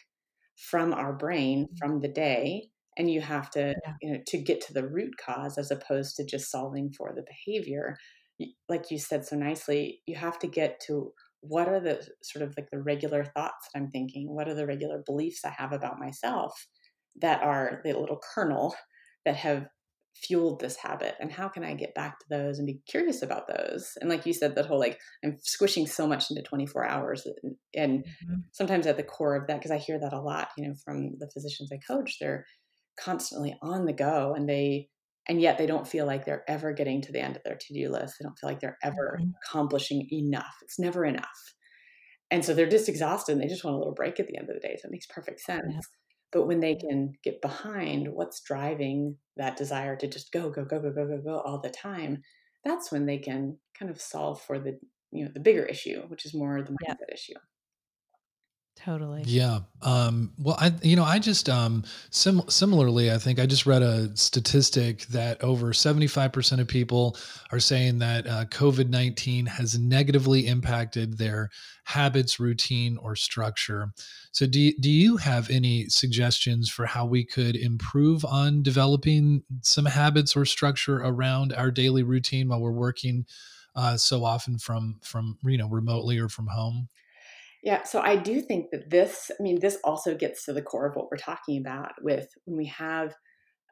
from 0.55 0.93
our 0.93 1.13
brain 1.13 1.65
mm-hmm. 1.65 1.75
from 1.77 2.01
the 2.01 2.07
day. 2.07 2.69
And 2.97 3.09
you 3.09 3.21
have 3.21 3.49
to, 3.51 3.75
yeah. 3.85 3.93
you 4.01 4.13
know, 4.13 4.19
to 4.27 4.37
get 4.37 4.61
to 4.67 4.73
the 4.73 4.87
root 4.87 5.13
cause 5.23 5.57
as 5.57 5.71
opposed 5.71 6.15
to 6.15 6.25
just 6.25 6.51
solving 6.51 6.91
for 6.91 7.13
the 7.15 7.23
behavior. 7.23 7.97
Like 8.69 8.91
you 8.91 8.99
said 8.99 9.25
so 9.25 9.35
nicely, 9.35 10.01
you 10.05 10.15
have 10.15 10.39
to 10.39 10.47
get 10.47 10.79
to 10.87 11.13
what 11.41 11.67
are 11.67 11.79
the 11.79 12.07
sort 12.23 12.43
of 12.43 12.53
like 12.57 12.69
the 12.71 12.81
regular 12.81 13.25
thoughts 13.25 13.67
that 13.73 13.79
I'm 13.79 13.89
thinking? 13.89 14.33
What 14.33 14.47
are 14.47 14.55
the 14.55 14.65
regular 14.65 15.03
beliefs 15.05 15.43
I 15.43 15.49
have 15.57 15.73
about 15.73 15.99
myself 15.99 16.67
that 17.21 17.43
are 17.43 17.81
the 17.83 17.93
little 17.93 18.19
kernel 18.33 18.75
that 19.25 19.35
have 19.35 19.67
fueled 20.15 20.59
this 20.59 20.75
habit 20.75 21.15
and 21.19 21.31
how 21.31 21.47
can 21.49 21.63
i 21.63 21.73
get 21.73 21.93
back 21.95 22.19
to 22.19 22.25
those 22.29 22.57
and 22.57 22.67
be 22.67 22.79
curious 22.87 23.21
about 23.21 23.47
those 23.47 23.97
and 23.99 24.09
like 24.09 24.25
you 24.25 24.33
said 24.33 24.55
that 24.55 24.65
whole 24.65 24.79
like 24.79 24.99
i'm 25.23 25.37
squishing 25.41 25.87
so 25.87 26.07
much 26.07 26.29
into 26.29 26.41
24 26.43 26.85
hours 26.85 27.27
and 27.73 28.03
mm-hmm. 28.03 28.35
sometimes 28.51 28.85
at 28.85 28.95
the 28.95 29.03
core 29.03 29.35
of 29.35 29.47
that 29.47 29.57
because 29.57 29.71
i 29.71 29.77
hear 29.77 29.99
that 29.99 30.13
a 30.13 30.19
lot 30.19 30.49
you 30.57 30.67
know 30.67 30.73
from 30.85 31.11
the 31.19 31.29
physicians 31.33 31.71
i 31.73 31.77
coach 31.87 32.17
they're 32.19 32.45
constantly 32.99 33.55
on 33.61 33.85
the 33.85 33.93
go 33.93 34.33
and 34.35 34.47
they 34.47 34.87
and 35.27 35.41
yet 35.41 35.57
they 35.57 35.65
don't 35.65 35.87
feel 35.87 36.05
like 36.05 36.25
they're 36.25 36.43
ever 36.47 36.73
getting 36.73 37.01
to 37.01 37.11
the 37.11 37.19
end 37.19 37.35
of 37.35 37.43
their 37.43 37.57
to-do 37.59 37.89
list 37.89 38.15
they 38.19 38.23
don't 38.23 38.37
feel 38.37 38.49
like 38.49 38.59
they're 38.59 38.77
ever 38.83 39.17
mm-hmm. 39.19 39.31
accomplishing 39.43 40.07
enough 40.11 40.55
it's 40.61 40.79
never 40.79 41.03
enough 41.03 41.55
and 42.29 42.45
so 42.45 42.53
they're 42.53 42.69
just 42.69 42.89
exhausted 42.89 43.33
and 43.33 43.41
they 43.41 43.47
just 43.47 43.63
want 43.63 43.75
a 43.75 43.79
little 43.79 43.93
break 43.93 44.19
at 44.19 44.27
the 44.27 44.37
end 44.37 44.47
of 44.49 44.55
the 44.55 44.65
day 44.65 44.77
so 44.79 44.87
it 44.87 44.91
makes 44.91 45.07
perfect 45.07 45.39
sense 45.39 45.63
yeah. 45.69 45.79
But 46.33 46.47
when 46.47 46.59
they 46.59 46.75
can 46.75 47.13
get 47.23 47.41
behind 47.41 48.07
what's 48.11 48.41
driving 48.41 49.17
that 49.37 49.55
desire 49.55 49.95
to 49.95 50.07
just 50.07 50.31
go, 50.31 50.49
go, 50.49 50.65
go, 50.65 50.79
go, 50.79 50.91
go, 50.91 51.07
go, 51.07 51.21
go 51.23 51.39
all 51.39 51.59
the 51.59 51.69
time, 51.69 52.23
that's 52.65 52.91
when 52.91 53.05
they 53.05 53.19
can 53.19 53.57
kind 53.77 53.91
of 53.91 54.01
solve 54.01 54.41
for 54.41 54.59
the 54.59 54.79
you 55.11 55.25
know 55.25 55.31
the 55.31 55.39
bigger 55.39 55.63
issue, 55.63 56.01
which 56.07 56.25
is 56.25 56.33
more 56.33 56.61
the 56.61 56.71
mindset 56.71 56.97
yeah. 57.07 57.13
issue. 57.13 57.33
Totally. 58.75 59.23
Yeah. 59.25 59.59
Um, 59.81 60.33
well, 60.37 60.57
I, 60.59 60.73
you 60.81 60.95
know, 60.95 61.03
I 61.05 61.19
just, 61.19 61.47
um, 61.47 61.83
sim- 62.09 62.49
similarly, 62.49 63.11
I 63.11 63.17
think 63.17 63.39
I 63.39 63.45
just 63.45 63.65
read 63.65 63.81
a 63.81 64.15
statistic 64.17 65.05
that 65.07 65.41
over 65.41 65.71
75% 65.71 66.59
of 66.59 66.67
people 66.67 67.15
are 67.51 67.59
saying 67.59 67.99
that 67.99 68.27
uh, 68.27 68.45
COVID 68.45 68.89
19 68.89 69.45
has 69.45 69.79
negatively 69.79 70.47
impacted 70.47 71.17
their 71.17 71.49
habits, 71.85 72.39
routine, 72.39 72.97
or 72.97 73.15
structure. 73.15 73.93
So, 74.31 74.47
do 74.47 74.73
do 74.79 74.89
you 74.89 75.17
have 75.17 75.49
any 75.49 75.87
suggestions 75.87 76.69
for 76.69 76.85
how 76.85 77.05
we 77.05 77.23
could 77.23 77.55
improve 77.55 78.25
on 78.25 78.63
developing 78.63 79.43
some 79.61 79.85
habits 79.85 80.35
or 80.35 80.45
structure 80.45 80.97
around 80.97 81.53
our 81.53 81.71
daily 81.71 82.03
routine 82.03 82.49
while 82.49 82.59
we're 82.59 82.71
working 82.71 83.25
uh, 83.75 83.97
so 83.97 84.25
often 84.25 84.57
from, 84.57 84.99
from, 85.03 85.37
you 85.43 85.57
know, 85.57 85.69
remotely 85.69 86.17
or 86.17 86.27
from 86.27 86.47
home? 86.47 86.89
Yeah, 87.63 87.83
so 87.83 88.01
I 88.01 88.17
do 88.17 88.41
think 88.41 88.71
that 88.71 88.89
this, 88.89 89.31
I 89.39 89.41
mean, 89.41 89.59
this 89.61 89.77
also 89.85 90.15
gets 90.15 90.45
to 90.45 90.53
the 90.53 90.61
core 90.61 90.85
of 90.87 90.95
what 90.95 91.07
we're 91.09 91.17
talking 91.17 91.57
about 91.59 91.93
with 92.01 92.27
when 92.43 92.57
we 92.57 92.65
have 92.67 93.13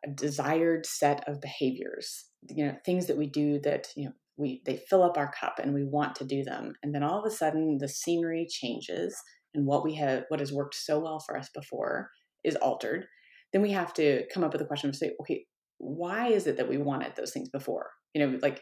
a 0.06 0.10
desired 0.10 0.86
set 0.86 1.28
of 1.28 1.42
behaviors, 1.42 2.26
you 2.50 2.66
know, 2.66 2.76
things 2.86 3.08
that 3.08 3.18
we 3.18 3.28
do 3.28 3.60
that, 3.60 3.90
you 3.98 4.06
know, 4.06 4.14
we 4.38 4.62
they 4.66 4.78
fill 4.90 5.04
up 5.04 5.18
our 5.18 5.32
cup 5.32 5.60
and 5.62 5.74
we 5.74 5.84
want 5.84 6.16
to 6.16 6.26
do 6.26 6.44
them. 6.44 6.74
And 6.82 6.96
then 6.96 7.04
all 7.04 7.20
of 7.20 7.26
a 7.26 7.36
sudden 7.36 7.78
the 7.80 7.90
scenery 7.90 8.48
changes 8.50 9.16
and 9.54 9.66
what 9.68 9.84
we 9.84 9.94
have 9.96 10.24
what 10.30 10.40
has 10.40 10.54
worked 10.54 10.76
so 10.76 11.00
well 11.00 11.20
for 11.20 11.38
us 11.38 11.50
before 11.54 12.10
is 12.46 12.56
altered. 12.56 13.06
Then 13.52 13.62
we 13.62 13.72
have 13.72 13.94
to 13.96 14.24
come 14.34 14.44
up 14.44 14.54
with 14.54 14.62
a 14.62 14.66
question 14.66 14.90
of 14.90 14.96
say, 14.96 15.12
okay, 15.22 15.46
why 15.80 16.30
is 16.30 16.48
it 16.48 16.56
that 16.58 16.70
we 16.70 16.78
wanted 16.78 17.16
those 17.16 17.34
things 17.34 17.50
before? 17.50 17.90
You 18.14 18.26
know, 18.26 18.40
like 18.42 18.62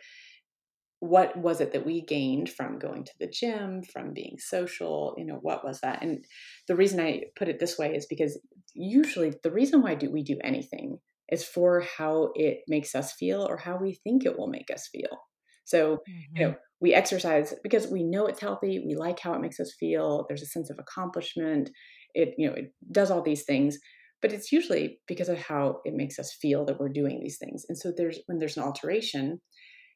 what 0.99 1.37
was 1.37 1.61
it 1.61 1.71
that 1.71 1.85
we 1.85 2.01
gained 2.01 2.49
from 2.49 2.77
going 2.77 3.05
to 3.05 3.13
the 3.19 3.27
gym 3.27 3.81
from 3.83 4.13
being 4.13 4.35
social 4.37 5.15
you 5.17 5.25
know 5.25 5.39
what 5.41 5.63
was 5.63 5.79
that? 5.81 6.01
And 6.01 6.25
the 6.67 6.75
reason 6.75 6.99
i 6.99 7.23
put 7.37 7.49
it 7.49 7.59
this 7.59 7.77
way 7.77 7.95
is 7.95 8.05
because 8.05 8.39
usually 8.73 9.33
the 9.43 9.51
reason 9.51 9.81
why 9.81 9.95
do 9.95 10.11
we 10.11 10.23
do 10.23 10.37
anything 10.43 10.99
is 11.31 11.43
for 11.43 11.81
how 11.97 12.31
it 12.35 12.59
makes 12.67 12.95
us 12.95 13.13
feel 13.13 13.45
or 13.47 13.57
how 13.57 13.77
we 13.77 13.99
think 14.03 14.25
it 14.25 14.37
will 14.37 14.49
make 14.49 14.71
us 14.73 14.89
feel. 14.91 15.19
So 15.65 15.97
mm-hmm. 15.97 16.37
you 16.37 16.47
know 16.47 16.55
we 16.81 16.93
exercise 16.93 17.53
because 17.63 17.87
we 17.87 18.03
know 18.03 18.27
it's 18.27 18.41
healthy 18.41 18.83
we 18.85 18.95
like 18.95 19.19
how 19.19 19.33
it 19.33 19.41
makes 19.41 19.59
us 19.59 19.75
feel 19.79 20.25
there's 20.27 20.41
a 20.41 20.45
sense 20.45 20.69
of 20.69 20.79
accomplishment 20.79 21.69
it 22.13 22.33
you 22.37 22.47
know 22.47 22.55
it 22.55 22.73
does 22.91 23.11
all 23.11 23.21
these 23.21 23.43
things 23.43 23.77
but 24.21 24.33
it's 24.33 24.51
usually 24.51 24.99
because 25.07 25.29
of 25.29 25.37
how 25.37 25.79
it 25.85 25.93
makes 25.93 26.19
us 26.19 26.37
feel 26.41 26.65
that 26.65 26.79
we're 26.79 26.89
doing 26.89 27.19
these 27.21 27.37
things. 27.37 27.65
And 27.69 27.77
so 27.77 27.93
there's 27.95 28.19
when 28.25 28.39
there's 28.39 28.57
an 28.57 28.63
alteration 28.63 29.39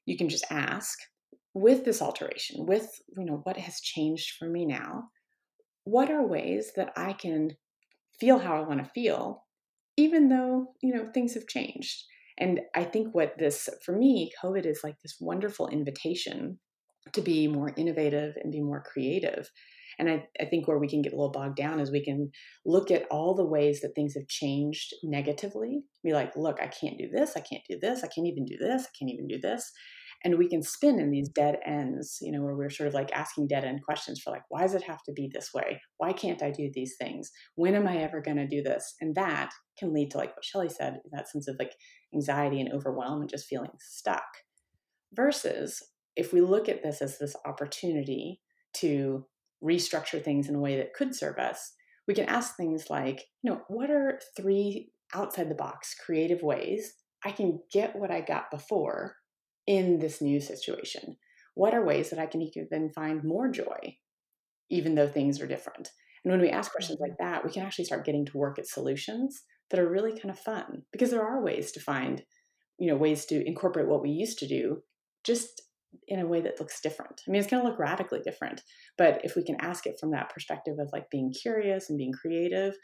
you 0.06 0.18
can 0.18 0.30
just 0.30 0.46
ask 0.50 0.98
with 1.54 1.86
this 1.86 2.02
alteration 2.02 2.66
with 2.66 2.88
you 3.18 3.26
know 3.26 3.42
what 3.44 3.58
has 3.58 3.80
changed 3.80 4.34
for 4.40 4.50
me 4.50 4.66
now 4.66 5.04
what 5.84 6.10
are 6.10 6.26
ways 6.26 6.72
that 6.76 6.92
i 6.98 7.14
can 7.14 7.52
feel 8.20 8.40
how 8.40 8.56
i 8.56 8.68
want 8.68 8.84
to 8.84 8.90
feel 8.92 9.44
even 9.98 10.30
though 10.30 10.74
you 10.82 10.94
know 10.94 11.10
things 11.14 11.34
have 11.36 11.48
changed? 11.48 12.04
And 12.40 12.62
i 12.76 12.84
think 12.84 13.14
what 13.14 13.38
this 13.38 13.70
for 13.86 13.96
me 13.96 14.32
covid 14.44 14.66
is 14.66 14.82
like 14.84 14.96
this 15.02 15.18
wonderful 15.20 15.68
invitation 15.68 16.60
to 17.12 17.22
be 17.22 17.48
more 17.48 17.72
innovative 17.78 18.36
and 18.42 18.52
be 18.52 18.62
more 18.62 18.82
creative 18.82 19.50
and 20.00 20.10
I, 20.10 20.28
I 20.40 20.46
think 20.46 20.68
where 20.68 20.80
we 20.80 20.88
can 20.88 21.02
get 21.02 21.14
a 21.14 21.16
little 21.16 21.32
bogged 21.32 21.58
down 21.58 21.80
is 21.80 21.92
we 21.92 22.04
can 22.04 22.32
look 22.66 22.92
at 22.92 23.06
all 23.12 23.36
the 23.36 23.46
ways 23.46 23.82
that 23.82 23.94
things 23.96 24.14
have 24.16 24.28
changed 24.28 24.94
negatively. 25.04 25.84
Be 26.04 26.14
like 26.14 26.36
look 26.36 26.60
i 26.62 26.68
can't 26.68 26.98
do 26.98 27.08
this 27.12 27.34
i 27.38 27.40
can't 27.40 27.64
do 27.70 27.78
this 27.80 28.04
i 28.04 28.08
can't 28.08 28.28
even 28.28 28.46
do 28.46 28.58
this 28.58 28.84
i 28.84 28.92
can't 28.98 29.12
even 29.12 29.28
do 29.28 29.40
this. 29.40 29.72
And 30.26 30.38
we 30.38 30.48
can 30.48 30.64
spin 30.64 31.00
in 31.00 31.12
these 31.12 31.30
dead 31.30 31.58
ends 31.66 32.18
you 32.22 32.32
know 32.32 32.42
where 32.42 32.56
we're 32.56 32.70
sort 32.70 32.88
of 32.88 32.94
like 32.94 33.12
asking 33.14 33.48
dead 33.48 33.64
end 33.64 33.84
questions 33.84 34.22
for 34.22 34.32
like 34.32 34.44
why 34.50 34.62
does 34.62 34.76
it 34.76 34.84
have 34.84 35.04
to 35.04 35.14
be 35.14 35.30
this 35.32 35.50
way? 35.54 35.82
Why 35.98 36.14
can't 36.14 36.44
i 36.44 36.52
do 36.52 36.70
these 36.74 36.96
things? 37.00 37.32
When 37.56 37.76
am 37.76 37.88
i 37.88 37.98
ever 37.98 38.22
going 38.22 38.38
to 38.38 38.48
do 38.48 38.62
this? 38.62 38.96
And 39.02 39.16
that 39.16 39.52
can 39.78 39.94
lead 39.94 40.12
to 40.12 40.18
like 40.18 40.36
what 40.36 40.46
shelly 40.46 40.70
said 40.70 41.00
that 41.12 41.30
sense 41.30 41.48
of 41.48 41.56
like 41.60 41.74
anxiety 42.14 42.60
and 42.60 42.72
overwhelm 42.72 43.22
and 43.22 43.30
just 43.30 43.48
feeling 43.48 43.72
stuck. 43.80 44.24
Versus 45.14 45.82
if 46.16 46.34
we 46.34 46.42
look 46.42 46.70
at 46.70 46.84
this 46.84 47.02
as 47.02 47.18
this 47.18 47.36
opportunity 47.46 48.42
to 48.74 49.26
restructure 49.64 50.24
things 50.24 50.50
in 50.50 50.56
a 50.56 50.60
way 50.60 50.78
that 50.78 50.94
could 50.94 51.16
serve 51.16 51.38
us 51.38 51.74
we 52.08 52.14
can 52.14 52.26
ask 52.26 52.56
things 52.56 52.90
like 52.90 53.24
you 53.42 53.52
know 53.52 53.62
what 53.68 53.90
are 53.90 54.20
three 54.36 54.92
outside 55.14 55.50
the 55.50 55.56
box 55.56 55.96
creative 56.06 56.42
ways 56.42 56.94
i 57.24 57.32
can 57.32 57.60
get 57.72 57.96
what 57.96 58.12
i 58.12 58.22
got 58.22 58.52
before 58.52 59.16
in 59.68 60.00
this 60.00 60.22
new 60.22 60.40
situation? 60.40 61.18
What 61.56 61.74
are 61.74 61.86
ways 61.86 62.10
that 62.10 62.20
I 62.20 62.26
can 62.26 62.42
even 62.42 62.90
find 62.90 63.24
more 63.24 63.50
joy, 63.50 63.98
even 64.70 64.96
though 64.96 65.08
things 65.08 65.40
are 65.40 65.48
different? 65.48 65.90
And 66.24 66.32
when 66.32 66.42
we 66.42 66.50
ask 66.50 66.72
questions 66.72 67.00
like 67.00 67.12
mm-hmm. 67.12 67.32
that, 67.32 67.46
we 67.46 67.52
can 67.52 67.64
actually 67.64 67.86
start 67.86 68.06
getting 68.06 68.26
to 68.26 68.38
work 68.38 68.58
at 68.58 68.68
solutions 68.68 69.44
that 69.70 69.80
are 69.80 69.90
really 69.90 70.12
kind 70.12 70.30
of 70.30 70.40
fun 70.40 70.84
because 70.92 71.12
there 71.12 71.26
are 71.26 71.44
ways 71.44 71.72
to 71.74 71.80
find, 71.80 72.24
you 72.80 72.88
know, 72.88 72.96
ways 72.96 73.26
to 73.26 73.46
incorporate 73.48 73.88
what 73.88 74.02
we 74.02 74.10
used 74.10 74.40
to 74.40 74.48
do 74.48 74.82
just 75.24 75.62
in 76.08 76.20
a 76.20 76.28
way 76.28 76.42
that 76.42 76.60
looks 76.60 76.82
different. 76.82 77.22
I 77.28 77.32
mean, 77.32 77.40
it's 77.40 77.50
going 77.50 77.64
to 77.64 77.70
look 77.70 77.80
radically 77.80 78.22
different, 78.22 78.62
but 78.98 79.24
if 79.24 79.36
we 79.36 79.44
can 79.44 79.56
ask 79.60 79.86
it 79.86 80.00
from 80.00 80.12
that 80.12 80.30
perspective 80.30 80.78
of 80.80 80.90
like 80.92 81.10
being 81.10 81.32
curious 81.32 81.90
and 81.90 81.98
being 81.98 82.14
creative, 82.14 82.76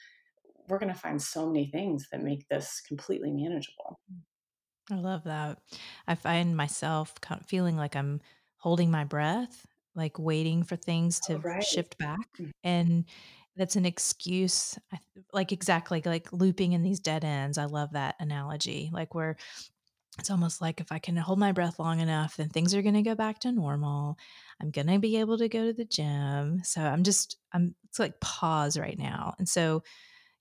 we're 0.67 0.79
going 0.79 0.93
to 0.93 0.99
find 0.99 1.21
so 1.21 1.47
many 1.47 1.69
things 1.71 2.07
that 2.11 2.21
make 2.21 2.47
this 2.47 2.81
completely 2.87 3.31
manageable. 3.31 3.99
I 4.91 4.95
love 4.95 5.23
that. 5.25 5.59
I 6.07 6.15
find 6.15 6.55
myself 6.55 7.15
feeling 7.45 7.77
like 7.77 7.95
I'm 7.95 8.21
holding 8.57 8.91
my 8.91 9.03
breath, 9.03 9.65
like 9.95 10.17
waiting 10.17 10.63
for 10.63 10.75
things 10.75 11.19
Oh, 11.29 11.33
to 11.33 11.39
right. 11.39 11.63
shift 11.63 11.97
back. 11.97 12.27
Mm. 12.39 12.51
And 12.63 13.05
that's 13.55 13.75
an 13.75 13.85
excuse, 13.85 14.77
like 15.33 15.51
exactly 15.51 16.01
like 16.05 16.31
looping 16.31 16.73
in 16.73 16.81
these 16.81 16.99
dead 16.99 17.23
ends. 17.23 17.57
I 17.57 17.65
love 17.65 17.91
that 17.93 18.15
analogy. 18.19 18.89
Like 18.91 19.13
where 19.13 19.37
it's 20.19 20.29
almost 20.29 20.61
like 20.61 20.79
if 20.79 20.91
I 20.91 20.99
can 20.99 21.17
hold 21.17 21.39
my 21.39 21.51
breath 21.51 21.79
long 21.79 21.99
enough, 21.99 22.37
then 22.37 22.49
things 22.49 22.75
are 22.75 22.81
going 22.81 22.95
to 22.95 23.01
go 23.01 23.15
back 23.15 23.39
to 23.39 23.51
normal. 23.51 24.17
I'm 24.61 24.71
going 24.71 24.87
to 24.87 24.99
be 24.99 25.17
able 25.17 25.37
to 25.37 25.49
go 25.49 25.65
to 25.65 25.73
the 25.73 25.85
gym. 25.85 26.61
So 26.63 26.81
I'm 26.81 27.03
just, 27.03 27.37
I'm, 27.53 27.75
it's 27.85 27.99
like 27.99 28.19
pause 28.19 28.77
right 28.77 28.97
now. 28.97 29.33
And 29.39 29.47
so, 29.47 29.83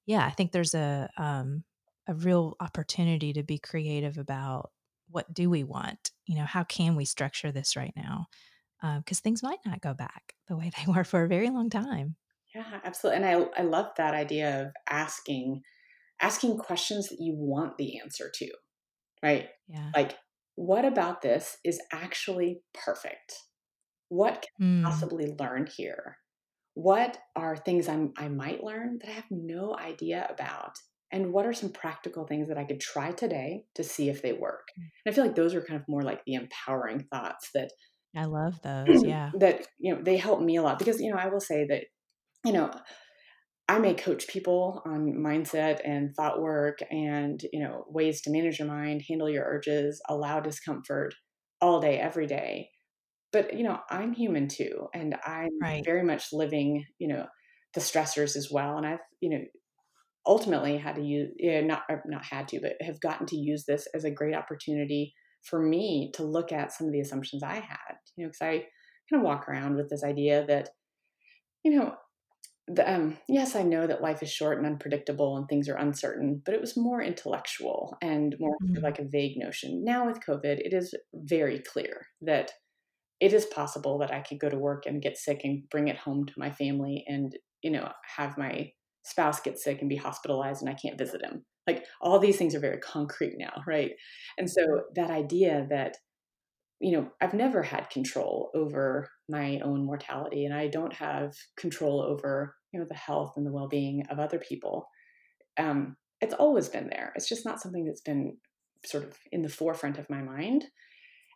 yeah, 0.07 0.25
I 0.27 0.31
think 0.31 0.53
there's 0.53 0.75
a, 0.75 1.09
um, 1.17 1.65
a 2.07 2.15
real 2.15 2.57
opportunity 2.61 3.33
to 3.35 3.43
be 3.43 3.59
creative 3.59 4.19
about 4.19 4.71
what 5.11 5.33
do 5.33 5.49
we 5.49 5.65
want? 5.65 6.11
You 6.27 6.37
know, 6.37 6.45
how 6.45 6.65
can 6.65 6.97
we 6.97 7.05
structure 7.05 7.53
this 7.53 7.77
right 7.77 7.93
now? 7.97 8.27
Because 8.81 9.19
uh, 9.19 9.23
things 9.23 9.43
might 9.43 9.59
not 9.65 9.81
go 9.81 9.95
back 9.95 10.35
the 10.49 10.57
way 10.57 10.71
they 10.87 10.93
were 10.93 11.05
for 11.05 11.25
a 11.25 11.29
very 11.29 11.51
long 11.51 11.71
time. 11.71 12.17
Yeah, 12.55 12.81
absolutely. 12.85 13.25
And 13.25 13.49
I, 13.57 13.61
I 13.61 13.65
love 13.65 13.87
that 13.97 14.15
idea 14.15 14.63
of 14.63 14.73
asking 14.89 15.63
asking 16.21 16.59
questions 16.59 17.09
that 17.09 17.21
you 17.21 17.33
want 17.35 17.79
the 17.79 18.01
answer 18.01 18.31
to, 18.35 18.49
right? 19.23 19.49
Yeah. 19.69 19.91
Like, 19.95 20.17
what 20.57 20.85
about 20.85 21.23
this 21.23 21.57
is 21.65 21.81
actually 21.93 22.63
perfect? 22.75 23.35
What 24.09 24.47
can 24.59 24.85
I 24.85 24.89
mm. 24.89 24.91
possibly 24.91 25.35
learn 25.39 25.67
here? 25.67 26.17
What 26.75 27.19
are 27.37 27.57
things 27.57 27.89
I'm, 27.89 28.13
I 28.17 28.29
might 28.29 28.63
learn 28.63 28.99
that 29.01 29.11
I 29.11 29.13
have 29.13 29.31
no 29.31 29.77
idea 29.77 30.27
about? 30.31 30.73
and 31.11 31.33
what 31.33 31.47
are 31.47 31.53
some 31.53 31.71
practical 31.71 32.27
things 32.27 32.49
that 32.49 32.59
I 32.59 32.65
could 32.65 32.81
try 32.81 33.13
today 33.13 33.65
to 33.77 33.85
see 33.85 34.09
if 34.09 34.23
they 34.23 34.33
work? 34.33 34.69
Mm. 34.79 34.85
And 35.07 35.13
I 35.13 35.15
feel 35.15 35.25
like 35.25 35.35
those 35.35 35.55
are 35.55 35.63
kind 35.63 35.81
of 35.81 35.89
more 35.89 36.03
like 36.03 36.23
the 36.25 36.35
empowering 36.35 37.07
thoughts 37.11 37.51
that 37.55 37.71
I 38.17 38.25
love 38.25 38.61
those. 38.63 39.03
Yeah. 39.05 39.31
that, 39.39 39.67
you 39.79 39.95
know, 39.95 40.03
they 40.03 40.17
help 40.17 40.41
me 40.41 40.57
a 40.57 40.63
lot 40.63 40.79
because, 40.79 41.01
you 41.01 41.11
know, 41.11 41.19
I 41.19 41.29
will 41.29 41.41
say 41.41 41.67
that, 41.69 41.85
you 42.45 42.53
know, 42.53 42.71
I 43.69 43.79
may 43.79 43.95
coach 43.95 44.29
people 44.29 44.83
on 44.87 45.13
mindset 45.15 45.81
and 45.85 46.15
thought 46.15 46.41
work 46.41 46.79
and, 46.91 47.43
you 47.53 47.61
know, 47.61 47.85
ways 47.89 48.23
to 48.23 48.31
manage 48.31 48.59
your 48.59 48.69
mind, 48.69 49.05
handle 49.09 49.29
your 49.29 49.45
urges, 49.45 50.01
allow 50.09 50.41
discomfort 50.41 51.15
all 51.61 51.81
day, 51.81 51.99
every 51.99 52.27
day. 52.27 52.71
But, 53.33 53.55
you 53.55 53.65
know, 53.65 53.81
I'm 53.91 54.15
human 54.15 54.49
too. 54.49 54.89
And 54.95 55.17
I'm 55.25 55.51
right. 55.61 55.85
very 55.85 56.03
much 56.03 56.33
living, 56.33 56.87
you 56.99 57.09
know, 57.09 57.27
the 57.75 57.81
stressors 57.81 58.37
as 58.37 58.51
well. 58.51 58.79
And 58.79 58.87
I've, 58.87 59.01
you 59.21 59.31
know, 59.31 59.45
ultimately 60.27 60.77
had 60.77 60.97
to 60.97 61.03
use 61.03 61.33
you 61.37 61.53
know, 61.53 61.67
not 61.67 61.83
er, 61.91 62.03
not 62.07 62.25
had 62.25 62.49
to 62.49 62.61
but 62.61 62.75
have 62.81 63.01
gotten 63.01 63.27
to 63.27 63.37
use 63.37 63.65
this 63.67 63.89
as 63.95 64.05
a 64.05 64.11
great 64.11 64.35
opportunity 64.35 65.15
for 65.45 65.61
me 65.63 66.11
to 66.15 66.23
look 66.23 66.53
at 66.53 66.73
some 66.73 66.87
of 66.87 66.93
the 66.93 67.01
assumptions 67.01 67.43
i 67.43 67.55
had 67.55 67.95
you 68.17 68.25
know 68.25 68.29
because 68.29 68.43
i 68.43 68.59
kind 69.11 69.23
of 69.23 69.23
walk 69.23 69.49
around 69.49 69.77
with 69.77 69.89
this 69.89 70.05
idea 70.05 70.45
that 70.47 70.69
you 71.65 71.75
know 71.79 71.95
the, 72.69 72.93
um, 72.93 73.19
yes 73.29 73.57
i 73.57 73.63
know 73.63 73.87
that 73.87 74.03
life 74.03 74.23
is 74.23 74.31
short 74.31 74.59
and 74.59 74.67
unpredictable 74.67 75.37
and 75.37 75.49
things 75.49 75.69
are 75.69 75.77
uncertain 75.77 76.43
but 76.45 76.55
it 76.55 76.61
was 76.61 76.77
more 76.77 77.03
intellectual 77.03 77.97
and 78.03 78.37
more 78.39 78.57
mm-hmm. 78.63 78.83
like 78.83 78.99
a 78.99 79.09
vague 79.09 79.37
notion 79.37 79.85
now 79.85 80.07
with 80.07 80.21
covid 80.21 80.59
it 80.59 80.73
is 80.73 80.95
very 81.15 81.59
clear 81.59 82.07
that 82.21 82.53
it 83.21 83.33
is 83.33 83.47
possible 83.47 83.99
that 83.99 84.13
i 84.13 84.21
could 84.21 84.39
go 84.39 84.49
to 84.49 84.59
work 84.59 84.85
and 84.87 85.03
get 85.03 85.17
sick 85.17 85.41
and 85.45 85.69
bring 85.71 85.89
it 85.89 85.97
home 85.97 86.25
to 86.27 86.35
my 86.37 86.51
family 86.51 87.05
and 87.09 87.37
you 87.63 87.71
know 87.71 87.91
have 88.17 88.39
my 88.39 88.71
spouse 89.09 89.41
get 89.41 89.59
sick 89.59 89.81
and 89.81 89.89
be 89.89 89.97
hospitalized 89.97 90.61
and 90.61 90.71
I 90.71 90.75
can't 90.75 90.99
visit 90.99 91.23
him. 91.25 91.45
Like 91.67 91.85
all 92.01 92.19
these 92.19 92.37
things 92.37 92.55
are 92.55 92.61
very 92.61 92.79
concrete 92.79 93.35
now, 93.39 93.63
right? 93.67 93.93
And 94.37 94.51
so 94.51 94.63
that 94.97 95.11
idea 95.11 95.67
that, 95.71 95.97
you 96.81 96.93
know, 96.93 97.11
I've 97.21 97.35
never 97.35 97.63
had 97.63 97.91
control 97.91 98.51
over 98.55 99.09
my 99.29 99.61
own 99.65 99.85
mortality 99.85 100.45
and 100.45 100.55
I 100.55 100.69
don't 100.69 100.93
have 100.93 101.35
control 101.57 102.01
over 102.01 102.55
you 102.73 102.79
know 102.79 102.87
the 102.89 102.95
health 102.95 103.35
and 103.37 103.47
the 103.47 103.53
well-being 103.53 104.05
of 104.11 104.19
other 104.19 104.39
people. 104.39 104.89
Um, 105.57 105.97
it's 106.21 106.35
always 106.35 106.69
been 106.69 106.89
there. 106.89 107.13
It's 107.17 107.29
just 107.29 107.45
not 107.45 107.61
something 107.61 107.85
that's 107.85 108.01
been 108.01 108.37
sort 108.85 109.05
of 109.05 109.19
in 109.33 109.43
the 109.43 109.49
forefront 109.49 109.99
of 109.99 110.11
my 110.11 110.23
mind. 110.23 110.67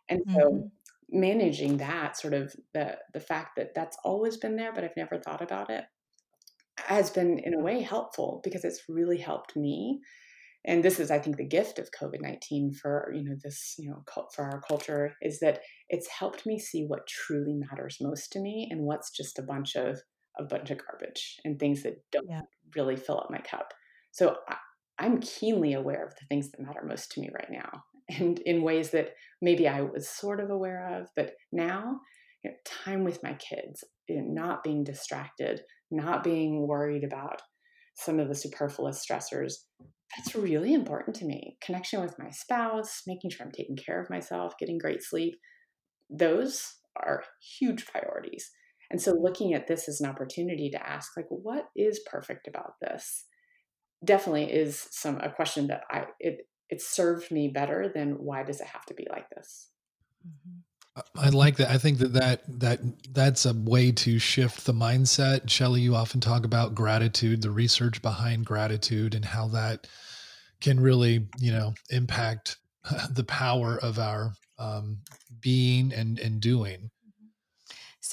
And 0.09 0.21
so 0.29 0.39
mm-hmm. 0.39 1.19
managing 1.19 1.77
that 1.77 2.17
sort 2.17 2.33
of 2.33 2.53
the 2.73 2.97
the 3.13 3.19
fact 3.19 3.55
that 3.57 3.73
that's 3.73 3.97
always 4.03 4.37
been 4.37 4.55
there 4.55 4.73
but 4.73 4.83
i've 4.83 4.97
never 4.97 5.17
thought 5.17 5.41
about 5.41 5.69
it 5.69 5.85
has 6.77 7.09
been 7.09 7.39
in 7.39 7.53
a 7.53 7.59
way 7.59 7.81
helpful 7.81 8.41
because 8.43 8.65
it's 8.65 8.83
really 8.89 9.17
helped 9.17 9.55
me 9.55 10.01
and 10.65 10.83
this 10.83 10.99
is 10.99 11.11
i 11.11 11.19
think 11.19 11.37
the 11.37 11.47
gift 11.47 11.79
of 11.79 11.89
covid-19 11.91 12.75
for 12.75 13.11
you 13.13 13.23
know 13.23 13.35
this 13.43 13.75
you 13.77 13.89
know 13.89 14.03
for 14.33 14.43
our 14.45 14.61
culture 14.61 15.15
is 15.21 15.39
that 15.39 15.61
it's 15.89 16.07
helped 16.07 16.45
me 16.45 16.59
see 16.59 16.83
what 16.83 17.07
truly 17.07 17.53
matters 17.53 17.97
most 18.01 18.31
to 18.31 18.39
me 18.39 18.67
and 18.71 18.81
what's 18.81 19.11
just 19.11 19.39
a 19.39 19.43
bunch 19.43 19.75
of 19.75 19.99
a 20.39 20.43
bunch 20.43 20.71
of 20.71 20.79
garbage 20.85 21.39
and 21.45 21.59
things 21.59 21.83
that 21.83 22.01
don't 22.11 22.27
yeah. 22.29 22.41
really 22.75 22.95
fill 22.95 23.19
up 23.19 23.29
my 23.29 23.39
cup 23.39 23.73
so 24.11 24.37
I, 24.47 24.55
i'm 24.99 25.19
keenly 25.19 25.73
aware 25.73 26.05
of 26.05 26.15
the 26.15 26.25
things 26.27 26.51
that 26.51 26.61
matter 26.61 26.83
most 26.85 27.11
to 27.13 27.21
me 27.21 27.29
right 27.33 27.51
now 27.51 27.83
and 28.17 28.39
in 28.39 28.63
ways 28.63 28.91
that 28.91 29.11
maybe 29.41 29.67
i 29.67 29.81
was 29.81 30.07
sort 30.07 30.39
of 30.39 30.49
aware 30.49 30.99
of 30.99 31.09
but 31.15 31.33
now 31.51 31.99
you 32.43 32.51
know, 32.51 32.57
time 32.65 33.05
with 33.05 33.23
my 33.23 33.33
kids 33.35 33.83
not 34.09 34.63
being 34.63 34.83
distracted 34.83 35.61
not 35.91 36.23
being 36.23 36.67
worried 36.67 37.03
about 37.03 37.41
some 37.95 38.19
of 38.19 38.27
the 38.27 38.35
superfluous 38.35 39.05
stressors 39.05 39.53
that's 40.15 40.35
really 40.35 40.73
important 40.73 41.15
to 41.17 41.25
me. 41.25 41.57
Connection 41.63 42.01
with 42.01 42.19
my 42.19 42.29
spouse, 42.29 43.01
making 43.07 43.31
sure 43.31 43.45
I'm 43.45 43.51
taking 43.51 43.75
care 43.75 44.01
of 44.01 44.09
myself, 44.09 44.53
getting 44.59 44.77
great 44.77 45.01
sleep. 45.01 45.35
Those 46.09 46.75
are 46.97 47.23
huge 47.59 47.85
priorities. 47.87 48.51
And 48.91 49.01
so 49.01 49.13
looking 49.13 49.53
at 49.53 49.67
this 49.67 49.89
as 49.89 50.01
an 50.01 50.09
opportunity 50.09 50.69
to 50.69 50.87
ask 50.87 51.17
like 51.17 51.25
what 51.29 51.65
is 51.75 52.01
perfect 52.09 52.47
about 52.47 52.73
this 52.79 53.25
definitely 54.05 54.51
is 54.51 54.87
some 54.91 55.19
a 55.21 55.31
question 55.31 55.67
that 55.67 55.81
I 55.89 56.05
it 56.19 56.47
it 56.69 56.81
served 56.81 57.31
me 57.31 57.47
better 57.47 57.91
than 57.93 58.11
why 58.13 58.43
does 58.43 58.59
it 58.59 58.67
have 58.67 58.85
to 58.85 58.93
be 58.93 59.07
like 59.09 59.29
this? 59.29 59.69
Mm-hmm. 60.27 60.59
I 61.15 61.29
like 61.29 61.57
that. 61.57 61.71
I 61.71 61.77
think 61.77 61.97
that, 61.99 62.13
that 62.13 62.59
that 62.59 62.79
that's 63.13 63.45
a 63.45 63.53
way 63.53 63.91
to 63.93 64.19
shift 64.19 64.65
the 64.65 64.73
mindset. 64.73 65.49
Shelley, 65.49 65.81
you 65.81 65.95
often 65.95 66.19
talk 66.19 66.45
about 66.45 66.75
gratitude, 66.75 67.41
the 67.41 67.49
research 67.49 68.01
behind 68.01 68.45
gratitude, 68.45 69.15
and 69.15 69.25
how 69.25 69.47
that 69.49 69.87
can 70.61 70.79
really, 70.79 71.27
you 71.39 71.51
know, 71.51 71.73
impact 71.89 72.57
the 73.11 73.23
power 73.23 73.79
of 73.81 73.97
our 73.97 74.33
um, 74.59 74.99
being 75.41 75.91
and 75.93 76.19
and 76.19 76.39
doing. 76.39 76.91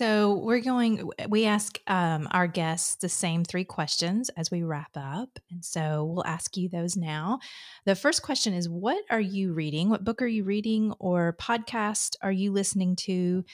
So 0.00 0.36
we're 0.36 0.62
going. 0.62 1.10
We 1.28 1.44
ask 1.44 1.78
um, 1.86 2.26
our 2.30 2.46
guests 2.46 2.94
the 2.94 3.08
same 3.10 3.44
three 3.44 3.64
questions 3.64 4.30
as 4.30 4.50
we 4.50 4.62
wrap 4.62 4.92
up, 4.96 5.28
and 5.50 5.62
so 5.62 6.06
we'll 6.06 6.24
ask 6.24 6.56
you 6.56 6.70
those 6.70 6.96
now. 6.96 7.38
The 7.84 7.94
first 7.94 8.22
question 8.22 8.54
is: 8.54 8.66
What 8.66 9.04
are 9.10 9.20
you 9.20 9.52
reading? 9.52 9.90
What 9.90 10.02
book 10.02 10.22
are 10.22 10.26
you 10.26 10.44
reading, 10.44 10.94
or 11.00 11.36
podcast 11.38 12.16
are 12.22 12.32
you 12.32 12.50
listening 12.50 12.96
to 12.96 13.44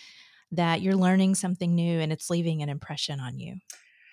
that 0.52 0.82
you're 0.82 0.94
learning 0.94 1.34
something 1.34 1.74
new 1.74 1.98
and 1.98 2.12
it's 2.12 2.30
leaving 2.30 2.62
an 2.62 2.68
impression 2.68 3.18
on 3.18 3.40
you? 3.40 3.56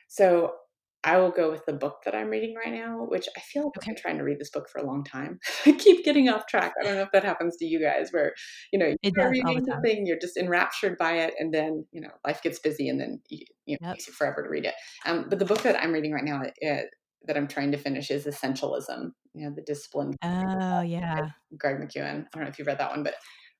So 0.07 0.55
I 1.03 1.17
will 1.17 1.31
go 1.31 1.51
with 1.51 1.65
the 1.65 1.73
book 1.73 2.03
that 2.05 2.15
I'm 2.15 2.29
reading 2.29 2.55
right 2.55 2.73
now, 2.73 3.05
which 3.07 3.27
I 3.35 3.41
feel 3.41 3.63
like 3.63 3.77
okay. 3.77 3.91
I'm 3.91 3.97
trying 3.97 4.17
to 4.17 4.23
read 4.23 4.39
this 4.39 4.49
book 4.49 4.69
for 4.69 4.79
a 4.79 4.85
long 4.85 5.03
time. 5.03 5.39
I 5.65 5.73
keep 5.73 6.05
getting 6.05 6.29
off 6.29 6.47
track. 6.47 6.73
I 6.79 6.85
don't 6.85 6.95
know 6.95 7.01
if 7.01 7.11
that 7.11 7.23
happens 7.23 7.57
to 7.57 7.65
you 7.65 7.79
guys, 7.79 8.11
where 8.11 8.33
you 8.71 8.79
know 8.79 8.95
you're 9.01 9.29
reading 9.29 9.63
the 9.63 9.79
thing, 9.83 10.05
you're 10.05 10.19
just 10.19 10.37
enraptured 10.37 10.97
by 10.97 11.13
it, 11.13 11.33
and 11.37 11.53
then 11.53 11.85
you 11.91 12.01
know 12.01 12.09
life 12.25 12.41
gets 12.41 12.59
busy, 12.59 12.87
and 12.87 12.99
then 12.99 13.21
you, 13.29 13.45
you 13.65 13.77
know, 13.81 13.87
yep. 13.87 13.91
it 13.91 13.93
takes 13.95 14.07
you 14.07 14.13
forever 14.13 14.43
to 14.43 14.49
read 14.49 14.65
it. 14.65 14.75
Um, 15.05 15.27
but 15.29 15.39
the 15.39 15.45
book 15.45 15.61
that 15.63 15.81
I'm 15.81 15.91
reading 15.91 16.13
right 16.13 16.23
now, 16.23 16.41
uh, 16.41 16.81
that 17.25 17.37
I'm 17.37 17.47
trying 17.47 17.71
to 17.71 17.77
finish, 17.77 18.09
is 18.09 18.25
Essentialism. 18.25 19.11
You 19.33 19.49
know, 19.49 19.55
the 19.55 19.63
discipline. 19.63 20.15
Oh 20.23 20.81
yeah, 20.81 21.29
Greg 21.57 21.77
McKeown. 21.77 22.25
I 22.25 22.27
don't 22.33 22.43
know 22.43 22.49
if 22.49 22.59
you've 22.59 22.67
read 22.67 22.79
that 22.79 22.91
one, 22.91 23.03
but 23.03 23.15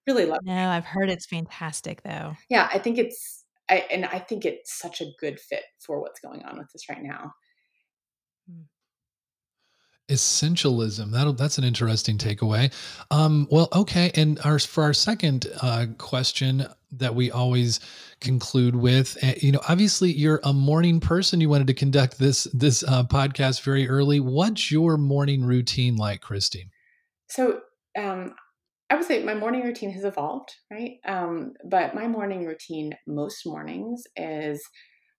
really 0.08 0.26
love. 0.26 0.40
No, 0.44 0.70
I've 0.70 0.86
heard 0.86 1.10
it's 1.10 1.26
fantastic 1.26 2.04
though. 2.04 2.36
Yeah, 2.50 2.70
I 2.72 2.80
think 2.80 2.98
it's 2.98 3.43
I, 3.70 3.86
and 3.92 4.06
I 4.06 4.20
think 4.20 4.46
it's 4.46 4.78
such 4.78 5.02
a 5.02 5.12
good 5.20 5.40
fit 5.40 5.64
for 5.80 6.02
what's 6.02 6.20
going 6.20 6.44
on 6.44 6.58
with 6.58 6.68
this 6.74 6.90
right 6.90 7.02
now. 7.02 7.34
Hmm. 8.50 8.62
Essentialism. 10.10 11.12
That 11.12 11.38
that's 11.38 11.58
an 11.58 11.64
interesting 11.64 12.18
takeaway. 12.18 12.74
Um, 13.10 13.48
well, 13.50 13.70
okay, 13.74 14.12
and 14.16 14.38
our 14.44 14.60
for 14.60 14.84
our 14.84 14.94
second 14.94 15.48
uh, 15.62 15.86
question 15.98 16.66
that 16.92 17.16
we 17.16 17.32
always 17.32 17.80
conclude 18.20 18.76
with, 18.76 19.18
uh, 19.24 19.34
you 19.42 19.52
know, 19.52 19.62
obviously 19.68 20.12
you're 20.12 20.42
a 20.44 20.54
morning 20.54 21.00
person. 21.00 21.42
You 21.42 21.50
wanted 21.50 21.68
to 21.68 21.74
conduct 21.74 22.20
this 22.20 22.44
this 22.54 22.84
uh, 22.84 23.06
podcast 23.06 23.62
very 23.62 23.88
early. 23.88 24.20
What's 24.20 24.72
your 24.72 24.98
morning 24.98 25.44
routine 25.44 25.96
like, 25.96 26.22
Kristi? 26.22 26.70
So 27.30 27.62
um, 27.98 28.36
I 28.94 28.96
would 28.96 29.06
say 29.06 29.24
my 29.24 29.34
morning 29.34 29.64
routine 29.64 29.90
has 29.94 30.04
evolved, 30.04 30.54
right? 30.70 31.00
Um, 31.08 31.54
but 31.66 31.96
my 31.96 32.08
morning 32.08 32.46
routine 32.46 32.94
most 33.08 33.42
mornings 33.44 34.04
is 34.16 34.64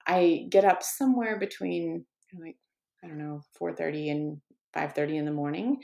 I 0.07 0.47
get 0.49 0.65
up 0.65 0.81
somewhere 0.81 1.41
between 1.41 2.05
like 2.39 2.55
I 3.03 3.09
don't 3.09 3.19
know 3.19 3.41
4:30 3.61 4.11
and 4.13 4.41
5:30 4.77 5.17
in 5.17 5.25
the 5.25 5.33
morning, 5.33 5.79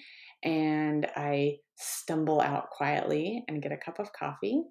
and 0.45 1.05
I 1.16 1.57
stumble 1.74 2.41
out 2.41 2.70
quietly 2.70 3.43
and 3.49 3.61
get 3.61 3.72
a 3.72 3.76
cup 3.76 3.99
of 3.99 4.12
coffee, 4.12 4.62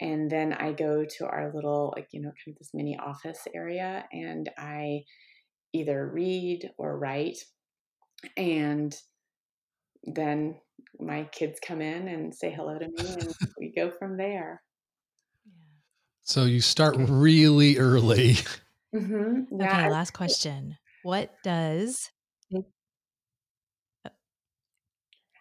and 0.00 0.28
then 0.28 0.52
I 0.52 0.72
go 0.72 1.04
to 1.18 1.26
our 1.28 1.52
little 1.54 1.94
like 1.94 2.08
you 2.10 2.20
know 2.20 2.32
kind 2.44 2.52
of 2.52 2.58
this 2.58 2.74
mini 2.74 2.98
office 2.98 3.46
area, 3.54 4.06
and 4.10 4.50
I 4.58 5.04
either 5.72 6.10
read 6.12 6.68
or 6.78 6.98
write, 6.98 7.38
and 8.36 8.92
then 10.02 10.56
my 10.98 11.24
kids 11.24 11.58
come 11.64 11.80
in 11.80 12.08
and 12.08 12.34
say 12.34 12.50
hello 12.50 12.78
to 12.78 12.86
me 12.86 13.08
and 13.20 13.34
we 13.58 13.72
go 13.74 13.90
from 13.90 14.16
there. 14.16 14.62
So 16.22 16.44
you 16.44 16.60
start 16.60 16.96
really 16.98 17.78
early. 17.78 18.36
Mm-hmm. 18.94 19.60
Yeah. 19.60 19.72
Okay, 19.72 19.90
last 19.90 20.12
question. 20.12 20.76
What 21.02 21.32
does 21.42 22.10
uh 22.54 22.60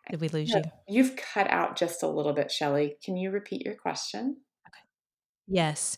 did 0.10 0.22
we 0.22 0.30
lose 0.30 0.50
you? 0.50 0.62
You've 0.88 1.16
cut 1.16 1.50
out 1.50 1.76
just 1.76 2.02
a 2.04 2.08
little 2.08 2.34
bit, 2.34 2.52
Shelley. 2.52 2.98
Can 3.04 3.18
you 3.18 3.32
repeat 3.32 3.62
your 3.62 3.76
question? 3.76 4.38
Okay. 4.68 4.80
Yes. 5.48 5.98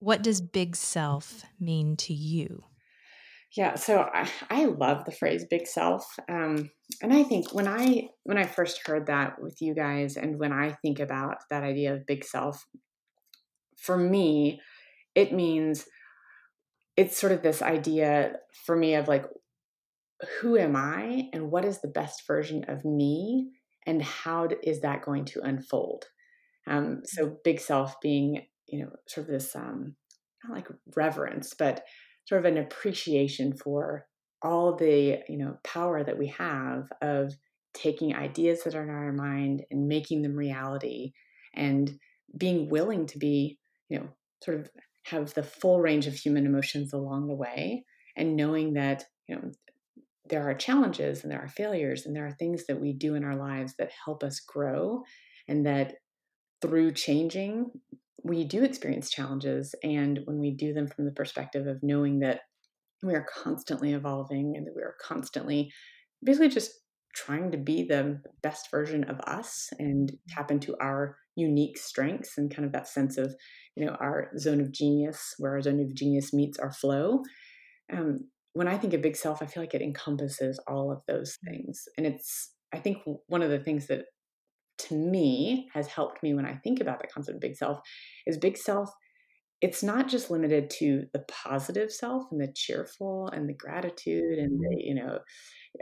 What 0.00 0.22
does 0.22 0.40
big 0.40 0.76
self 0.76 1.44
mean 1.60 1.96
to 1.98 2.14
you? 2.14 2.64
Yeah, 3.56 3.74
so 3.74 4.08
I, 4.14 4.30
I 4.48 4.64
love 4.66 5.04
the 5.04 5.10
phrase 5.12 5.44
"big 5.50 5.66
self," 5.66 6.18
um, 6.28 6.70
and 7.02 7.12
I 7.12 7.24
think 7.24 7.52
when 7.52 7.66
I 7.66 8.08
when 8.22 8.38
I 8.38 8.44
first 8.44 8.86
heard 8.86 9.06
that 9.06 9.42
with 9.42 9.60
you 9.60 9.74
guys, 9.74 10.16
and 10.16 10.38
when 10.38 10.52
I 10.52 10.72
think 10.82 11.00
about 11.00 11.38
that 11.50 11.64
idea 11.64 11.94
of 11.94 12.06
big 12.06 12.24
self, 12.24 12.64
for 13.76 13.96
me, 13.96 14.60
it 15.16 15.32
means 15.32 15.86
it's 16.96 17.18
sort 17.18 17.32
of 17.32 17.42
this 17.42 17.62
idea 17.62 18.34
for 18.66 18.76
me 18.76 18.94
of 18.94 19.08
like, 19.08 19.24
who 20.40 20.56
am 20.56 20.76
I, 20.76 21.28
and 21.32 21.50
what 21.50 21.64
is 21.64 21.80
the 21.80 21.88
best 21.88 22.26
version 22.26 22.64
of 22.68 22.84
me, 22.84 23.50
and 23.86 24.02
how 24.02 24.48
is 24.62 24.80
that 24.82 25.02
going 25.04 25.24
to 25.26 25.40
unfold? 25.42 26.04
Um, 26.68 27.00
so, 27.04 27.38
big 27.42 27.58
self 27.58 28.00
being 28.00 28.46
you 28.68 28.84
know 28.84 28.90
sort 29.08 29.26
of 29.26 29.32
this 29.32 29.56
um, 29.56 29.96
not 30.44 30.54
like 30.54 30.68
reverence, 30.94 31.54
but 31.58 31.84
sort 32.30 32.46
of 32.46 32.52
an 32.52 32.58
appreciation 32.58 33.52
for 33.56 34.06
all 34.40 34.76
the 34.76 35.18
you 35.28 35.36
know 35.36 35.58
power 35.64 36.04
that 36.04 36.16
we 36.16 36.28
have 36.28 36.84
of 37.02 37.34
taking 37.74 38.14
ideas 38.14 38.62
that 38.62 38.74
are 38.76 38.84
in 38.84 38.88
our 38.88 39.12
mind 39.12 39.62
and 39.70 39.88
making 39.88 40.22
them 40.22 40.36
reality 40.36 41.12
and 41.54 41.98
being 42.38 42.70
willing 42.70 43.04
to 43.04 43.18
be 43.18 43.58
you 43.88 43.98
know 43.98 44.08
sort 44.44 44.60
of 44.60 44.70
have 45.02 45.34
the 45.34 45.42
full 45.42 45.80
range 45.80 46.06
of 46.06 46.14
human 46.14 46.46
emotions 46.46 46.92
along 46.92 47.26
the 47.26 47.34
way 47.34 47.84
and 48.16 48.36
knowing 48.36 48.74
that 48.74 49.04
you 49.26 49.34
know 49.34 49.50
there 50.28 50.48
are 50.48 50.54
challenges 50.54 51.24
and 51.24 51.32
there 51.32 51.42
are 51.42 51.48
failures 51.48 52.06
and 52.06 52.14
there 52.14 52.26
are 52.26 52.36
things 52.38 52.64
that 52.66 52.80
we 52.80 52.92
do 52.92 53.16
in 53.16 53.24
our 53.24 53.36
lives 53.36 53.74
that 53.76 53.90
help 54.04 54.22
us 54.22 54.38
grow 54.38 55.02
and 55.48 55.66
that 55.66 55.94
through 56.62 56.92
changing 56.92 57.72
we 58.24 58.44
do 58.44 58.62
experience 58.62 59.10
challenges 59.10 59.74
and 59.82 60.20
when 60.24 60.38
we 60.38 60.50
do 60.50 60.72
them 60.72 60.86
from 60.86 61.04
the 61.04 61.12
perspective 61.12 61.66
of 61.66 61.82
knowing 61.82 62.20
that 62.20 62.40
we 63.02 63.14
are 63.14 63.26
constantly 63.34 63.92
evolving 63.92 64.54
and 64.56 64.66
that 64.66 64.74
we 64.76 64.82
are 64.82 64.96
constantly 65.02 65.72
basically 66.22 66.48
just 66.48 66.72
trying 67.14 67.50
to 67.50 67.58
be 67.58 67.84
the 67.84 68.20
best 68.42 68.70
version 68.70 69.04
of 69.04 69.18
us 69.20 69.68
and 69.78 70.12
tap 70.28 70.50
into 70.50 70.76
our 70.80 71.16
unique 71.36 71.78
strengths 71.78 72.36
and 72.36 72.54
kind 72.54 72.66
of 72.66 72.72
that 72.72 72.88
sense 72.88 73.16
of 73.16 73.34
you 73.76 73.84
know 73.84 73.96
our 74.00 74.30
zone 74.38 74.60
of 74.60 74.72
genius 74.72 75.34
where 75.38 75.52
our 75.52 75.60
zone 75.60 75.80
of 75.80 75.94
genius 75.94 76.32
meets 76.32 76.58
our 76.58 76.72
flow 76.72 77.22
um, 77.92 78.20
when 78.52 78.68
i 78.68 78.76
think 78.76 78.92
of 78.92 79.02
big 79.02 79.16
self 79.16 79.42
i 79.42 79.46
feel 79.46 79.62
like 79.62 79.74
it 79.74 79.82
encompasses 79.82 80.60
all 80.68 80.92
of 80.92 81.00
those 81.08 81.38
mm. 81.44 81.52
things 81.52 81.84
and 81.96 82.06
it's 82.06 82.52
i 82.72 82.78
think 82.78 82.98
one 83.26 83.42
of 83.42 83.50
the 83.50 83.58
things 83.60 83.86
that 83.86 84.04
to 84.88 84.94
me 84.94 85.68
has 85.72 85.86
helped 85.86 86.22
me 86.22 86.34
when 86.34 86.46
I 86.46 86.54
think 86.54 86.80
about 86.80 87.00
the 87.00 87.08
concept 87.08 87.36
of 87.36 87.40
big 87.40 87.56
self 87.56 87.78
is 88.26 88.38
big 88.38 88.56
self 88.56 88.90
it's 89.60 89.82
not 89.82 90.08
just 90.08 90.30
limited 90.30 90.70
to 90.70 91.04
the 91.12 91.24
positive 91.28 91.92
self 91.92 92.24
and 92.30 92.40
the 92.40 92.52
cheerful 92.54 93.28
and 93.28 93.48
the 93.48 93.54
gratitude 93.54 94.38
and 94.38 94.58
the 94.58 94.82
you 94.82 94.94
know 94.94 95.18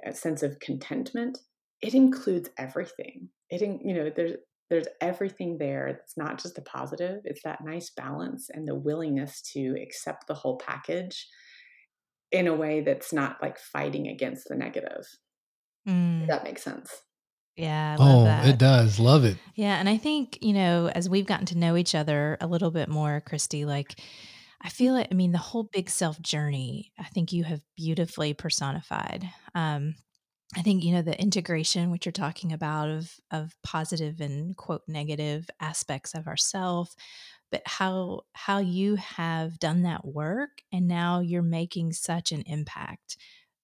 a 0.04 0.12
sense 0.12 0.42
of 0.42 0.58
contentment. 0.60 1.38
It 1.80 1.94
includes 1.94 2.50
everything. 2.58 3.28
It 3.50 3.62
you 3.62 3.94
know 3.94 4.10
there's 4.14 4.32
there's 4.68 4.88
everything 5.00 5.56
there 5.58 5.86
it's 5.86 6.18
not 6.18 6.38
just 6.38 6.54
the 6.54 6.60
positive 6.60 7.22
it's 7.24 7.42
that 7.42 7.64
nice 7.64 7.90
balance 7.96 8.50
and 8.52 8.68
the 8.68 8.74
willingness 8.74 9.40
to 9.40 9.74
accept 9.82 10.26
the 10.26 10.34
whole 10.34 10.58
package 10.58 11.26
in 12.30 12.46
a 12.46 12.54
way 12.54 12.82
that's 12.82 13.10
not 13.10 13.38
like 13.40 13.58
fighting 13.58 14.08
against 14.08 14.46
the 14.48 14.54
negative. 14.54 15.06
Mm. 15.88 16.26
that 16.26 16.44
makes 16.44 16.62
sense 16.62 16.90
yeah. 17.58 17.96
oh, 17.98 18.24
that. 18.24 18.46
it 18.46 18.58
does. 18.58 18.98
Love 18.98 19.24
it. 19.24 19.36
Yeah. 19.54 19.78
And 19.78 19.88
I 19.88 19.96
think, 19.96 20.38
you 20.40 20.52
know, 20.52 20.88
as 20.94 21.08
we've 21.08 21.26
gotten 21.26 21.46
to 21.46 21.58
know 21.58 21.76
each 21.76 21.94
other 21.94 22.38
a 22.40 22.46
little 22.46 22.70
bit 22.70 22.88
more, 22.88 23.22
Kristi, 23.26 23.66
like, 23.66 24.00
I 24.60 24.68
feel 24.70 24.96
it. 24.96 25.08
I 25.10 25.14
mean, 25.14 25.32
the 25.32 25.38
whole 25.38 25.64
big 25.64 25.88
self 25.90 26.20
journey, 26.20 26.92
I 26.98 27.04
think 27.04 27.32
you 27.32 27.44
have 27.44 27.60
beautifully 27.76 28.34
personified. 28.34 29.28
Um, 29.54 29.94
I 30.56 30.62
think 30.62 30.82
you 30.82 30.94
know 30.94 31.02
the 31.02 31.20
integration 31.20 31.90
which 31.90 32.06
you're 32.06 32.12
talking 32.12 32.52
about 32.52 32.88
of 32.88 33.12
of 33.30 33.54
positive 33.62 34.20
and 34.20 34.56
quote 34.56 34.82
negative 34.88 35.48
aspects 35.60 36.14
of 36.14 36.26
ourself, 36.26 36.94
but 37.52 37.62
how 37.66 38.22
how 38.32 38.58
you 38.58 38.96
have 38.96 39.58
done 39.58 39.82
that 39.82 40.06
work 40.06 40.62
and 40.72 40.88
now 40.88 41.20
you're 41.20 41.42
making 41.42 41.92
such 41.92 42.32
an 42.32 42.42
impact 42.46 43.18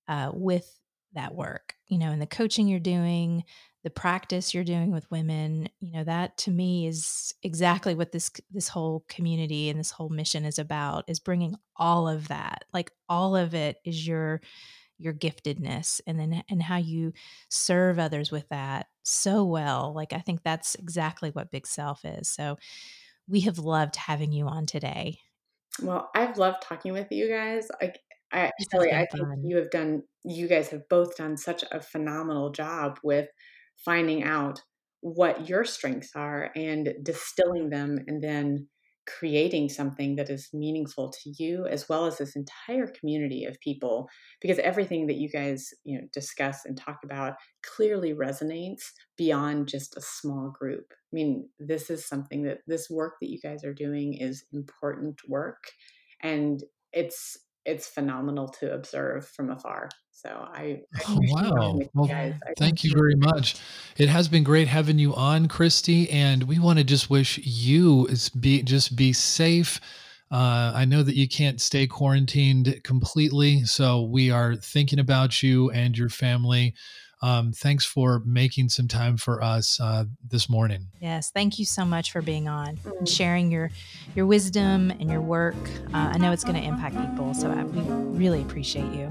uh, 0.08 0.30
with 0.34 0.78
that 1.14 1.34
work. 1.34 1.74
You 1.88 1.98
know, 1.98 2.10
in 2.10 2.18
the 2.18 2.26
coaching 2.26 2.68
you're 2.68 2.80
doing, 2.80 3.44
the 3.84 3.90
practice 3.90 4.54
you're 4.54 4.64
doing 4.64 4.90
with 4.90 5.10
women 5.10 5.68
you 5.78 5.92
know 5.92 6.02
that 6.04 6.36
to 6.38 6.50
me 6.50 6.86
is 6.86 7.34
exactly 7.42 7.94
what 7.94 8.10
this 8.10 8.30
this 8.50 8.66
whole 8.66 9.04
community 9.08 9.68
and 9.68 9.78
this 9.78 9.90
whole 9.90 10.08
mission 10.08 10.44
is 10.44 10.58
about 10.58 11.04
is 11.06 11.20
bringing 11.20 11.54
all 11.76 12.08
of 12.08 12.28
that. 12.28 12.64
Like 12.72 12.90
all 13.08 13.36
of 13.36 13.54
it 13.54 13.76
is 13.84 14.06
your 14.06 14.40
your 14.98 15.12
giftedness 15.12 16.00
and 16.06 16.18
then 16.18 16.42
and 16.48 16.62
how 16.62 16.76
you 16.76 17.12
serve 17.50 17.98
others 17.98 18.30
with 18.30 18.48
that 18.48 18.86
so 19.02 19.44
well. 19.44 19.92
Like 19.94 20.12
i 20.12 20.18
think 20.18 20.42
that's 20.42 20.74
exactly 20.76 21.30
what 21.30 21.50
big 21.50 21.66
self 21.66 22.04
is. 22.04 22.28
So 22.28 22.56
we 23.28 23.40
have 23.40 23.58
loved 23.58 23.96
having 23.96 24.32
you 24.32 24.46
on 24.46 24.66
today. 24.66 25.18
Well 25.82 26.10
i've 26.14 26.38
loved 26.38 26.62
talking 26.62 26.92
with 26.92 27.08
you 27.10 27.28
guys. 27.28 27.68
Like 27.82 28.00
I, 28.32 28.50
Shelly, 28.72 28.90
I 28.90 29.06
think 29.12 29.28
you 29.44 29.56
have 29.58 29.70
done, 29.70 30.02
you 30.24 30.48
guys 30.48 30.68
have 30.70 30.88
both 30.88 31.16
done 31.16 31.36
such 31.36 31.62
a 31.70 31.80
phenomenal 31.80 32.50
job 32.50 32.98
with 33.04 33.28
finding 33.84 34.22
out 34.22 34.62
what 35.00 35.48
your 35.48 35.64
strengths 35.64 36.10
are 36.16 36.50
and 36.56 36.94
distilling 37.02 37.70
them 37.70 37.98
and 38.06 38.22
then 38.22 38.66
creating 39.06 39.68
something 39.68 40.16
that 40.16 40.30
is 40.30 40.48
meaningful 40.54 41.10
to 41.12 41.34
you 41.38 41.66
as 41.66 41.88
well 41.88 42.06
as 42.06 42.16
this 42.16 42.36
entire 42.36 42.86
community 42.86 43.44
of 43.44 43.60
people. 43.60 44.08
Because 44.40 44.58
everything 44.60 45.06
that 45.08 45.16
you 45.16 45.28
guys 45.28 45.68
you 45.84 45.98
know 45.98 46.06
discuss 46.12 46.64
and 46.64 46.76
talk 46.76 47.00
about 47.04 47.34
clearly 47.62 48.14
resonates 48.14 48.82
beyond 49.18 49.68
just 49.68 49.96
a 49.96 50.00
small 50.00 50.50
group. 50.58 50.86
I 50.90 51.12
mean 51.12 51.48
this 51.58 51.90
is 51.90 52.08
something 52.08 52.42
that 52.44 52.60
this 52.66 52.88
work 52.88 53.14
that 53.20 53.30
you 53.30 53.38
guys 53.40 53.64
are 53.64 53.74
doing 53.74 54.14
is 54.14 54.44
important 54.52 55.20
work. 55.28 55.64
And 56.22 56.62
it's 56.92 57.36
it's 57.64 57.86
phenomenal 57.86 58.48
to 58.48 58.72
observe 58.72 59.26
from 59.26 59.50
afar 59.50 59.88
so 60.24 60.30
I, 60.30 60.80
I 60.94 61.00
oh, 61.08 61.18
wow. 61.24 61.80
Well, 61.92 62.34
thank 62.56 62.82
you 62.82 62.92
very 62.94 63.16
much. 63.16 63.56
It 63.98 64.08
has 64.08 64.26
been 64.26 64.44
great 64.44 64.68
having 64.68 64.98
you 64.98 65.14
on, 65.14 65.48
Kristi, 65.48 66.10
and 66.10 66.44
we 66.44 66.58
want 66.58 66.78
to 66.78 66.84
just 66.84 67.10
wish 67.10 67.38
you 67.38 68.06
is 68.06 68.28
be 68.30 68.62
just 68.62 68.96
be 68.96 69.12
safe. 69.12 69.80
Uh, 70.30 70.72
I 70.74 70.84
know 70.84 71.02
that 71.02 71.16
you 71.16 71.28
can't 71.28 71.60
stay 71.60 71.86
quarantined 71.86 72.80
completely, 72.84 73.64
so 73.64 74.02
we 74.02 74.30
are 74.30 74.56
thinking 74.56 74.98
about 74.98 75.42
you 75.42 75.70
and 75.72 75.96
your 75.98 76.08
family. 76.08 76.74
Um, 77.24 77.52
thanks 77.52 77.86
for 77.86 78.20
making 78.26 78.68
some 78.68 78.86
time 78.86 79.16
for 79.16 79.42
us 79.42 79.80
uh, 79.80 80.04
this 80.28 80.50
morning. 80.50 80.88
Yes, 81.00 81.30
thank 81.30 81.58
you 81.58 81.64
so 81.64 81.82
much 81.82 82.12
for 82.12 82.20
being 82.20 82.48
on 82.48 82.78
and 82.98 83.08
sharing 83.08 83.50
your 83.50 83.70
your 84.14 84.26
wisdom 84.26 84.90
and 84.90 85.10
your 85.10 85.22
work. 85.22 85.56
Uh, 85.94 86.12
I 86.12 86.18
know 86.18 86.32
it's 86.32 86.44
going 86.44 86.60
to 86.60 86.62
impact 86.62 86.96
people, 86.98 87.32
so 87.32 87.50
I, 87.50 87.64
we 87.64 87.80
really 88.18 88.42
appreciate 88.42 88.92
you. 88.92 89.08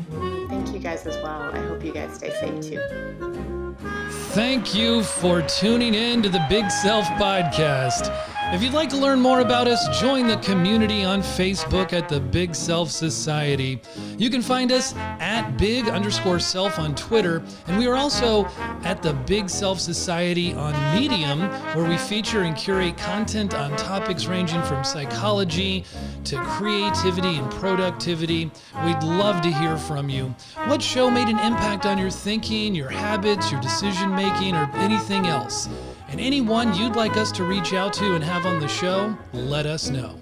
Thank 0.47 0.71
you 0.73 0.77
guys 0.77 1.07
as 1.07 1.15
well. 1.23 1.41
I 1.53 1.57
hope 1.57 1.83
you 1.83 1.91
guys 1.91 2.13
stay 2.13 2.29
safe 2.29 2.61
too. 2.61 3.75
Thank 4.35 4.75
you 4.75 5.01
for 5.01 5.41
tuning 5.41 5.95
in 5.95 6.21
to 6.21 6.29
the 6.29 6.45
Big 6.49 6.69
Self 6.69 7.05
Podcast. 7.05 8.32
If 8.53 8.61
you'd 8.61 8.73
like 8.73 8.89
to 8.89 8.97
learn 8.97 9.19
more 9.19 9.39
about 9.39 9.67
us, 9.67 9.99
join 9.99 10.27
the 10.27 10.37
community 10.37 11.03
on 11.03 11.23
Facebook 11.23 11.91
at 11.91 12.07
the 12.07 12.19
Big 12.19 12.53
Self 12.53 12.91
Society. 12.91 13.81
You 14.19 14.29
can 14.29 14.43
find 14.43 14.71
us 14.71 14.93
at 14.95 15.57
big 15.57 15.89
underscore 15.89 16.37
self 16.37 16.77
on 16.77 16.93
Twitter, 16.93 17.41
and 17.65 17.79
we 17.79 17.87
are 17.87 17.95
also 17.95 18.45
at 18.83 19.01
the 19.01 19.13
Big 19.25 19.49
Self 19.49 19.79
Society 19.79 20.53
on 20.53 20.73
Medium, 20.95 21.39
where 21.75 21.89
we 21.89 21.97
feature 21.97 22.43
and 22.43 22.55
curate 22.55 22.95
content 22.95 23.55
on 23.55 23.75
topics 23.75 24.27
ranging 24.27 24.61
from 24.61 24.83
psychology 24.83 25.83
to 26.25 26.37
creativity 26.43 27.37
and 27.37 27.51
productivity. 27.53 28.51
We'd 28.85 29.01
love 29.01 29.41
to 29.41 29.51
hear 29.51 29.77
from 29.77 30.09
you. 30.09 30.25
What 30.67 30.79
show 30.79 31.09
made 31.09 31.27
an 31.27 31.39
impact 31.39 31.87
on 31.87 31.97
your 31.97 32.11
thinking, 32.11 32.75
your 32.75 32.89
habits, 32.89 33.51
your 33.51 33.61
decision 33.61 34.13
making, 34.13 34.55
or 34.55 34.69
anything 34.75 35.25
else? 35.25 35.67
And 36.13 36.21
anyone 36.21 36.75
you'd 36.75 36.95
like 36.95 37.17
us 37.17 37.31
to 37.31 37.43
reach 37.43 37.73
out 37.73 37.91
to 37.93 38.13
and 38.13 38.23
have 38.23 38.45
on 38.45 38.59
the 38.59 38.67
show, 38.67 39.17
let 39.33 39.65
us 39.65 39.89
know. 39.89 40.19